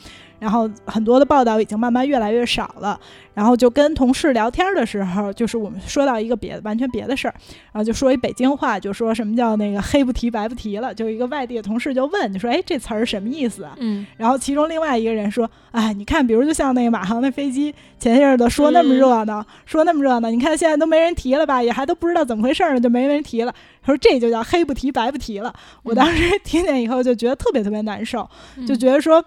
[0.43, 2.99] 然后很多的报道已经慢慢越来越少了，
[3.33, 7.35] 然后就跟同事聊天的时候，就是我们说到一个别的完全别的事儿，
[7.73, 13.77] 然后就说一北京话，就说什么叫那个黑不提白不提了，就一个外地的同事就问，就说哎这词儿什么意思啊？
[13.79, 23.55] 嗯，然后其中另外一个人说，哎你看，比如就像那个马航那飞机前些日子说那么热闹，说那么热闹，你看现在都没人提了吧，也还都不知道怎么回事呢，就没人提了。
[23.81, 25.55] 他说这就叫黑不提白不提了。
[25.85, 28.29] 我当时听见以后就觉得特别特别难受，
[28.67, 29.25] 就觉得说，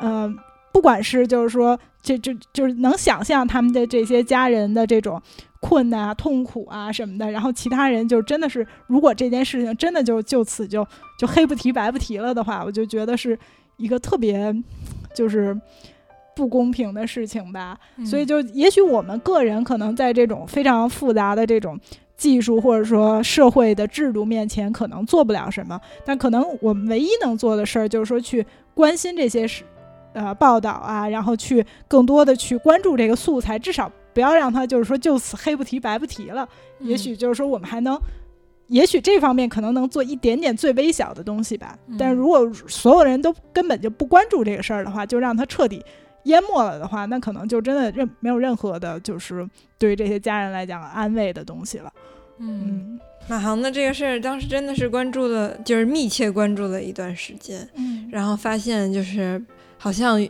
[0.00, 0.36] 嗯。
[0.76, 5.18] 不管是就是说，这就就是能想象他们的这些家人的这种
[5.58, 10.86] 困难啊、痛苦啊什么的，然后其他人就真的是，如果这件事情真的就就此就
[11.18, 13.38] 就黑不提白不提了的话，我就觉得是
[13.78, 14.54] 一个特别
[15.14, 15.58] 就是
[16.34, 17.78] 不公平的事情吧。
[18.04, 21.80] 所以就也许我们个人可能在这种非常复杂的这种
[22.18, 28.44] 技术或者说社会的制度面前，可能做不了什么，但可能我们唯一能做的事儿就是说去
[28.74, 29.64] 关心这些事。
[30.16, 36.48] 呃，报道啊，然后去更多的去关注这个素材，至少不要让他就是说就此黑不提白不提了。
[36.78, 38.00] 也许就是说我们还能，
[38.68, 41.78] 也许这方面可能能做一点点最微小的东西吧。
[41.98, 45.84] 但是如果所有人都根本就不关注这个事儿的话，就让他彻底
[46.22, 51.92] 淹没了的话，那可能就真的任没有任何的，就是对于这些家人来讲安慰的东西了。
[52.38, 52.98] 嗯，
[53.28, 57.68] 马航的这个事儿，当时真的是关注了，就是密切关注了一段时间。
[57.74, 59.44] 嗯，然后发现就是。
[59.86, 60.20] 好像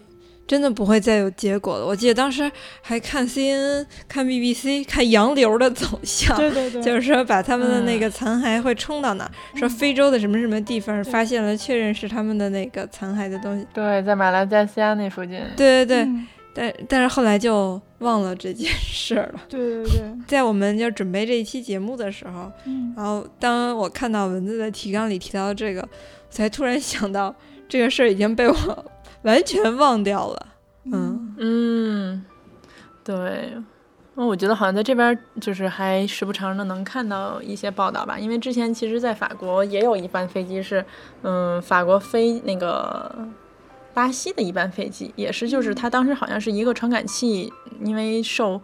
[0.47, 1.87] 真的不会再有结果了。
[1.87, 2.49] 我记得当时
[2.83, 13.67] 还看 CNN、看 BBC、看洋流的走向，对对对， 就是说把他们的那个残骸会冲到哪儿，说非洲的什么什么地方发现了，确认是他们的那个残骸的东西。
[13.73, 15.41] 对，在马来西亚那附近。
[15.57, 19.41] 对对对，嗯但但是后来就忘了这件事了。
[19.49, 25.89] 对对对，在我们就准备这一期节目的时候，嗯然后当我看到文字的提纲里提到这个，我
[26.31, 27.35] 才突然想到
[27.69, 28.85] 这个事儿已经被我
[29.27, 30.47] 完全忘掉了。
[30.85, 32.25] 嗯嗯，
[33.05, 33.57] 对。
[34.19, 40.83] 那我觉得好像在这边就是还时不常的能看到一些报道吧，因为之前其实，在法国也有一班飞机是，
[41.21, 43.15] 嗯，法国飞那个
[43.93, 47.53] 巴西的一班飞机，也是就是它当时好像是一个传感器，
[47.85, 48.59] 因为受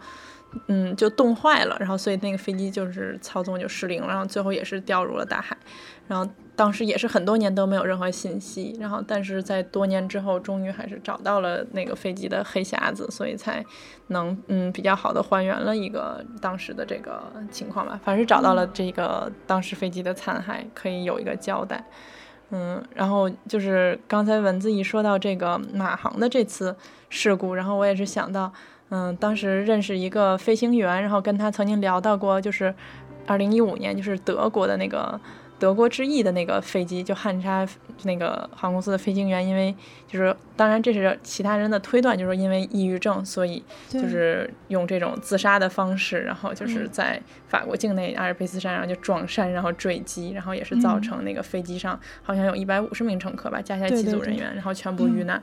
[0.67, 5.55] 嗯就冻坏了，然后所以那个飞机就是操纵就失灵了，然后最后也是掉入了大海，
[6.07, 13.65] 然后当时也是很多年都没有任何信息，然后但是在多年之后，终于还是找到了那个飞机的黑匣子，所以才
[14.07, 21.83] 能嗯比较好的还原了一个当时的这个情况吧，反正是找到了这个当时飞机的残骸，可以有一个交代。
[22.51, 26.75] 嗯，然后就是刚才文字一说到这个马航的这次
[27.09, 28.53] 事故，然后我也是想到，
[28.89, 32.71] 嗯，当时认识一个飞行员，然后跟他曾经聊到过，就是
[33.25, 35.19] 二零一五年，就是德国的那个
[35.63, 37.65] 德国之翼的那个飞机，就汉莎
[38.03, 39.73] 那个航空公司的飞行员，因为
[40.05, 47.17] 就是当然这是其他人的推断，就是因为抑郁症，所以就是用这种自杀的方式，然后就是在
[47.47, 55.41] 法国境内阿尔卑斯山然后就撞山，然后坠机，然后也是造成那个飞机上好像有一百五十名乘客吧，加起来机组人员，然后全部遇难。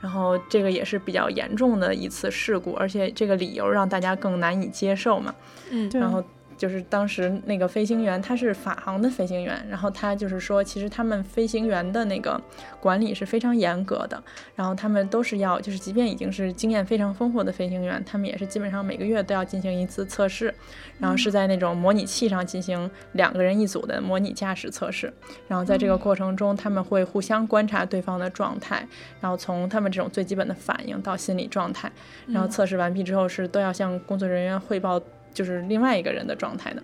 [0.00, 5.32] 然后这个也是比较严重的一次事故，而且这个理由让大家更难以接受嘛。
[5.70, 6.20] 嗯，然后
[6.56, 12.40] 就是当时那个飞行员他是法航的飞行员，然后他就是说，其实他们飞行员的那个
[12.80, 14.22] 管理是非常严格的，
[14.54, 20.54] 然后他们都是要，就是即便已经是经验非常丰富的飞行员，他们也是基本上每个月都要进行一次测试，
[20.98, 25.12] 然后是在那种模拟器上进行两个人一组的模拟驾驶测试，
[25.48, 28.86] 然后在这个过程中，他们会互相观察对方的状态，
[29.20, 31.90] 然后从他们这种最基本的反应到心理状态，
[32.28, 35.00] 然后测试完毕之后是都要向工作人员汇报。
[35.32, 36.82] 就是另外一个人的状态的，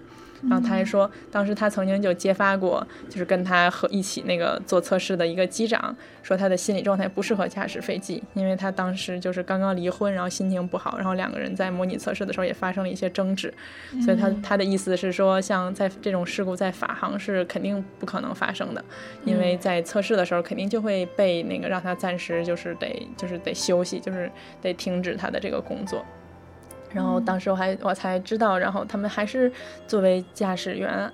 [0.48, 13.52] 然后他还说，当时他曾经就揭发过，就是跟他和一起那个做测试的一个机长，说他的心理状态不适合驾驶飞机，因为他当时就是刚刚离婚，然后心情不好，然后两个人在模拟测试的时候也发生了一些争执，
[14.04, 18.84] 所以他他的意思是说，像在这种事故在法航是肯定不可能发生的，
[19.24, 24.30] 因为在测试的时候肯定就会被那个让他暂时就是得就是得休息，就是
[24.62, 26.04] 得停止他的这个工作。
[26.92, 29.50] 然后当时我还我才知道，然后他们还是
[29.86, 31.12] 作为驾驶员，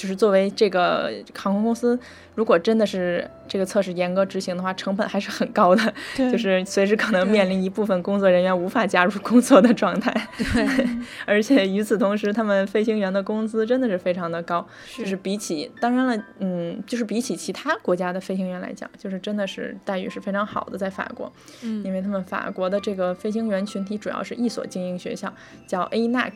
[0.00, 1.98] 就是作为这个航空公司，
[2.34, 10.10] 如果真的是这个测试严格执行的话，成本还是很高的，就是随时可能面临一部分工作人员无法加入工作的状态。
[10.54, 10.66] 对，
[11.26, 14.66] 而且与此同时，他们飞行员的工资真的是非常的高，
[14.96, 21.30] 就是比起当然了，嗯，就是比起其他国家的飞行员来讲，就是真的是待遇是非常好的，在法国，
[21.62, 25.30] 嗯，因为他们法国的这个飞行员群体主要是一所精英学校，
[25.66, 26.32] 叫 ANAC。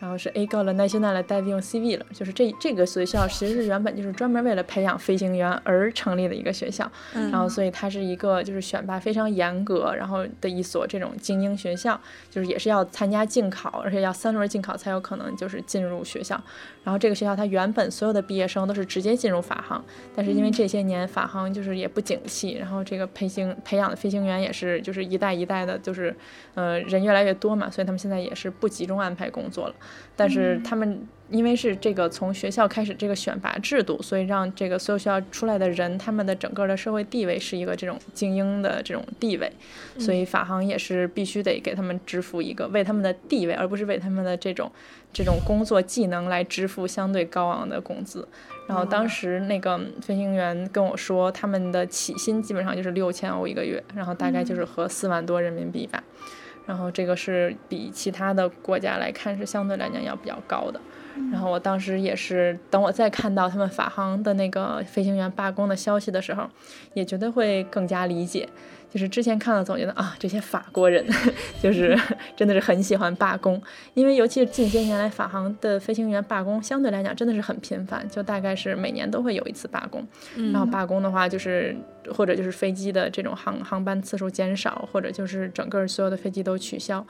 [0.00, 12.00] 然后是 A 高了 National Diving CV 了，就是这这个学校其实是原本就是专门为了培养飞行员而成立的一个学校，嗯、然后所以它是一个就是选拔非常严格，然后的一所这种精英学校，
[12.30, 16.42] 就是也是要参加竞考，而且要三轮竞考才有可能就是进入学校。
[16.82, 19.84] 然后这个学校它原本所有的毕业生都是直接进入法航，
[20.14, 26.14] 但是因为这些年法航就是也不景气，然后这个培行培养的飞行员也是就是一代一代的，就是
[26.54, 29.74] 呃人越来越多嘛，所以他们现在也是不集中安排工作了。
[30.16, 39.50] 但是他们因为是这个从学校开始这个选拔制度，所以让这个所有学校出来的人，他们的整个的社会地位是一个这种精英的这种地位，
[39.98, 44.70] 所以法航也是必须得给他们支付一个为他们的地位，而不是为他们的这种
[45.12, 48.26] 这种工作技能来支付相对高昂的工资。
[48.66, 56.02] 然后当时那个飞行员跟我说，他们的起薪基本上就是六千欧一个月，然后大概就是合四万多人民币吧。
[56.66, 60.80] 然后这个是比其他的国家来看是相对来讲要比较高的。
[61.32, 66.48] 然后我当时也是，等我再看到他们法航的那个飞行员罢工的消息的时候，
[66.94, 68.48] 也觉得会更加理解。
[68.92, 71.06] 就是之前看了总觉得啊，这些法国人
[71.62, 71.96] 就是
[72.34, 73.62] 真的是很喜欢罢工，
[73.94, 80.04] 因为尤其是近些年来法航的飞行员罢工相对来讲真的是很频繁，就大概是每年都会有一次罢工。
[80.52, 81.76] 然后罢工的话，就是
[82.12, 87.06] 或者就是飞机的这种航航班次数减少，或者就是整个所有的飞机都取消。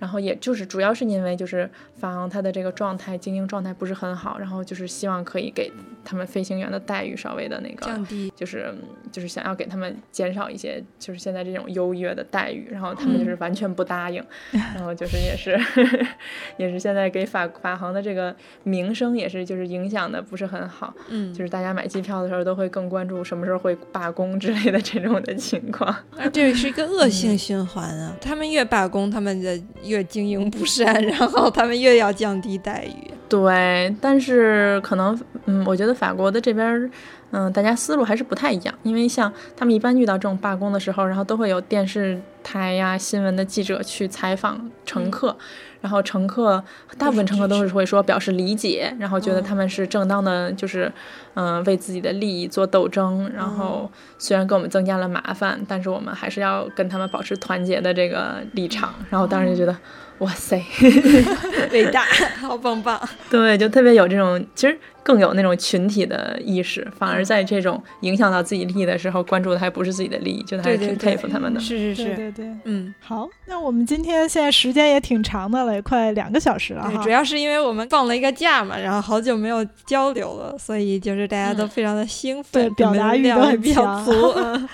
[0.00, 5.70] 然后也就是主要是因为就是法航它的这个状态经营状态不是很好，然后就是希望可以给
[6.04, 8.74] 他们飞行员的待遇稍微的那个降低，就是
[9.12, 14.24] 就是想要给他们减少一些就是现在这种优越的待遇，然后他们就是完全不答应，
[14.74, 15.58] 然后就是也是
[16.56, 25.94] 也是现在给法法航的这个名声也是就是影响的不是很好，嗯，就是大家买机票的时候都会更关注什么时候会罢工之类的这种的情况。
[26.32, 28.16] 这是一个恶性循环啊！
[28.20, 29.60] 他们越罢工，他们的
[29.90, 33.10] 越经营不善， 然后他们越要降低待遇。
[33.28, 36.90] 对，但是可能，嗯，我觉得法国的这边，
[37.32, 45.36] 嗯，大家思路还是不太一样，因为像他们一般遇到这种罢工的时候，然后都会有电视台呀、新闻的记者去采访乘客。
[45.80, 46.62] 然后乘客
[46.98, 50.92] 大部分乘客都是会说表示理解，然后觉得他们是正当的，就是
[51.32, 53.30] 嗯为自己的利益做斗争。
[53.34, 58.94] 然后虽然给我们增加了麻烦，但是我们还是要跟他们保持团结的这个立场。
[59.08, 59.74] 然后当时就觉得。
[60.20, 60.62] 哇塞
[61.72, 62.04] 伟大，
[62.42, 63.00] 好棒棒！
[63.30, 71.58] 对，就特别有这种，其实更有那种群体的意识，反而在这种影响到自己利益的时候，关注的还不是自己的利益，就还是挺佩服他们的。
[71.58, 72.40] 是是是，对。
[72.40, 84.06] 对，嗯，好，那我们今天现在时间也挺长的了，也快两个小时了对主要是因为我们放了一个假嘛，然后好久没有交流了，所以就是大家都非常的兴奋，表达欲都很强。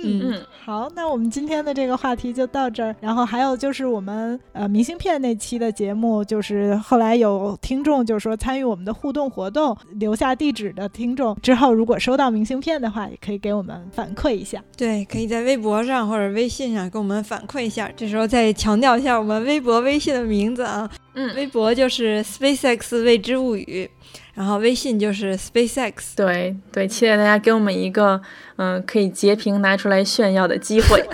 [0.00, 2.94] 嗯，好，那我们今天的这个话题就到这儿。
[3.00, 14.62] 然后还有就是我们呃明信片那期的节目，就是后来有听众就是说参与我们的互动活动，留下地址的听众之后，如果收到明信片的话，也可以给我们反馈一下。
[14.76, 17.88] 对，可以在微博上或者微信上给我们反馈一下。
[17.96, 23.88] 这时候再强调一下我们微博、微信的名字啊，嗯，微博就是 SpaceX 未知物语。
[24.34, 28.20] 然后微信就是 SpaceX，对对，期待大家给我们一个
[28.56, 31.04] 嗯可以截屏拿出来炫耀的机会，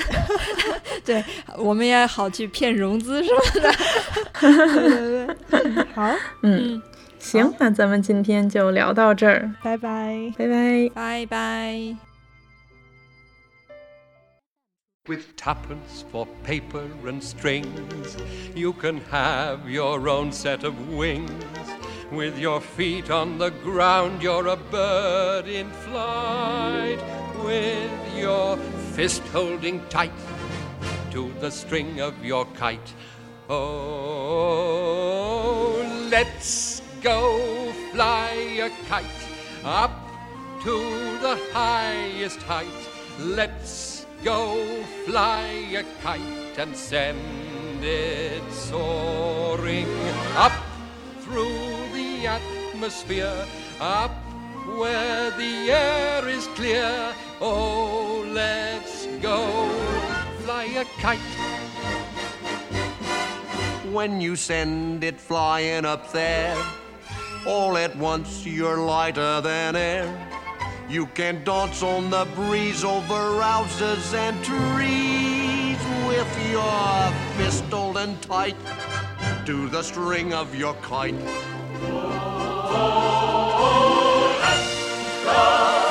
[1.05, 1.23] 对，
[1.59, 3.73] 我们也好去骗融资什么的。
[4.41, 6.81] 对对对，好，嗯，
[7.19, 12.14] 行，那咱们今天就聊到这儿，拜拜，拜拜，拜拜。
[15.07, 18.17] With tuppence for paper and strings,
[18.55, 21.45] you can have your own set of wings.
[22.11, 26.99] With your feet on the ground, you're a bird in flight.
[27.45, 28.57] With your
[28.95, 30.11] fist holding tight
[31.11, 32.95] to the string of your kite.
[33.51, 34.57] Oh,
[36.11, 39.05] let's go fly a kite
[39.65, 39.93] up
[40.63, 40.79] to
[41.19, 42.89] the highest height.
[43.19, 43.94] Let's
[44.25, 49.87] go fly a kite and send it soaring
[50.35, 50.53] up
[51.21, 53.47] through the atmosphere,
[53.81, 54.13] up
[54.79, 57.15] where the air is clear.
[57.43, 59.69] Oh, let's go
[60.41, 61.21] fly a kite.
[63.93, 66.57] When you send it flying up there,
[67.47, 70.44] all at once you're lighter than air.
[70.89, 78.57] You can dance on the breeze over houses and trees with your fist and tight
[79.47, 81.15] to the string of your kite.
[81.87, 82.05] Oh,
[82.77, 83.65] oh,
[85.27, 85.84] oh,